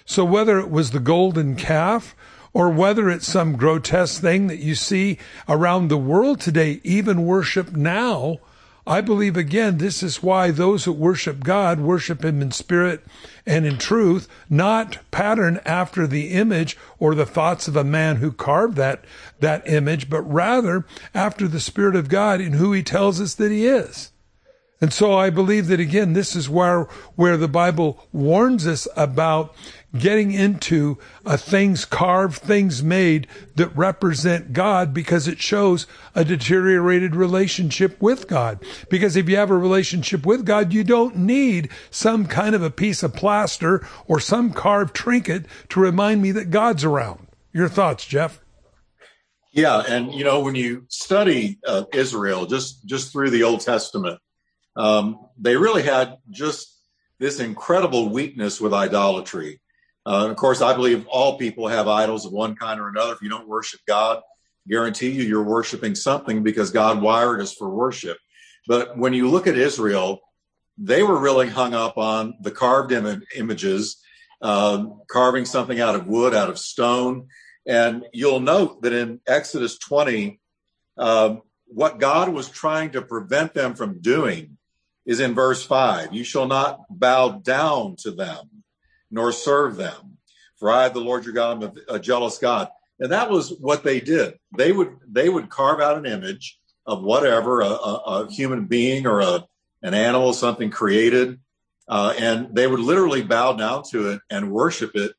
So 0.06 0.26
whether 0.26 0.60
it 0.60 0.70
was 0.70 0.92
the 0.92 1.00
golden 1.00 1.56
calf 1.56 2.16
or 2.54 2.70
whether 2.70 3.10
it's 3.10 3.28
some 3.28 3.56
grotesque 3.56 4.22
thing 4.22 4.48
that 4.48 4.60
you 4.60 4.76
see 4.76 5.18
around 5.48 5.88
the 5.88 5.98
world 5.98 6.40
today, 6.40 6.82
even 6.84 7.26
worship 7.26 7.72
now 7.72 8.40
I 8.86 9.02
believe 9.02 9.38
again, 9.38 9.78
this 9.78 10.02
is 10.02 10.24
why 10.24 10.50
those 10.50 10.86
who 10.86 10.92
worship 10.92 11.44
God 11.44 11.80
worship 11.80 12.26
Him 12.26 12.42
in 12.42 12.52
spirit 12.52 13.04
and 13.46 13.66
in 13.66 13.78
truth, 13.78 14.28
not 14.50 14.98
pattern 15.12 15.62
after 15.66 16.08
the 16.08 16.32
image 16.32 16.78
or 16.98 17.14
the 17.14 17.26
thoughts 17.26 17.68
of 17.68 17.76
a 17.76 17.84
man 17.84 18.18
who 18.18 18.32
carved 18.32 18.76
that, 18.78 19.06
that 19.40 19.68
image, 19.68 20.10
but 20.10 20.24
rather 20.24 20.86
after 21.14 21.48
the 21.48 21.60
Spirit 21.60 21.96
of 21.96 22.10
God 22.10 22.42
in 22.42 22.54
who 22.54 22.74
He 22.74 22.82
tells 22.82 23.22
us 23.22 23.36
that 23.36 23.52
He 23.52 23.68
is. 23.68 24.12
And 24.80 24.92
so 24.92 25.14
I 25.14 25.30
believe 25.30 25.68
that 25.68 25.80
again, 25.80 26.14
this 26.14 26.36
is 26.36 26.50
where, 26.50 26.84
where 27.16 27.38
the 27.38 27.48
Bible 27.48 28.08
warns 28.12 28.66
us 28.66 28.88
about 28.98 29.56
getting 29.98 30.32
into 30.32 30.98
uh, 31.26 31.38
things 31.38 31.86
carved, 31.86 32.42
things 32.42 32.82
made 32.82 33.28
that 33.56 33.76
represent 33.76 34.54
God 34.54 34.94
because 34.94 35.28
it 35.28 35.40
shows 35.40 35.86
a 36.16 36.24
deteriorated 36.24 37.16
relationship 37.16 38.02
with 38.02 38.28
God. 38.28 38.64
Because 38.90 39.16
if 39.16 39.28
you 39.28 39.36
have 39.36 39.52
a 39.52 39.58
relationship 39.58 40.26
with 40.26 40.46
God, 40.46 40.74
you 40.74 40.84
don't 40.84 41.18
need 41.18 41.70
some 41.90 42.26
kind 42.26 42.56
of 42.56 42.64
a 42.64 42.72
piece 42.72 43.04
of 43.04 43.14
plaster 43.14 43.86
or 44.08 44.20
some 44.20 44.54
carved 44.54 44.96
trinket 44.96 45.46
to 45.70 45.80
remind 45.80 46.22
me 46.22 46.32
that 46.32 46.50
God's 46.50 46.84
around. 46.84 47.28
Your 47.54 47.68
thoughts, 47.68 48.06
Jeff? 48.06 48.40
Yeah, 49.54 49.84
and 49.88 50.14
you 50.14 50.24
know 50.24 50.40
when 50.40 50.56
you 50.56 50.86
study 50.88 51.60
uh, 51.68 51.84
Israel 51.94 52.46
just 52.46 52.86
just 52.86 53.12
through 53.12 53.32
the 53.32 53.44
Old 53.44 53.60
Testament, 53.60 54.20
um, 54.78 55.28
they 55.38 55.58
really 55.58 55.84
had 55.84 56.18
just 56.30 56.80
this 57.20 57.40
incredible 57.40 58.10
weakness 58.10 58.62
with 58.62 58.74
idolatry. 58.74 59.61
Uh, 60.06 60.30
of 60.30 60.36
course, 60.36 60.62
I 60.62 60.74
believe 60.74 61.06
all 61.08 61.38
people 61.38 61.68
have 61.68 61.88
idols 61.88 62.26
of 62.26 62.32
one 62.32 62.56
kind 62.56 62.80
or 62.80 62.90
another. 62.90 63.14
If 63.14 63.22
you 63.22 63.30
don't 63.30 63.48
worship 63.48 63.82
God, 63.88 64.22
guarantee 64.68 65.12
you 65.12 65.24
you're 65.24 65.44
worshiping 65.44 65.96
something 65.96 66.44
because 66.44 66.72
God 66.72 67.02
wired 67.02 67.42
us 67.42 67.54
for 67.54 67.70
worship. 67.70 68.18
But 68.68 68.98
when 68.98 69.14
you 69.14 69.30
look 69.30 69.48
at 69.48 69.58
Israel, 69.58 70.22
they 70.78 71.04
were 71.04 71.20
really 71.20 71.50
hung 71.50 71.74
up 71.74 71.98
on 71.98 72.36
the 72.42 72.52
carved 72.52 72.92
Im- 72.92 73.24
images, 73.36 74.02
uh, 74.42 74.86
carving 75.10 75.46
something 75.46 75.80
out 75.80 75.96
of 75.96 76.08
wood, 76.08 76.34
out 76.34 76.50
of 76.50 76.58
stone. 76.58 77.28
And 77.68 78.06
you'll 78.14 78.40
note 78.40 78.82
that 78.82 78.94
in 78.94 79.20
Exodus 79.28 79.78
20, 79.78 80.40
uh, 80.98 81.36
what 81.68 82.00
God 82.00 82.30
was 82.30 82.50
trying 82.50 82.92
to 82.92 83.02
prevent 83.02 83.54
them 83.54 83.76
from 83.76 84.02
doing 84.02 84.58
is 85.06 85.20
in 85.20 85.34
verse 85.34 85.64
5 85.64 86.14
You 86.14 86.24
shall 86.24 86.48
not 86.48 86.80
bow 86.90 87.40
down 87.44 87.96
to 88.00 88.12
them, 88.12 88.61
nor 89.12 89.32
serve 89.32 89.76
them. 89.76 90.18
For 90.58 90.72
I, 90.72 90.90
the 90.90 91.00
Lord 91.00 91.26
your 91.26 91.34
God, 91.34 91.64
am 91.64 91.74
a 91.90 92.00
jealous 92.00 92.38
God. 92.38 92.70
And 93.00 93.12
that 93.12 93.30
was 93.30 93.50
what 93.60 93.84
they 93.84 94.00
did. 94.00 94.36
They 94.58 94.72
would 94.72 94.96
they 95.08 95.28
would 95.28 95.50
carve 95.50 95.82
out 95.82 95.98
an 95.98 96.06
image 96.06 96.60
of 96.86 97.04
whatever 97.04 97.62
a, 97.62 97.70
a, 97.70 97.96
a 97.96 98.32
human 98.32 98.66
being 98.66 99.08
or 99.08 99.22
a 99.22 99.46
an 99.82 99.96
animal, 99.96 100.34
something 100.34 100.70
created, 100.70 101.40
uh, 101.88 102.14
and 102.20 102.56
they 102.56 102.68
would 102.68 102.80
literally 102.80 103.24
bow 103.24 103.54
down 103.54 103.82
to 103.90 104.12
it 104.12 104.22
and 104.30 104.52
worship 104.52 104.92
it, 104.94 105.14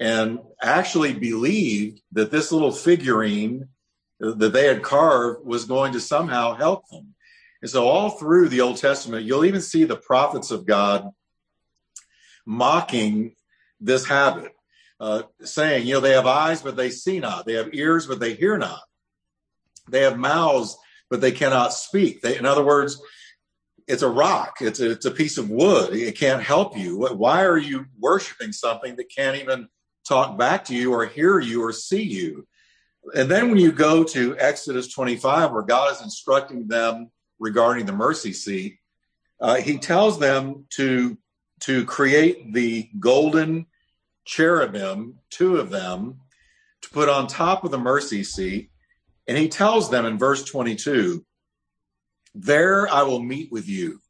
and 0.00 0.40
actually 0.60 1.12
believe 1.12 2.00
that 2.12 2.32
this 2.32 2.50
little 2.50 2.72
figurine 2.72 3.68
that 4.18 4.52
they 4.52 4.66
had 4.66 4.82
carved 4.82 5.46
was 5.46 5.64
going 5.64 5.92
to 5.92 6.00
somehow 6.00 6.54
help 6.54 6.88
them. 6.90 7.14
And 7.62 7.70
so, 7.70 7.86
all 7.86 8.10
through 8.10 8.48
the 8.48 8.60
Old 8.60 8.78
Testament, 8.78 9.24
you'll 9.24 9.44
even 9.44 9.60
see 9.60 9.84
the 9.84 9.96
prophets 9.96 10.50
of 10.50 10.66
God 10.66 11.08
mocking 12.46 13.34
this 13.80 14.06
habit, 14.06 14.52
uh, 14.98 15.22
saying, 15.42 15.86
you 15.86 15.94
know, 15.94 16.00
they 16.00 16.12
have 16.12 16.26
eyes, 16.26 16.62
but 16.62 16.76
they 16.76 16.90
see 16.90 17.20
not. 17.20 17.46
They 17.46 17.54
have 17.54 17.74
ears, 17.74 18.06
but 18.06 18.20
they 18.20 18.34
hear 18.34 18.58
not. 18.58 18.80
They 19.88 20.02
have 20.02 20.18
mouths, 20.18 20.76
but 21.08 21.20
they 21.20 21.32
cannot 21.32 21.72
speak. 21.72 22.22
They, 22.22 22.38
in 22.38 22.46
other 22.46 22.64
words, 22.64 23.00
it's 23.88 24.02
a 24.02 24.08
rock. 24.08 24.58
It's 24.60 24.80
a, 24.80 24.92
it's 24.92 25.06
a 25.06 25.10
piece 25.10 25.38
of 25.38 25.50
wood. 25.50 25.94
It 25.94 26.16
can't 26.16 26.42
help 26.42 26.76
you. 26.76 26.98
Why 26.98 27.44
are 27.44 27.58
you 27.58 27.86
worshiping 27.98 28.52
something 28.52 28.96
that 28.96 29.14
can't 29.14 29.36
even 29.36 29.68
talk 30.06 30.38
back 30.38 30.64
to 30.66 30.74
you 30.74 30.92
or 30.92 31.06
hear 31.06 31.40
you 31.40 31.64
or 31.64 31.72
see 31.72 32.02
you? 32.02 32.46
And 33.14 33.30
then 33.30 33.48
when 33.48 33.58
you 33.58 33.72
go 33.72 34.04
to 34.04 34.36
Exodus 34.38 34.92
25, 34.92 35.52
where 35.52 35.62
God 35.62 35.92
is 35.92 36.02
instructing 36.02 36.68
them 36.68 37.10
regarding 37.38 37.86
the 37.86 37.92
mercy 37.92 38.32
seat, 38.32 38.78
uh, 39.40 39.56
he 39.56 39.78
tells 39.78 40.18
them 40.18 40.66
to 40.70 41.18
to 41.60 41.84
create 41.84 42.52
the 42.52 42.88
golden 42.98 43.66
cherubim, 44.24 45.18
two 45.30 45.56
of 45.56 45.70
them, 45.70 46.20
to 46.82 46.90
put 46.90 47.08
on 47.08 47.26
top 47.26 47.64
of 47.64 47.70
the 47.70 47.78
mercy 47.78 48.24
seat. 48.24 48.70
And 49.28 49.36
he 49.36 49.48
tells 49.48 49.90
them 49.90 50.06
in 50.06 50.18
verse 50.18 50.44
22 50.44 51.24
There 52.34 52.88
I 52.88 53.02
will 53.02 53.22
meet 53.22 53.52
with 53.52 53.68
you, 53.68 54.00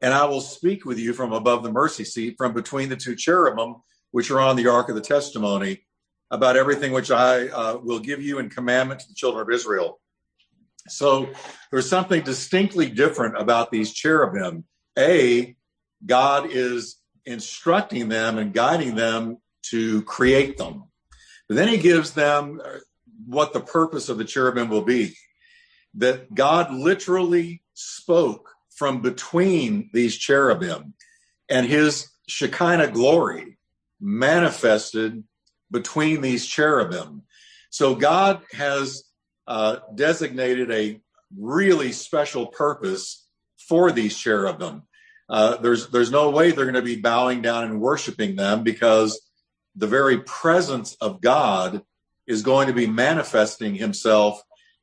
and 0.00 0.14
I 0.14 0.24
will 0.26 0.40
speak 0.40 0.84
with 0.84 0.98
you 0.98 1.12
from 1.12 1.32
above 1.32 1.62
the 1.62 1.72
mercy 1.72 2.04
seat, 2.04 2.36
from 2.38 2.54
between 2.54 2.88
the 2.88 2.96
two 2.96 3.16
cherubim, 3.16 3.76
which 4.12 4.30
are 4.30 4.40
on 4.40 4.56
the 4.56 4.68
ark 4.68 4.88
of 4.88 4.94
the 4.94 5.00
testimony, 5.00 5.84
about 6.30 6.56
everything 6.56 6.92
which 6.92 7.10
I 7.10 7.48
uh, 7.48 7.78
will 7.82 8.00
give 8.00 8.22
you 8.22 8.38
in 8.38 8.48
commandment 8.50 9.00
to 9.00 9.08
the 9.08 9.14
children 9.14 9.42
of 9.42 9.52
Israel. 9.52 10.00
So 10.88 11.28
there's 11.70 11.88
something 11.88 12.22
distinctly 12.22 12.88
different 12.88 13.36
about 13.38 13.70
these 13.70 13.92
cherubim. 13.92 14.64
A, 14.98 15.56
God 16.04 16.48
is 16.50 16.96
instructing 17.24 18.08
them 18.08 18.38
and 18.38 18.52
guiding 18.52 18.94
them 18.94 19.38
to 19.70 20.02
create 20.02 20.58
them. 20.58 20.84
But 21.48 21.56
then 21.56 21.68
he 21.68 21.78
gives 21.78 22.12
them 22.12 22.60
what 23.26 23.52
the 23.52 23.60
purpose 23.60 24.08
of 24.08 24.18
the 24.18 24.24
cherubim 24.24 24.68
will 24.68 24.82
be. 24.82 25.14
That 25.94 26.34
God 26.34 26.72
literally 26.72 27.62
spoke 27.74 28.50
from 28.74 29.00
between 29.00 29.90
these 29.92 30.16
cherubim 30.16 30.94
and 31.48 31.66
his 31.66 32.08
Shekinah 32.28 32.90
glory 32.90 33.58
manifested 34.00 35.24
between 35.70 36.20
these 36.20 36.46
cherubim. 36.46 37.22
So 37.70 37.94
God 37.94 38.42
has 38.52 39.04
uh, 39.46 39.78
designated 39.94 40.70
a 40.70 41.00
really 41.36 41.92
special 41.92 42.46
purpose 42.46 43.26
for 43.68 43.90
these 43.92 44.16
cherubim. 44.16 44.82
Uh, 45.28 45.56
there's 45.56 45.88
there's 45.88 46.10
no 46.10 46.30
way 46.30 46.50
they're 46.50 46.64
going 46.64 46.74
to 46.74 46.82
be 46.82 47.00
bowing 47.00 47.42
down 47.42 47.64
and 47.64 47.80
worshiping 47.80 48.36
them 48.36 48.62
because 48.62 49.20
the 49.74 49.86
very 49.86 50.18
presence 50.20 50.96
of 51.00 51.20
God 51.20 51.82
is 52.26 52.42
going 52.42 52.68
to 52.68 52.72
be 52.72 52.86
manifesting 52.86 53.74
Himself 53.74 54.40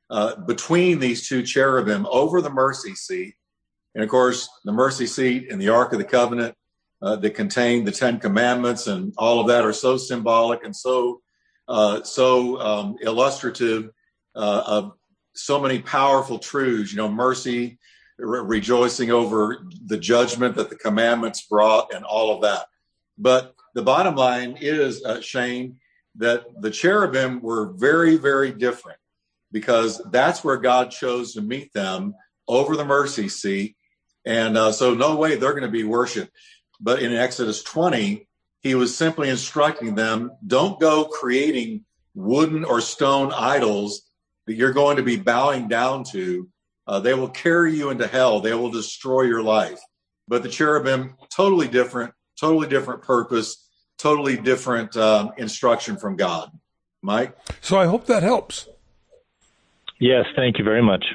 uh, 0.09 0.35
between 0.35 0.99
these 0.99 1.27
two 1.27 1.43
cherubim 1.43 2.05
over 2.09 2.41
the 2.41 2.49
mercy 2.49 2.93
seat, 2.93 3.35
and 3.95 4.03
of 4.03 4.09
course 4.09 4.49
the 4.65 4.73
mercy 4.73 5.07
seat 5.07 5.49
and 5.49 5.61
the 5.61 5.69
Ark 5.69 5.93
of 5.93 5.99
the 5.99 6.05
Covenant 6.05 6.55
uh, 7.01 7.15
that 7.17 7.31
contain 7.31 7.85
the 7.85 7.91
Ten 7.91 8.19
Commandments 8.19 8.87
and 8.87 9.13
all 9.17 9.39
of 9.39 9.47
that 9.47 9.65
are 9.65 9.73
so 9.73 9.97
symbolic 9.97 10.63
and 10.63 10.75
so 10.75 11.21
uh, 11.67 12.03
so 12.03 12.59
um, 12.59 12.97
illustrative 13.01 13.89
uh, 14.35 14.63
of 14.65 14.91
so 15.33 15.59
many 15.59 15.79
powerful 15.79 16.39
truths. 16.39 16.91
You 16.91 16.97
know, 16.97 17.09
mercy, 17.09 17.77
rejoicing 18.17 19.11
over 19.11 19.65
the 19.85 19.97
judgment 19.97 20.55
that 20.55 20.69
the 20.69 20.75
commandments 20.75 21.41
brought, 21.41 21.93
and 21.93 22.05
all 22.05 22.35
of 22.35 22.41
that. 22.41 22.65
But 23.17 23.55
the 23.73 23.81
bottom 23.81 24.15
line 24.15 24.57
is, 24.59 25.03
uh, 25.03 25.21
Shane, 25.21 25.77
that 26.17 26.45
the 26.59 26.71
cherubim 26.71 27.41
were 27.41 27.73
very, 27.73 28.17
very 28.17 28.51
different 28.51 28.99
because 29.51 30.01
that's 30.11 30.43
where 30.43 30.57
God 30.57 30.91
chose 30.91 31.33
to 31.33 31.41
meet 31.41 31.73
them 31.73 32.15
over 32.47 32.75
the 32.75 32.85
mercy 32.85 33.29
seat. 33.29 33.75
And 34.25 34.57
uh, 34.57 34.71
so, 34.71 34.93
no 34.93 35.15
way 35.15 35.35
they're 35.35 35.51
going 35.51 35.63
to 35.63 35.69
be 35.69 35.83
worshiped. 35.83 36.31
But 36.79 37.01
in 37.01 37.13
Exodus 37.13 37.63
20, 37.63 38.27
he 38.61 38.75
was 38.75 38.95
simply 38.95 39.29
instructing 39.29 39.95
them 39.95 40.31
don't 40.45 40.79
go 40.79 41.05
creating 41.05 41.85
wooden 42.15 42.63
or 42.63 42.79
stone 42.79 43.31
idols 43.33 44.03
that 44.45 44.55
you're 44.55 44.73
going 44.73 44.97
to 44.97 45.03
be 45.03 45.17
bowing 45.17 45.67
down 45.67 46.03
to, 46.03 46.49
uh, 46.87 46.99
they 46.99 47.13
will 47.13 47.29
carry 47.29 47.75
you 47.75 47.89
into 47.89 48.07
hell. 48.07 48.39
They 48.39 48.53
will 48.53 48.71
destroy 48.71 49.23
your 49.23 49.41
life. 49.41 49.79
But 50.27 50.43
the 50.43 50.49
cherubim, 50.49 51.15
totally 51.29 51.67
different, 51.67 52.13
totally 52.39 52.67
different 52.67 53.01
purpose, 53.03 53.69
totally 53.97 54.37
different 54.37 54.95
um, 54.97 55.31
instruction 55.37 55.97
from 55.97 56.15
God. 56.15 56.49
Mike? 57.01 57.37
So 57.61 57.77
I 57.77 57.85
hope 57.85 58.07
that 58.07 58.23
helps. 58.23 58.67
Yes, 59.99 60.25
thank 60.35 60.57
you 60.57 60.63
very 60.63 60.81
much. 60.81 61.05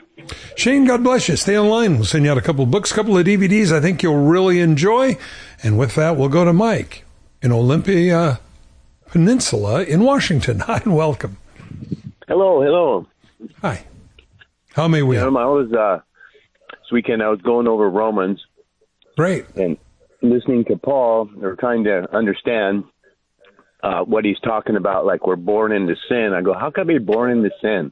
Shane, 0.56 0.84
God 0.84 1.02
bless 1.02 1.28
you. 1.28 1.36
Stay 1.36 1.58
online. 1.58 1.96
We'll 1.96 2.04
send 2.04 2.24
you 2.24 2.30
out 2.30 2.38
a 2.38 2.42
couple 2.42 2.64
of 2.64 2.70
books, 2.70 2.92
a 2.92 2.94
couple 2.94 3.16
of 3.18 3.26
DVDs 3.26 3.72
I 3.72 3.80
think 3.80 4.02
you'll 4.02 4.24
really 4.24 4.60
enjoy. 4.60 5.18
And 5.62 5.78
with 5.78 5.94
that, 5.96 6.16
we'll 6.16 6.28
go 6.28 6.44
to 6.44 6.52
Mike 6.52 7.04
in 7.42 7.52
Olympia 7.52 8.40
Peninsula 9.06 9.82
in 9.82 10.04
Washington. 10.04 10.60
Hi 10.60 10.80
and 10.84 10.94
welcome. 10.94 11.38
Hello, 12.26 12.62
hello. 12.62 13.06
Hi. 13.62 13.84
How 14.78 14.86
may 14.86 15.02
we? 15.02 15.16
You 15.16 15.28
know, 15.28 15.40
I 15.40 15.46
was 15.46 15.72
uh, 15.72 15.98
this 16.70 16.92
weekend. 16.92 17.20
I 17.20 17.30
was 17.30 17.40
going 17.40 17.66
over 17.66 17.90
Romans. 17.90 18.40
Great. 19.16 19.44
And 19.56 19.76
listening 20.22 20.66
to 20.66 20.76
Paul, 20.76 21.28
or 21.42 21.56
trying 21.56 21.82
to 21.82 22.06
understand 22.16 22.84
uh, 23.82 24.02
what 24.02 24.24
he's 24.24 24.38
talking 24.38 24.76
about. 24.76 25.04
Like 25.04 25.26
we're 25.26 25.34
born 25.34 25.72
into 25.72 25.96
sin. 26.08 26.32
I 26.32 26.42
go, 26.42 26.54
how 26.54 26.70
can 26.70 26.82
I 26.82 26.92
be 26.92 26.98
born 26.98 27.32
into 27.32 27.50
sin? 27.60 27.90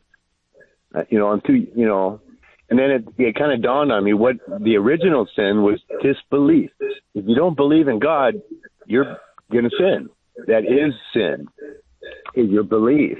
Uh, 0.94 1.02
you 1.10 1.18
know, 1.18 1.26
I'm 1.26 1.40
too. 1.40 1.66
You 1.74 1.86
know, 1.86 2.20
And 2.68 2.78
then 2.78 2.90
it, 2.90 3.04
it 3.18 3.34
kind 3.34 3.52
of 3.52 3.62
dawned 3.62 3.92
on 3.92 4.04
me 4.04 4.12
what 4.12 4.36
the 4.60 4.76
original 4.76 5.28
sin 5.36 5.62
was 5.62 5.80
disbelief. 6.02 6.70
If 7.14 7.24
you 7.26 7.34
don't 7.34 7.56
believe 7.56 7.88
in 7.88 7.98
God, 7.98 8.34
you're 8.86 9.16
going 9.50 9.64
to 9.64 9.70
sin. 9.76 10.08
That 10.46 10.64
is 10.64 10.94
sin, 11.12 11.48
is 12.34 12.48
your 12.48 12.64
belief. 12.64 13.18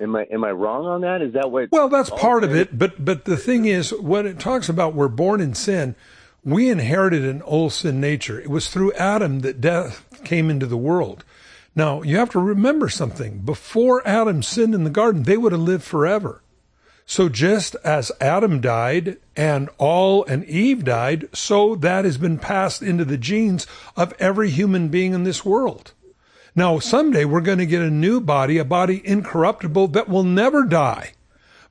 Am 0.00 0.14
I 0.14 0.26
am 0.30 0.44
I 0.44 0.50
wrong 0.50 0.86
on 0.86 1.00
that? 1.00 1.22
Is 1.22 1.32
that 1.32 1.50
what? 1.50 1.70
Well, 1.72 1.88
that's 1.88 2.10
part 2.10 2.44
of 2.44 2.54
it. 2.54 2.78
But 2.78 3.04
but 3.04 3.24
the 3.24 3.36
thing 3.36 3.64
is, 3.64 3.92
when 3.92 4.26
it 4.26 4.38
talks 4.38 4.68
about 4.68 4.94
we're 4.94 5.08
born 5.08 5.40
in 5.40 5.54
sin, 5.54 5.96
we 6.44 6.68
inherited 6.68 7.24
an 7.24 7.42
old 7.42 7.72
sin 7.72 8.00
nature. 8.00 8.40
It 8.40 8.50
was 8.50 8.68
through 8.68 8.92
Adam 8.92 9.40
that 9.40 9.60
death 9.60 10.04
came 10.24 10.50
into 10.50 10.66
the 10.66 10.76
world. 10.76 11.24
Now 11.74 12.02
you 12.02 12.16
have 12.16 12.30
to 12.30 12.38
remember 12.38 12.88
something. 12.88 13.38
Before 13.38 14.06
Adam 14.06 14.42
sinned 14.42 14.74
in 14.74 14.84
the 14.84 14.90
garden, 14.90 15.24
they 15.24 15.36
would 15.36 15.52
have 15.52 15.60
lived 15.60 15.84
forever. 15.84 16.42
So 17.04 17.28
just 17.28 17.74
as 17.84 18.12
Adam 18.20 18.60
died 18.60 19.16
and 19.34 19.70
all 19.78 20.24
and 20.24 20.44
Eve 20.44 20.84
died, 20.84 21.28
so 21.32 21.74
that 21.76 22.04
has 22.04 22.18
been 22.18 22.38
passed 22.38 22.82
into 22.82 23.04
the 23.04 23.16
genes 23.16 23.66
of 23.96 24.12
every 24.18 24.50
human 24.50 24.88
being 24.88 25.14
in 25.14 25.24
this 25.24 25.44
world. 25.44 25.92
Now, 26.58 26.80
someday 26.80 27.24
we're 27.24 27.40
going 27.40 27.58
to 27.58 27.66
get 27.66 27.82
a 27.82 27.88
new 27.88 28.20
body, 28.20 28.58
a 28.58 28.64
body 28.64 29.00
incorruptible 29.06 29.86
that 29.88 30.08
will 30.08 30.24
never 30.24 30.64
die. 30.64 31.12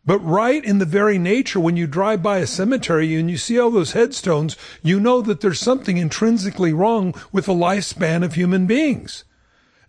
But 0.06 0.20
right 0.20 0.64
in 0.64 0.78
the 0.78 0.86
very 0.86 1.18
nature, 1.18 1.60
when 1.60 1.76
you 1.76 1.88
drive 1.88 2.24
by 2.24 2.38
a 2.38 2.48
cemetery 2.48 3.14
and 3.16 3.30
you 3.30 3.36
see 3.36 3.60
all 3.60 3.70
those 3.70 3.92
headstones, 3.92 4.56
you 4.82 5.02
know 5.02 5.22
that 5.24 5.42
there's 5.42 5.60
something 5.60 5.98
intrinsically 5.98 6.72
wrong 6.72 7.14
with 7.34 7.48
the 7.48 7.54
lifespan 7.54 8.24
of 8.24 8.36
human 8.36 8.66
beings. 8.66 9.26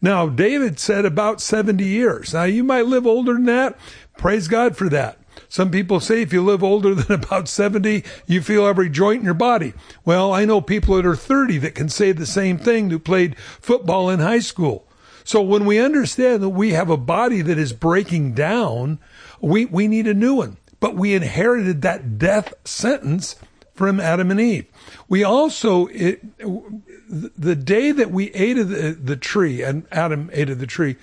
Now, 0.02 0.28
David 0.28 0.80
said 0.80 1.04
about 1.04 1.40
70 1.40 1.84
years. 1.84 2.34
Now, 2.34 2.42
you 2.42 2.64
might 2.64 2.86
live 2.86 3.06
older 3.06 3.34
than 3.34 3.44
that. 3.44 3.78
Praise 4.16 4.48
God 4.48 4.76
for 4.76 4.88
that. 4.88 5.16
Some 5.48 5.70
people 5.70 6.00
say 6.00 6.22
if 6.22 6.32
you 6.32 6.42
live 6.42 6.64
older 6.64 6.96
than 6.96 7.12
about 7.22 7.48
70, 7.48 8.02
you 8.26 8.42
feel 8.42 8.66
every 8.66 8.90
joint 8.90 9.20
in 9.20 9.26
your 9.26 9.34
body. 9.34 9.74
Well, 10.04 10.32
I 10.32 10.44
know 10.44 10.60
people 10.60 10.96
that 10.96 11.06
are 11.06 11.14
30 11.14 11.58
that 11.58 11.76
can 11.76 11.88
say 11.88 12.10
the 12.10 12.26
same 12.26 12.58
thing 12.58 12.90
who 12.90 12.98
played 12.98 13.38
football 13.38 14.10
in 14.10 14.18
high 14.18 14.40
school. 14.40 14.87
So 15.28 15.42
when 15.42 15.66
we 15.66 15.78
understand 15.78 16.42
that 16.42 16.48
we 16.48 16.70
have 16.70 16.88
a 16.88 16.96
body 16.96 17.42
that 17.42 17.58
is 17.58 17.74
breaking 17.74 18.32
down, 18.32 18.98
we, 19.42 19.66
we 19.66 19.86
need 19.86 20.06
a 20.06 20.14
new 20.14 20.36
one. 20.36 20.56
But 20.80 20.96
we 20.96 21.14
inherited 21.14 21.82
that 21.82 22.16
death 22.16 22.54
sentence 22.64 23.36
from 23.74 24.00
Adam 24.00 24.30
and 24.30 24.40
Eve. 24.40 24.64
We 25.06 25.24
also, 25.24 25.88
it, 25.88 26.24
the 26.38 27.54
day 27.54 27.90
that 27.90 28.10
we 28.10 28.30
ate 28.30 28.56
of 28.56 28.70
the, 28.70 28.92
the 28.92 29.16
tree, 29.18 29.62
and 29.62 29.86
Adam 29.92 30.30
ate 30.32 30.48
of 30.48 30.60
the 30.60 30.66
tree, 30.66 30.96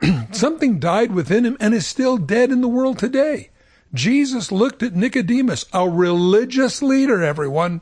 something 0.30 0.78
died 0.78 1.10
within 1.10 1.44
him 1.44 1.56
and 1.58 1.74
is 1.74 1.84
still 1.84 2.16
dead 2.16 2.52
in 2.52 2.60
the 2.60 2.68
world 2.68 3.00
today. 3.00 3.50
Jesus 3.92 4.52
looked 4.52 4.84
at 4.84 4.94
Nicodemus, 4.94 5.64
a 5.72 5.90
religious 5.90 6.80
leader, 6.80 7.24
everyone. 7.24 7.80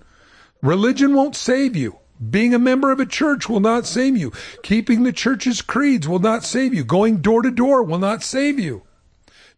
Religion 0.63 1.13
won't 1.13 1.37
save 1.37 1.77
you. 1.77 1.99
Being 2.31 2.55
a 2.55 2.59
member 2.59 2.93
of 2.93 3.01
a 3.01 3.07
church 3.07 3.49
will 3.49 3.61
not 3.61 3.87
save 3.87 4.17
you. 4.17 4.33
Keeping 4.63 5.03
the 5.03 5.13
church's 5.13 5.63
creeds 5.63 6.07
will 6.07 6.19
not 6.19 6.45
save 6.45 6.73
you. 6.75 6.85
Going 6.85 7.19
door 7.19 7.43
to 7.43 7.51
door 7.51 7.83
will 7.83 7.99
not 7.99 8.23
save 8.23 8.59
you. 8.59 8.83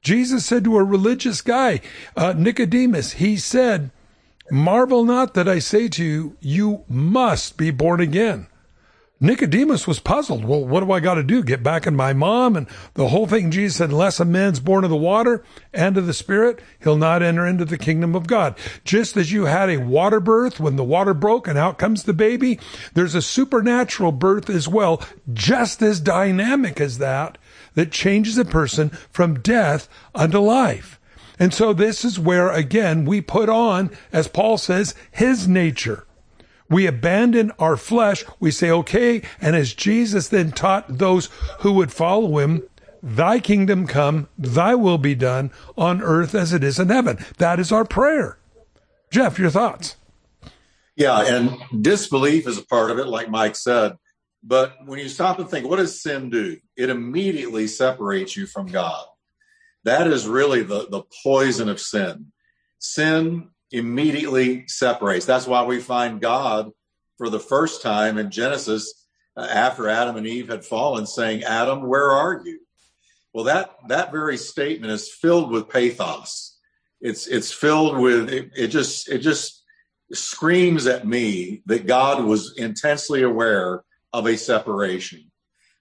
Jesus 0.03 0.45
said 0.45 0.65
to 0.65 0.77
a 0.77 0.85
religious 0.85 1.41
guy, 1.41 1.81
uh, 2.17 2.35
Nicodemus, 2.37 3.12
he 3.12 3.37
said, 3.37 3.91
Marvel 4.51 5.05
not 5.05 5.35
that 5.35 5.49
I 5.49 5.59
say 5.59 5.89
to 5.89 6.05
you, 6.05 6.37
you 6.41 6.85
must 6.89 7.57
be 7.57 7.71
born 7.71 8.01
again. 8.01 8.47
Nicodemus 9.21 9.87
was 9.87 10.01
puzzled. 10.01 10.45
Well, 10.45 10.65
what 10.65 10.81
do 10.85 10.91
I 10.91 11.01
got 11.01 11.15
to 11.15 11.23
do? 11.23 11.43
Get 11.43 11.62
back 11.62 11.87
in 11.87 11.95
my 11.95 12.12
mom? 12.12 12.57
And 12.57 12.67
the 12.95 13.09
whole 13.09 13.27
thing, 13.27 13.51
Jesus 13.51 13.79
said, 13.79 13.91
unless 13.91 14.19
a 14.19 14.25
man's 14.25 14.59
born 14.61 14.83
of 14.83 14.91
the 14.91 14.97
water 14.97 15.45
and 15.73 15.97
of 15.97 16.07
the 16.07 16.12
Spirit, 16.12 16.61
he'll 16.83 16.97
not 16.97 17.23
enter 17.23 17.47
into 17.47 17.65
the 17.65 17.79
kingdom 17.79 18.17
of 18.17 18.27
God. 18.27 18.57
Just 18.85 19.17
as 19.17 19.31
you 19.31 19.45
had 19.45 19.71
a 19.71 19.79
water 19.79 20.19
birth 20.19 20.59
when 20.59 20.77
the 20.77 20.85
water 20.85 21.15
broke 21.15 21.47
and 21.47 21.57
out 21.57 21.79
comes 21.79 22.03
the 22.03 22.12
baby, 22.12 22.59
there's 22.95 23.15
a 23.15 23.23
supernatural 23.23 24.12
birth 24.12 24.51
as 24.51 24.67
well, 24.67 25.03
just 25.33 25.81
as 25.81 26.01
dynamic 26.01 26.81
as 26.81 26.99
that, 26.99 27.39
that 27.75 27.93
changes 27.93 28.37
a 28.37 28.45
person 28.45 28.91
from 29.11 29.41
death 29.41 29.89
unto 30.15 30.39
life. 30.39 31.01
And 31.39 31.55
so 31.55 31.73
this 31.73 32.05
is 32.05 32.19
where, 32.19 32.51
again, 32.51 33.05
we 33.05 33.21
put 33.21 33.49
on, 33.49 33.91
as 34.12 34.29
Paul 34.29 34.59
says, 34.59 34.95
his 35.12 35.49
nature. 35.49 36.05
We 36.69 36.87
abandon 36.87 37.53
our 37.59 37.77
flesh. 37.77 38.25
We 38.41 38.51
say, 38.51 38.71
okay. 38.71 39.23
And 39.41 39.55
as 39.55 39.75
Jesus 39.75 40.29
then 40.29 40.53
taught 40.53 40.99
those 40.99 41.27
who 41.61 41.73
would 41.75 41.93
follow 41.93 42.39
him, 42.39 42.62
thy 43.03 43.39
kingdom 43.39 43.87
come, 43.87 44.29
thy 44.39 44.75
will 44.75 44.99
be 44.99 45.15
done 45.15 45.51
on 45.77 46.03
earth 46.03 46.35
as 46.35 46.53
it 46.53 46.65
is 46.65 46.79
in 46.79 46.89
heaven. 46.89 47.19
That 47.39 47.61
is 47.61 47.71
our 47.71 47.85
prayer. 47.85 48.39
Jeff, 49.11 49.39
your 49.39 49.51
thoughts? 49.51 49.97
Yeah, 50.97 51.21
and 51.23 51.83
disbelief 51.83 52.47
is 52.47 52.59
a 52.59 52.67
part 52.67 52.91
of 52.91 52.99
it, 52.99 53.07
like 53.07 53.29
Mike 53.29 53.57
said. 53.57 53.97
But 54.43 54.75
when 54.85 54.99
you 54.99 55.09
stop 55.09 55.39
and 55.39 55.49
think, 55.49 55.67
what 55.67 55.77
does 55.77 56.01
sin 56.03 56.31
do? 56.31 56.59
It 56.77 56.91
immediately 56.91 57.67
separates 57.67 58.37
you 58.37 58.47
from 58.47 58.67
God. 58.67 59.05
That 59.85 60.07
is 60.07 60.27
really 60.27 60.62
the, 60.62 60.87
the 60.89 61.03
poison 61.23 61.69
of 61.69 61.81
sin. 61.81 62.33
Sin 62.79 63.51
immediately 63.71 64.67
separates. 64.69 65.27
That's 65.27 65.47
why 65.47 65.65
we 65.65 65.81
find 65.81 66.21
God 66.21 66.71
for 67.19 67.29
the 67.29 67.41
first 67.41 67.83
time 67.83 68.19
in 68.19 68.31
Genesis 68.31 69.07
uh, 69.37 69.47
after 69.51 69.89
Adam 69.89 70.17
and 70.17 70.27
Eve 70.27 70.49
had 70.49 70.65
fallen 70.65 71.07
saying, 71.07 71.45
Adam, 71.45 71.87
where 71.87 72.11
are 72.11 72.43
you? 72.45 72.61
Well, 73.33 73.45
that, 73.45 73.77
that 73.89 74.12
very 74.12 74.37
statement 74.37 74.93
is 74.93 75.12
filled 75.12 75.51
with 75.51 75.69
pathos. 75.69 76.59
It's, 77.01 77.27
it's 77.27 77.53
filled 77.53 77.99
with, 77.99 78.31
it, 78.31 78.51
it 78.57 78.69
just, 78.69 79.09
it 79.09 79.19
just 79.19 79.62
screams 80.12 80.87
at 80.87 81.07
me 81.07 81.62
that 81.67 81.87
God 81.87 82.25
was 82.25 82.57
intensely 82.57 83.23
aware 83.23 83.83
of 84.12 84.27
a 84.27 84.37
separation. 84.37 85.31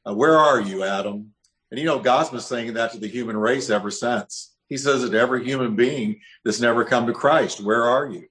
Uh, 0.07 0.15
where 0.15 0.37
are 0.37 0.59
you, 0.59 0.83
Adam? 0.83 1.33
And 1.69 1.79
you 1.79 1.85
know, 1.85 1.99
God's 1.99 2.29
been 2.29 2.39
saying 2.39 2.73
that 2.73 2.91
to 2.91 2.99
the 2.99 3.07
human 3.07 3.37
race 3.37 3.69
ever 3.69 3.91
since. 3.91 4.52
He 4.73 4.77
says 4.77 5.07
to 5.07 5.15
every 5.15 5.45
human 5.45 5.75
being 5.75 6.21
that's 6.43 6.59
never 6.59 6.83
come 6.83 7.05
to 7.05 7.13
Christ. 7.13 7.61
Where 7.61 7.83
are 7.83 8.09
you? 8.09 8.25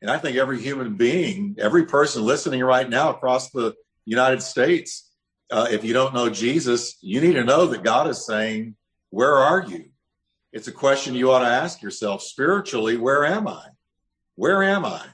And 0.00 0.08
I 0.08 0.18
think 0.18 0.36
every 0.36 0.60
human 0.60 0.94
being, 0.94 1.56
every 1.58 1.86
person 1.86 2.22
listening 2.22 2.62
right 2.62 2.88
now 2.88 3.10
across 3.10 3.50
the 3.50 3.74
United 4.04 4.40
States, 4.40 5.10
uh, 5.50 5.66
if 5.68 5.82
you 5.82 5.92
don't 5.92 6.14
know 6.14 6.30
Jesus, 6.30 6.96
you 7.00 7.20
need 7.20 7.32
to 7.32 7.42
know 7.42 7.66
that 7.66 7.82
God 7.82 8.06
is 8.06 8.24
saying, 8.24 8.76
Where 9.10 9.34
are 9.34 9.64
you? 9.66 9.86
It's 10.52 10.68
a 10.68 10.72
question 10.72 11.16
you 11.16 11.32
ought 11.32 11.40
to 11.40 11.46
ask 11.46 11.82
yourself 11.82 12.22
spiritually 12.22 12.96
Where 12.96 13.26
am 13.26 13.48
I? 13.48 13.66
Where 14.36 14.62
am 14.62 14.84
I? 14.84 15.04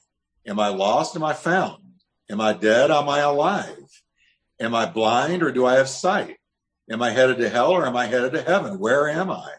Am 0.47 0.61
I 0.61 0.69
lost? 0.69 1.17
Am 1.17 1.25
I 1.25 1.33
found? 1.33 1.83
Am 2.29 2.39
I 2.39 2.53
dead? 2.53 2.91
Am 2.91 3.09
I 3.09 3.21
alive? 3.21 4.03
Am 4.61 4.75
I 4.75 4.85
blind 4.85 5.43
or 5.43 5.53
do 5.53 5.65
I 5.65 5.77
have 5.77 5.89
sight? 5.89 6.37
Am 6.91 7.01
I 7.01 7.13
headed 7.13 7.39
to 7.39 7.49
hell 7.49 7.71
or 7.71 7.87
am 7.87 7.97
I 7.97 8.05
headed 8.05 8.35
to 8.35 8.43
heaven? 8.43 8.79
Where 8.79 9.09
am 9.09 9.31
I? 9.31 9.53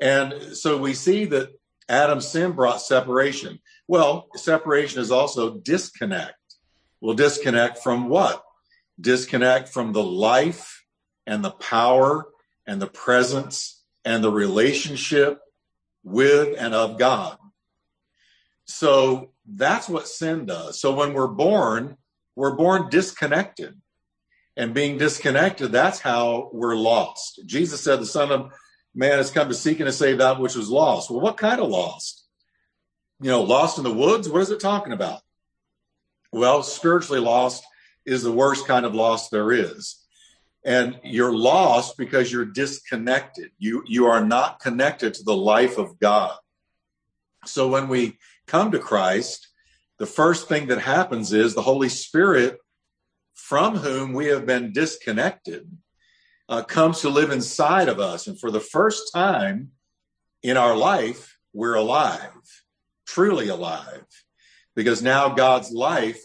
And 0.00 0.56
so 0.56 0.78
we 0.78 0.94
see 0.94 1.24
that 1.26 1.50
Adam's 1.88 2.28
sin 2.28 2.52
brought 2.52 2.80
separation. 2.80 3.58
Well, 3.86 4.28
separation 4.36 5.00
is 5.00 5.10
also 5.10 5.58
disconnect. 5.58 6.34
Well, 7.00 7.14
disconnect 7.14 7.78
from 7.78 8.08
what? 8.08 8.42
Disconnect 9.00 9.68
from 9.68 9.92
the 9.92 10.02
life 10.02 10.84
and 11.26 11.44
the 11.44 11.50
power 11.50 12.26
and 12.66 12.80
the 12.80 12.86
presence 12.86 13.82
and 14.04 14.22
the 14.22 14.30
relationship 14.30 15.40
with 16.02 16.56
and 16.58 16.74
of 16.74 16.98
God. 16.98 17.36
So 18.66 19.32
that's 19.46 19.88
what 19.88 20.08
sin 20.08 20.46
does. 20.46 20.80
So 20.80 20.94
when 20.94 21.12
we're 21.12 21.26
born, 21.26 21.96
we're 22.36 22.56
born 22.56 22.88
disconnected. 22.90 23.80
And 24.56 24.72
being 24.72 24.98
disconnected, 24.98 25.72
that's 25.72 25.98
how 25.98 26.48
we're 26.52 26.76
lost. 26.76 27.40
Jesus 27.44 27.80
said 27.80 28.00
the 28.00 28.06
Son 28.06 28.30
of 28.30 28.52
man 28.94 29.18
has 29.18 29.30
come 29.30 29.48
to 29.48 29.54
seek 29.54 29.80
and 29.80 29.86
to 29.86 29.92
save 29.92 30.18
that 30.18 30.38
which 30.38 30.54
was 30.54 30.70
lost. 30.70 31.10
Well, 31.10 31.20
what 31.20 31.36
kind 31.36 31.60
of 31.60 31.68
lost? 31.68 32.24
You 33.20 33.30
know, 33.30 33.42
lost 33.42 33.78
in 33.78 33.84
the 33.84 33.92
woods? 33.92 34.28
What 34.28 34.42
is 34.42 34.50
it 34.50 34.60
talking 34.60 34.92
about? 34.92 35.20
Well, 36.32 36.62
spiritually 36.62 37.20
lost 37.20 37.64
is 38.04 38.22
the 38.22 38.32
worst 38.32 38.66
kind 38.66 38.84
of 38.84 38.94
loss 38.94 39.28
there 39.28 39.52
is. 39.52 40.00
And 40.64 40.98
you're 41.04 41.34
lost 41.34 41.96
because 41.96 42.32
you're 42.32 42.44
disconnected. 42.44 43.50
You, 43.58 43.82
you 43.86 44.06
are 44.06 44.24
not 44.24 44.60
connected 44.60 45.14
to 45.14 45.22
the 45.22 45.36
life 45.36 45.78
of 45.78 45.98
God. 45.98 46.36
So 47.44 47.68
when 47.68 47.88
we 47.88 48.18
come 48.46 48.70
to 48.70 48.78
Christ, 48.78 49.48
the 49.98 50.06
first 50.06 50.48
thing 50.48 50.68
that 50.68 50.80
happens 50.80 51.32
is 51.32 51.54
the 51.54 51.62
Holy 51.62 51.88
Spirit, 51.88 52.58
from 53.34 53.76
whom 53.76 54.12
we 54.12 54.26
have 54.26 54.46
been 54.46 54.72
disconnected, 54.72 55.68
uh, 56.48 56.62
comes 56.62 57.00
to 57.00 57.08
live 57.08 57.30
inside 57.30 57.88
of 57.88 58.00
us. 58.00 58.26
And 58.26 58.38
for 58.38 58.50
the 58.50 58.60
first 58.60 59.12
time 59.12 59.70
in 60.42 60.56
our 60.56 60.76
life, 60.76 61.38
we're 61.52 61.74
alive, 61.74 62.30
truly 63.06 63.48
alive, 63.48 64.04
because 64.74 65.02
now 65.02 65.28
God's 65.28 65.70
life 65.70 66.22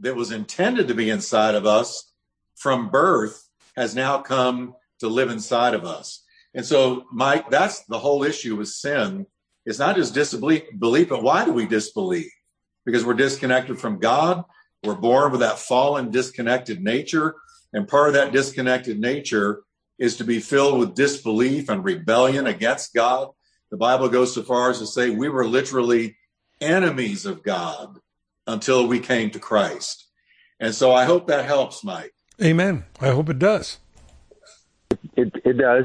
that 0.00 0.14
was 0.14 0.30
intended 0.30 0.88
to 0.88 0.94
be 0.94 1.10
inside 1.10 1.54
of 1.54 1.66
us 1.66 2.12
from 2.56 2.90
birth 2.90 3.48
has 3.76 3.94
now 3.94 4.18
come 4.18 4.74
to 5.00 5.08
live 5.08 5.30
inside 5.30 5.74
of 5.74 5.84
us. 5.84 6.22
And 6.54 6.64
so, 6.64 7.04
Mike, 7.12 7.50
that's 7.50 7.84
the 7.84 7.98
whole 7.98 8.22
issue 8.22 8.56
with 8.56 8.68
sin 8.68 9.26
it's 9.66 9.80
not 9.80 9.96
just 9.96 10.14
disbelief, 10.14 10.62
belief, 10.78 11.08
but 11.08 11.24
why 11.24 11.44
do 11.44 11.52
we 11.52 11.66
disbelieve? 11.66 12.30
Because 12.86 13.04
we're 13.04 13.14
disconnected 13.14 13.80
from 13.80 13.98
God. 13.98 14.44
We're 14.84 14.94
born 14.94 15.32
with 15.32 15.40
that 15.40 15.58
fallen, 15.58 16.12
disconnected 16.12 16.80
nature. 16.80 17.34
And 17.76 17.86
part 17.86 18.08
of 18.08 18.14
that 18.14 18.32
disconnected 18.32 18.98
nature 18.98 19.60
is 19.98 20.16
to 20.16 20.24
be 20.24 20.40
filled 20.40 20.80
with 20.80 20.94
disbelief 20.94 21.68
and 21.68 21.84
rebellion 21.84 22.46
against 22.46 22.94
God. 22.94 23.28
The 23.70 23.76
Bible 23.76 24.08
goes 24.08 24.34
so 24.34 24.42
far 24.42 24.70
as 24.70 24.78
to 24.78 24.86
say 24.86 25.10
we 25.10 25.28
were 25.28 25.46
literally 25.46 26.16
enemies 26.58 27.26
of 27.26 27.42
God 27.42 27.98
until 28.46 28.86
we 28.86 28.98
came 28.98 29.28
to 29.32 29.38
Christ. 29.38 30.08
And 30.58 30.74
so 30.74 30.94
I 30.94 31.04
hope 31.04 31.26
that 31.26 31.44
helps, 31.44 31.84
Mike. 31.84 32.14
Amen. 32.42 32.86
I 32.98 33.10
hope 33.10 33.28
it 33.28 33.38
does. 33.38 33.78
It 35.14 35.34
it 35.44 35.58
does. 35.58 35.84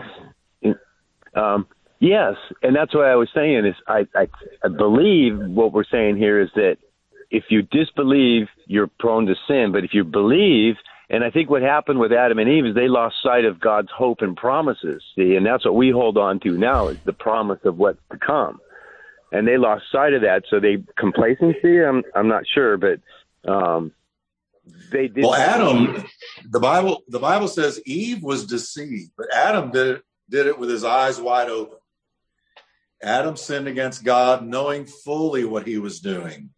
Um, 1.35 1.67
yes, 1.99 2.35
and 2.63 2.73
that's 2.73 2.95
what 2.95 3.03
I 3.03 3.17
was 3.17 3.27
saying 3.35 3.65
is 3.65 3.75
I, 3.85 4.07
I 4.15 4.29
I 4.63 4.69
believe 4.69 5.37
what 5.37 5.73
we're 5.73 5.83
saying 5.83 6.15
here 6.15 6.39
is 6.39 6.49
that 6.55 6.77
if 7.31 7.45
you 7.49 7.63
disbelieve, 7.63 8.47
you're 8.65 8.89
prone 8.99 9.25
to 9.25 9.35
sin. 9.45 9.71
But 9.73 9.83
if 9.83 9.93
you 9.93 10.05
believe, 10.05 10.75
and 11.11 11.25
I 11.25 11.29
think 11.29 11.49
what 11.49 11.61
happened 11.61 11.99
with 11.99 12.13
Adam 12.13 12.39
and 12.39 12.49
Eve 12.49 12.67
is 12.67 12.73
they 12.73 12.87
lost 12.87 13.17
sight 13.21 13.43
of 13.43 13.59
God's 13.59 13.89
hope 13.91 14.21
and 14.21 14.35
promises. 14.35 15.03
See, 15.13 15.35
and 15.35 15.45
that's 15.45 15.65
what 15.65 15.75
we 15.75 15.91
hold 15.91 16.17
on 16.17 16.39
to 16.39 16.57
now 16.57 16.87
is 16.87 16.97
the 17.03 17.11
promise 17.11 17.59
of 17.65 17.77
what's 17.77 17.99
to 18.13 18.17
come. 18.17 18.61
And 19.33 19.45
they 19.45 19.57
lost 19.57 19.83
sight 19.91 20.13
of 20.13 20.21
that, 20.21 20.43
so 20.49 20.61
they 20.61 20.83
complacency. 20.97 21.83
I'm 21.83 22.03
I'm 22.15 22.29
not 22.29 22.43
sure, 22.47 22.77
but 22.77 22.99
um, 23.49 23.91
they 24.89 25.09
did. 25.09 25.25
Well, 25.25 25.35
Adam, 25.35 26.05
the 26.49 26.59
Bible 26.61 27.03
the 27.09 27.19
Bible 27.19 27.49
says 27.49 27.81
Eve 27.85 28.23
was 28.23 28.45
deceived, 28.45 29.11
but 29.17 29.33
Adam 29.33 29.69
did 29.71 29.87
it, 29.97 30.03
did 30.29 30.47
it 30.47 30.57
with 30.57 30.69
his 30.69 30.85
eyes 30.85 31.19
wide 31.19 31.49
open. 31.49 31.77
Adam 33.03 33.35
sinned 33.35 33.67
against 33.67 34.05
God, 34.05 34.45
knowing 34.45 34.85
fully 34.85 35.43
what 35.43 35.67
he 35.67 35.77
was 35.77 35.99
doing. 35.99 36.51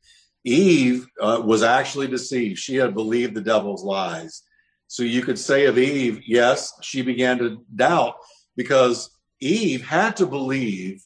Eve 0.44 1.08
uh, 1.20 1.42
was 1.44 1.64
actually 1.64 2.08
deceived. 2.08 2.60
She 2.60 2.76
had 2.76 2.94
believed 2.94 3.34
the 3.34 3.42
devil's 3.42 3.84
lies. 3.84 4.44
So 4.88 5.04
you 5.04 5.22
could 5.22 5.40
say 5.40 5.66
of 5.66 5.78
Eve, 5.78 6.22
yes, 6.26 6.74
she 6.82 7.02
began 7.02 7.40
to 7.40 7.66
doubt 7.74 8.16
because 8.56 9.10
Eve 9.40 9.86
had 9.86 10.18
to 10.18 10.26
believe 10.26 11.04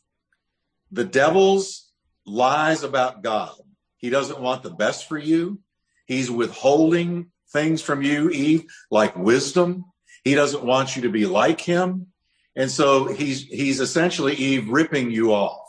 the 0.91 1.03
devil's 1.03 1.89
lies 2.25 2.83
about 2.83 3.23
God. 3.23 3.55
He 3.97 4.09
doesn't 4.09 4.41
want 4.41 4.63
the 4.63 4.71
best 4.71 5.07
for 5.07 5.17
you. 5.17 5.59
He's 6.05 6.31
withholding 6.31 7.31
things 7.51 7.81
from 7.81 8.01
you, 8.01 8.29
Eve, 8.29 8.65
like 8.91 9.15
wisdom. 9.15 9.85
He 10.23 10.35
doesn't 10.35 10.63
want 10.63 10.95
you 10.95 11.03
to 11.03 11.09
be 11.09 11.25
like 11.25 11.61
him. 11.61 12.07
And 12.55 12.69
so 12.71 13.05
he's 13.05 13.43
he's 13.43 13.79
essentially 13.79 14.33
Eve 14.33 14.69
ripping 14.69 15.11
you 15.11 15.31
off. 15.33 15.67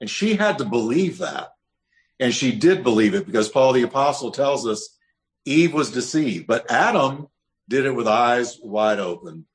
And 0.00 0.08
she 0.08 0.34
had 0.34 0.58
to 0.58 0.64
believe 0.64 1.18
that. 1.18 1.53
And 2.20 2.34
she 2.34 2.52
did 2.52 2.82
believe 2.82 3.14
it 3.14 3.26
because 3.26 3.48
Paul 3.48 3.72
the 3.72 3.82
apostle 3.82 4.30
tells 4.30 4.66
us 4.66 4.96
Eve 5.44 5.74
was 5.74 5.90
deceived, 5.90 6.46
but 6.46 6.70
Adam 6.70 7.28
did 7.68 7.86
it 7.86 7.94
with 7.94 8.06
eyes 8.06 8.58
wide 8.62 8.98
open. 8.98 9.46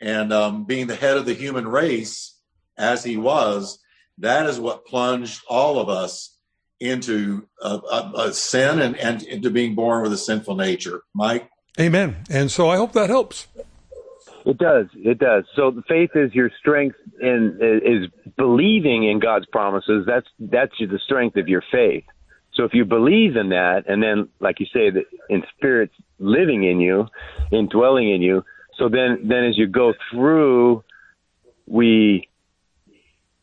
And 0.00 0.32
um, 0.32 0.64
being 0.64 0.86
the 0.86 0.96
head 0.96 1.16
of 1.16 1.26
the 1.26 1.34
human 1.34 1.66
race 1.66 2.36
as 2.76 3.02
he 3.02 3.16
was, 3.16 3.78
that 4.18 4.46
is 4.46 4.60
what 4.60 4.86
plunged 4.86 5.42
all 5.48 5.78
of 5.78 5.88
us 5.88 6.36
into 6.80 7.46
a, 7.60 7.68
a, 7.68 8.12
a 8.16 8.32
sin 8.32 8.80
and, 8.80 8.96
and 8.96 9.22
into 9.22 9.50
being 9.50 9.74
born 9.74 10.02
with 10.02 10.12
a 10.12 10.18
sinful 10.18 10.54
nature. 10.56 11.02
Mike? 11.14 11.50
Amen. 11.80 12.16
And 12.30 12.50
so 12.50 12.68
I 12.68 12.76
hope 12.76 12.92
that 12.92 13.10
helps. 13.10 13.46
It 14.48 14.56
does. 14.56 14.86
It 14.94 15.18
does. 15.18 15.44
So 15.54 15.82
faith 15.86 16.12
is 16.14 16.34
your 16.34 16.50
strength 16.58 16.96
in 17.20 17.58
is 17.60 18.32
believing 18.38 19.04
in 19.04 19.20
God's 19.20 19.44
promises. 19.44 20.06
That's 20.06 20.26
that's 20.38 20.72
the 20.80 20.98
strength 21.04 21.36
of 21.36 21.48
your 21.48 21.62
faith. 21.70 22.04
So 22.54 22.64
if 22.64 22.72
you 22.72 22.86
believe 22.86 23.36
in 23.36 23.50
that, 23.50 23.84
and 23.86 24.02
then 24.02 24.30
like 24.40 24.58
you 24.58 24.64
say, 24.72 24.90
in 25.28 25.42
spirit 25.54 25.90
living 26.18 26.64
in 26.64 26.80
you, 26.80 27.08
indwelling 27.52 28.10
in 28.10 28.22
you, 28.22 28.42
so 28.78 28.88
then 28.88 29.28
then 29.28 29.44
as 29.44 29.58
you 29.58 29.66
go 29.66 29.92
through, 30.10 30.82
we 31.66 32.26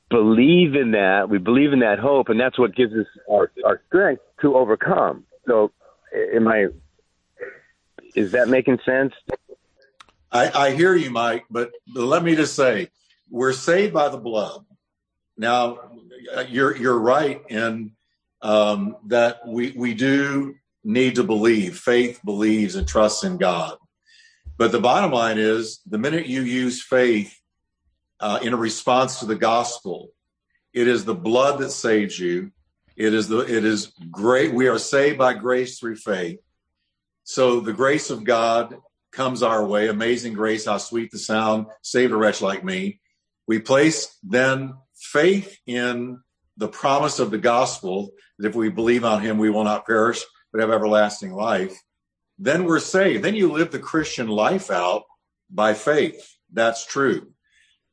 believe 0.10 0.74
in 0.74 0.90
that. 0.92 1.30
We 1.30 1.38
believe 1.38 1.72
in 1.72 1.82
that 1.82 2.00
hope, 2.00 2.30
and 2.30 2.40
that's 2.40 2.58
what 2.58 2.76
gives 2.76 2.94
us 2.94 3.06
our, 3.30 3.52
our 3.64 3.80
strength 3.90 4.24
to 4.42 4.56
overcome. 4.56 5.24
So, 5.48 5.72
am 6.34 6.48
I? 6.48 6.70
Is 8.16 8.32
that 8.32 8.48
making 8.48 8.80
sense? 8.84 9.14
I, 10.36 10.66
I 10.66 10.72
hear 10.72 10.94
you, 10.96 11.12
Mike, 11.12 11.46
but 11.50 11.72
let 11.94 12.22
me 12.22 12.36
just 12.36 12.56
say, 12.56 12.90
we're 13.30 13.54
saved 13.54 13.94
by 13.94 14.10
the 14.10 14.18
blood. 14.18 14.66
Now, 15.38 15.80
you're 16.50 16.76
you're 16.76 17.00
right 17.00 17.42
in 17.50 17.92
um, 18.42 18.98
that 19.08 19.48
we 19.48 19.72
we 19.72 19.94
do 19.94 20.56
need 20.84 21.16
to 21.16 21.24
believe. 21.24 21.78
Faith 21.78 22.20
believes 22.24 22.76
and 22.76 22.88
trusts 22.88 23.24
in 23.24 23.38
God. 23.38 23.78
But 24.58 24.72
the 24.72 24.80
bottom 24.80 25.12
line 25.12 25.38
is, 25.38 25.80
the 25.86 25.98
minute 25.98 26.28
you 26.28 26.42
use 26.42 26.84
faith 26.84 27.38
uh, 28.20 28.40
in 28.42 28.54
a 28.54 28.58
response 28.58 29.20
to 29.20 29.26
the 29.26 29.36
gospel, 29.36 30.10
it 30.74 30.88
is 30.88 31.04
the 31.06 31.16
blood 31.16 31.60
that 31.60 31.72
saves 31.72 32.20
you. 32.20 32.52
It 32.98 33.14
is 33.14 33.28
the 33.28 33.40
it 33.40 33.64
is 33.64 33.94
great. 34.12 34.54
We 34.54 34.68
are 34.68 34.80
saved 34.80 35.18
by 35.18 35.34
grace 35.34 35.80
through 35.80 35.98
faith. 35.98 36.40
So 37.24 37.60
the 37.60 37.74
grace 37.74 38.10
of 38.10 38.24
God 38.24 38.78
comes 39.16 39.42
our 39.42 39.66
way. 39.66 39.88
Amazing 39.88 40.34
grace, 40.34 40.66
how 40.66 40.78
sweet 40.78 41.10
the 41.10 41.18
sound, 41.18 41.68
saved 41.82 42.14
a 42.14 42.18
wretch 42.18 42.42
like 42.42 42.64
me. 42.64 43.00
We 43.48 43.60
place 43.60 44.18
then 44.22 44.76
faith 44.96 45.58
in 45.66 46.20
the 46.58 46.68
promise 46.68 47.20
of 47.20 47.32
the 47.32 47.38
gospel 47.38 48.12
that 48.38 48.48
if 48.48 48.56
we 48.56 48.70
believe 48.70 49.06
on 49.06 49.22
him, 49.22 49.38
we 49.38 49.50
will 49.50 49.64
not 49.64 49.86
perish, 49.86 50.22
but 50.52 50.62
have 50.62 50.72
everlasting 50.72 51.34
life. 51.34 51.76
Then 52.38 52.66
we're 52.66 52.80
saved. 52.80 53.24
Then 53.24 53.36
you 53.36 53.52
live 53.52 53.72
the 53.72 53.80
Christian 53.80 54.28
life 54.28 54.70
out 54.70 55.04
by 55.50 55.74
faith. 55.74 56.36
That's 56.52 56.86
true. 56.86 57.32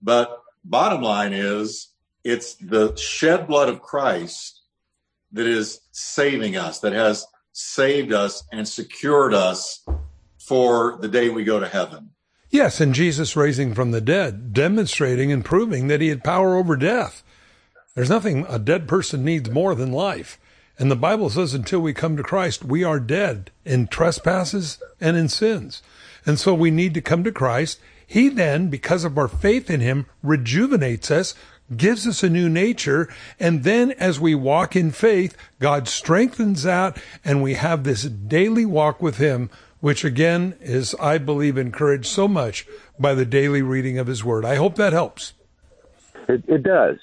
But 0.03 0.37
bottom 0.65 1.03
line 1.03 1.33
is 1.33 1.89
it's 2.25 2.55
the 2.57 2.97
shed 2.97 3.47
blood 3.47 3.69
of 3.69 3.81
Christ 3.81 4.61
that 5.33 5.47
is 5.47 5.81
saving 5.93 6.57
us, 6.57 6.81
that 6.81 6.93
has 6.93 7.27
saved 7.53 8.13
us 8.13 8.45
and 8.53 8.67
secured 8.67 9.35
us 9.35 9.85
for 10.45 10.99
the 11.01 11.09
day 11.09 11.29
we 11.29 11.45
go 11.45 11.61
to 11.61 11.69
heaven. 11.69 12.11
Yes, 12.51 12.81
and 12.81 12.95
Jesus 12.95 13.37
raising 13.37 13.75
from 13.75 13.93
the 13.93 14.01
dead, 14.01 14.53
demonstrating 14.53 15.33
and 15.33 15.45
proving 15.45 15.89
that 15.89 16.01
he 16.01 16.09
had 16.09 16.25
power 16.25 16.57
over 16.57 16.77
death. 16.77 17.23
There's 17.95 18.11
nothing 18.11 18.45
a 18.49 18.59
dead 18.59 18.89
person 18.89 19.25
needs 19.25 19.49
more 19.49 19.75
than 19.75 19.93
life. 19.93 20.39
And 20.79 20.91
the 20.91 20.97
Bible 20.97 21.31
says 21.31 21.55
until 21.55 21.81
we 21.81 21.95
come 21.95 22.17
to 22.17 22.23
Christ, 22.23 22.65
we 22.65 22.83
are 22.83 22.99
dead 22.99 23.51
in 23.65 23.87
trespasses 23.87 24.83
and 25.01 25.17
in 25.17 25.29
sins. 25.29 25.83
And 26.27 26.39
so 26.39 26.53
we 26.55 26.71
need 26.71 26.95
to 26.95 27.01
come 27.01 27.25
to 27.25 27.33
Christ. 27.33 27.79
He 28.07 28.29
then, 28.29 28.69
because 28.69 29.05
of 29.05 29.17
our 29.17 29.29
faith 29.29 29.71
in 29.71 29.81
him, 29.81 30.07
rejuvenates 30.23 31.11
us, 31.11 31.35
gives 31.75 32.07
us 32.07 32.23
a 32.23 32.29
new 32.29 32.49
nature. 32.49 33.09
And 33.39 33.65
then 33.65 33.93
as 33.93 34.19
we 34.19 34.35
walk 34.35 34.75
in 34.75 34.91
faith, 34.91 35.37
God 35.61 35.89
strengthens 35.89 36.65
that 36.65 37.01
and 37.25 37.43
we 37.43 37.55
have 37.55 37.85
this 37.85 38.03
daily 38.03 38.67
walk 38.67 39.01
with 39.01 39.19
him 39.19 39.49
which 39.83 40.05
again 40.05 40.55
is, 40.61 40.95
I 40.95 41.19
believe, 41.19 41.59
encouraged 41.59 42.07
so 42.07 42.29
much 42.29 42.65
by 43.01 43.15
the 43.15 43.27
daily 43.27 43.63
reading 43.63 43.99
of 43.99 44.07
His 44.07 44.25
Word. 44.25 44.45
I 44.45 44.55
hope 44.55 44.77
that 44.77 44.93
helps. 44.93 45.33
It, 46.29 46.45
it 46.47 46.63
does. 46.63 46.99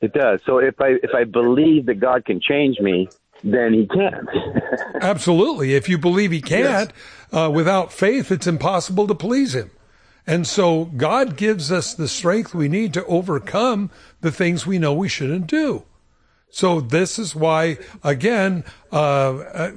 It 0.00 0.14
does. 0.14 0.40
So 0.46 0.56
if 0.56 0.80
I 0.80 0.96
if 1.02 1.10
I 1.14 1.24
believe 1.24 1.84
that 1.84 2.00
God 2.00 2.24
can 2.24 2.40
change 2.40 2.80
me, 2.80 3.10
then 3.44 3.74
He 3.74 3.86
can. 3.86 4.26
Absolutely. 5.02 5.74
If 5.74 5.86
you 5.86 5.98
believe 5.98 6.30
He 6.30 6.40
can't, 6.40 6.90
yes. 6.90 7.28
uh, 7.30 7.50
without 7.50 7.92
faith, 7.92 8.32
it's 8.32 8.46
impossible 8.46 9.06
to 9.06 9.14
please 9.14 9.54
Him. 9.54 9.70
And 10.26 10.46
so 10.46 10.86
God 10.86 11.36
gives 11.36 11.70
us 11.70 11.92
the 11.92 12.08
strength 12.08 12.54
we 12.54 12.68
need 12.68 12.94
to 12.94 13.04
overcome 13.04 13.90
the 14.22 14.32
things 14.32 14.66
we 14.66 14.78
know 14.78 14.94
we 14.94 15.10
shouldn't 15.10 15.46
do. 15.46 15.84
So 16.48 16.80
this 16.80 17.18
is 17.18 17.34
why, 17.34 17.76
again, 18.02 18.64
uh, 18.90 19.36
uh, 19.36 19.70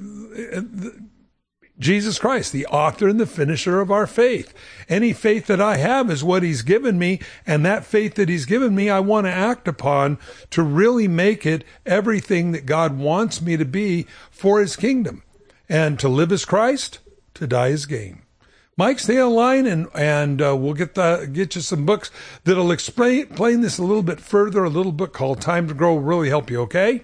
Jesus 1.79 2.17
Christ, 2.17 2.51
the 2.51 2.65
author 2.67 3.07
and 3.07 3.19
the 3.19 3.27
finisher 3.27 3.79
of 3.79 3.91
our 3.91 4.07
faith. 4.07 4.53
Any 4.89 5.13
faith 5.13 5.45
that 5.47 5.61
I 5.61 5.77
have 5.77 6.09
is 6.09 6.23
what 6.23 6.41
he's 6.41 6.63
given 6.63 6.97
me. 6.97 7.19
And 7.45 7.65
that 7.65 7.85
faith 7.85 8.15
that 8.15 8.29
he's 8.29 8.45
given 8.45 8.73
me, 8.73 8.89
I 8.89 8.99
want 8.99 9.27
to 9.27 9.31
act 9.31 9.67
upon 9.67 10.17
to 10.49 10.63
really 10.63 11.07
make 11.07 11.45
it 11.45 11.63
everything 11.85 12.51
that 12.51 12.65
God 12.65 12.97
wants 12.97 13.41
me 13.41 13.57
to 13.57 13.65
be 13.65 14.07
for 14.31 14.59
his 14.59 14.75
kingdom. 14.75 15.23
And 15.69 15.99
to 15.99 16.07
live 16.07 16.31
as 16.31 16.45
Christ, 16.45 16.99
to 17.35 17.45
die 17.45 17.71
as 17.71 17.85
gain. 17.85 18.23
Mike, 18.75 18.99
stay 18.99 19.21
online 19.21 19.65
and, 19.65 19.87
and 19.95 20.39
uh, 20.41 20.55
we'll 20.55 20.75
get 20.75 20.93
the, 20.93 21.27
get 21.31 21.55
you 21.55 21.61
some 21.61 21.85
books 21.85 22.11
that'll 22.43 22.71
explain, 22.71 23.21
explain 23.21 23.61
this 23.61 23.79
a 23.79 23.83
little 23.83 24.03
bit 24.03 24.19
further. 24.19 24.63
A 24.63 24.69
little 24.69 24.91
book 24.91 25.13
called 25.13 25.41
Time 25.41 25.67
to 25.67 25.73
Grow 25.73 25.95
will 25.95 26.01
really 26.01 26.29
help 26.29 26.49
you, 26.49 26.61
okay? 26.61 27.03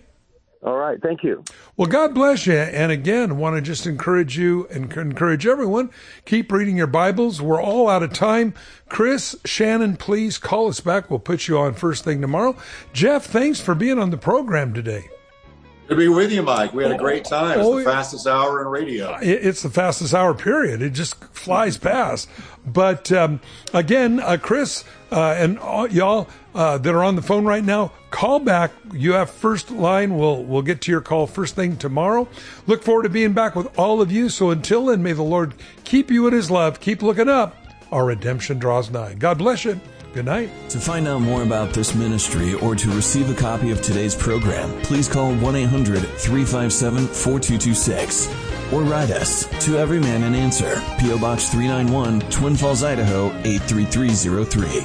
All 0.64 0.78
right. 0.78 1.01
Thank 1.01 1.24
you. 1.24 1.43
Well, 1.76 1.89
God 1.89 2.14
bless 2.14 2.47
you. 2.47 2.53
And 2.53 2.91
again, 2.91 3.38
want 3.38 3.57
to 3.57 3.61
just 3.61 3.86
encourage 3.86 4.38
you 4.38 4.66
and 4.72 4.91
encourage 4.93 5.45
everyone. 5.45 5.89
Keep 6.26 6.51
reading 6.53 6.78
your 6.78 6.88
Bibles. 6.88 7.41
We're 7.41 7.61
all 7.61 7.89
out 7.89 8.01
of 8.01 8.14
time. 8.14 8.53
Chris, 8.88 9.36
Shannon, 9.43 9.97
please 9.97 10.38
call 10.38 10.70
us 10.70 10.80
back. 10.80 11.09
We'll 11.09 11.20
put 11.20 11.49
you 11.49 11.57
on 11.57 11.74
first 11.74 12.05
thing 12.05 12.22
tomorrow. 12.22 12.55
Jeff, 12.93 13.26
thanks 13.26 13.59
for 13.59 13.76
being 13.76 13.99
on 13.99 14.09
the 14.09 14.18
program 14.18 14.74
today. 14.74 15.09
Good 15.88 15.95
to 15.95 15.99
be 15.99 16.07
with 16.07 16.32
you, 16.32 16.41
Mike. 16.43 16.74
We 16.74 16.84
had 16.84 16.93
a 16.93 16.97
great 16.97 17.26
time. 17.26 17.59
It's 17.59 17.68
oh, 17.68 17.80
the 17.80 17.84
fastest 17.84 18.26
hour 18.26 18.61
in 18.61 18.68
radio. 18.68 19.18
It's 19.22 19.64
the 19.64 19.70
fastest 19.70 20.14
hour, 20.14 20.34
period. 20.34 20.82
It 20.82 20.91
just 20.91 21.22
flies 21.34 21.78
past. 21.78 22.30
But 22.66 23.11
um, 23.11 23.41
again, 23.74 24.22
uh, 24.22 24.38
Chris 24.41 24.86
uh, 25.11 25.36
and 25.38 25.59
all, 25.59 25.89
y'all 25.89 26.30
uh, 26.56 26.78
that 26.78 26.93
are 26.93 27.04
on 27.04 27.16
the 27.16 27.22
phone 27.22 27.45
right 27.45 27.64
now, 27.64 27.91
call 28.12 28.39
back. 28.39 28.72
You 28.93 29.14
have 29.14 29.30
first 29.30 29.72
line. 29.72 30.18
We'll 30.18 30.43
we'll 30.43 30.62
get 30.62 30.82
to 30.82 30.91
your 30.91 31.01
call 31.01 31.28
first 31.28 31.56
thing 31.56 31.78
tomorrow. 31.78 32.28
Look 32.68 32.84
forward 32.84 33.04
to 33.04 33.10
being 33.10 33.34
back 33.34 33.56
with 33.56 33.68
all 33.78 34.01
of 34.01 34.12
you. 34.12 34.30
So 34.30 34.51
until 34.51 34.86
then, 34.86 35.04
may 35.04 35.14
the 35.14 35.24
Lord 35.24 35.54
keep 35.84 36.12
you 36.12 36.28
in 36.28 36.34
His 36.34 36.51
love. 36.51 36.80
Keep 36.80 37.01
looking 37.01 37.30
up. 37.30 37.56
Our 37.91 38.06
redemption 38.06 38.60
draws 38.60 38.89
nigh. 38.89 39.14
God 39.14 39.38
bless 39.38 39.66
you. 39.66 39.80
Good 40.14 40.26
night. 40.26 40.49
To 40.70 40.80
find 40.80 41.08
out 41.08 41.22
more 41.22 41.41
about 41.41 41.74
this 41.74 41.95
ministry 41.95 42.54
or 42.54 42.76
to 42.76 42.89
receive 42.91 43.32
a 43.32 43.34
copy 43.34 43.72
of 43.72 43.82
today's 43.82 44.14
program, 44.14 44.70
please 44.82 45.08
call 45.08 45.34
1 45.34 45.56
800 45.56 45.99
357 45.99 47.08
4226 47.08 48.53
or 48.74 48.82
write 48.82 49.11
us 49.11 49.45
to 49.63 49.78
Every 49.78 49.99
Man 49.99 50.24
an 50.24 50.34
Answer, 50.34 50.82
P.O. 50.99 51.19
Box 51.19 51.49
391, 51.49 52.21
Twin 52.32 52.55
Falls, 52.55 52.82
Idaho 52.82 53.30
83303. 53.43 54.80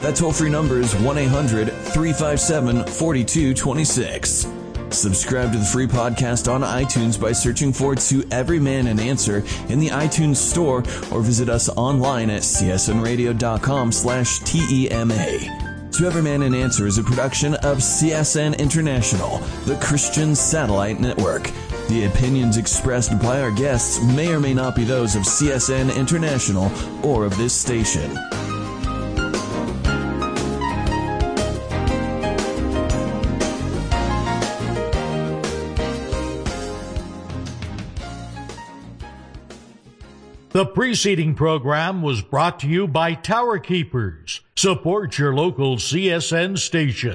That 0.00 0.16
toll 0.16 0.32
free 0.32 0.50
number 0.50 0.78
is 0.78 0.94
1 0.96 1.18
800 1.18 1.70
357 1.70 2.84
4226. 2.86 4.46
Subscribe 4.90 5.52
to 5.52 5.58
the 5.58 5.64
free 5.64 5.86
podcast 5.86 6.50
on 6.50 6.62
iTunes 6.62 7.20
by 7.20 7.32
searching 7.32 7.72
for 7.72 7.94
To 7.94 8.24
Every 8.30 8.60
Man 8.60 8.86
an 8.86 9.00
Answer 9.00 9.38
in 9.68 9.78
the 9.78 9.88
iTunes 9.88 10.36
store 10.36 10.78
or 11.10 11.20
visit 11.20 11.48
us 11.48 11.68
online 11.70 12.30
at 12.30 12.42
csnradio.com 12.42 13.92
slash 13.92 14.38
TEMA. 14.40 15.90
To 15.92 16.06
Every 16.06 16.22
Man 16.22 16.42
an 16.42 16.54
Answer 16.54 16.86
is 16.86 16.98
a 16.98 17.02
production 17.02 17.54
of 17.54 17.78
CSN 17.78 18.58
International, 18.58 19.38
the 19.64 19.76
Christian 19.76 20.34
Satellite 20.34 21.00
Network. 21.00 21.50
The 21.88 22.06
opinions 22.06 22.56
expressed 22.56 23.18
by 23.20 23.40
our 23.40 23.50
guests 23.50 24.02
may 24.02 24.32
or 24.34 24.40
may 24.40 24.54
not 24.54 24.74
be 24.74 24.84
those 24.84 25.14
of 25.14 25.22
CSN 25.22 25.94
International 25.94 26.70
or 27.04 27.24
of 27.24 27.36
this 27.36 27.54
station. 27.54 28.10
The 40.54 40.64
preceding 40.64 41.34
program 41.34 42.00
was 42.00 42.22
brought 42.22 42.60
to 42.60 42.68
you 42.68 42.86
by 42.86 43.14
Tower 43.14 43.58
Keepers. 43.58 44.40
Support 44.54 45.18
your 45.18 45.34
local 45.34 45.78
CSN 45.78 46.58
station. 46.58 47.12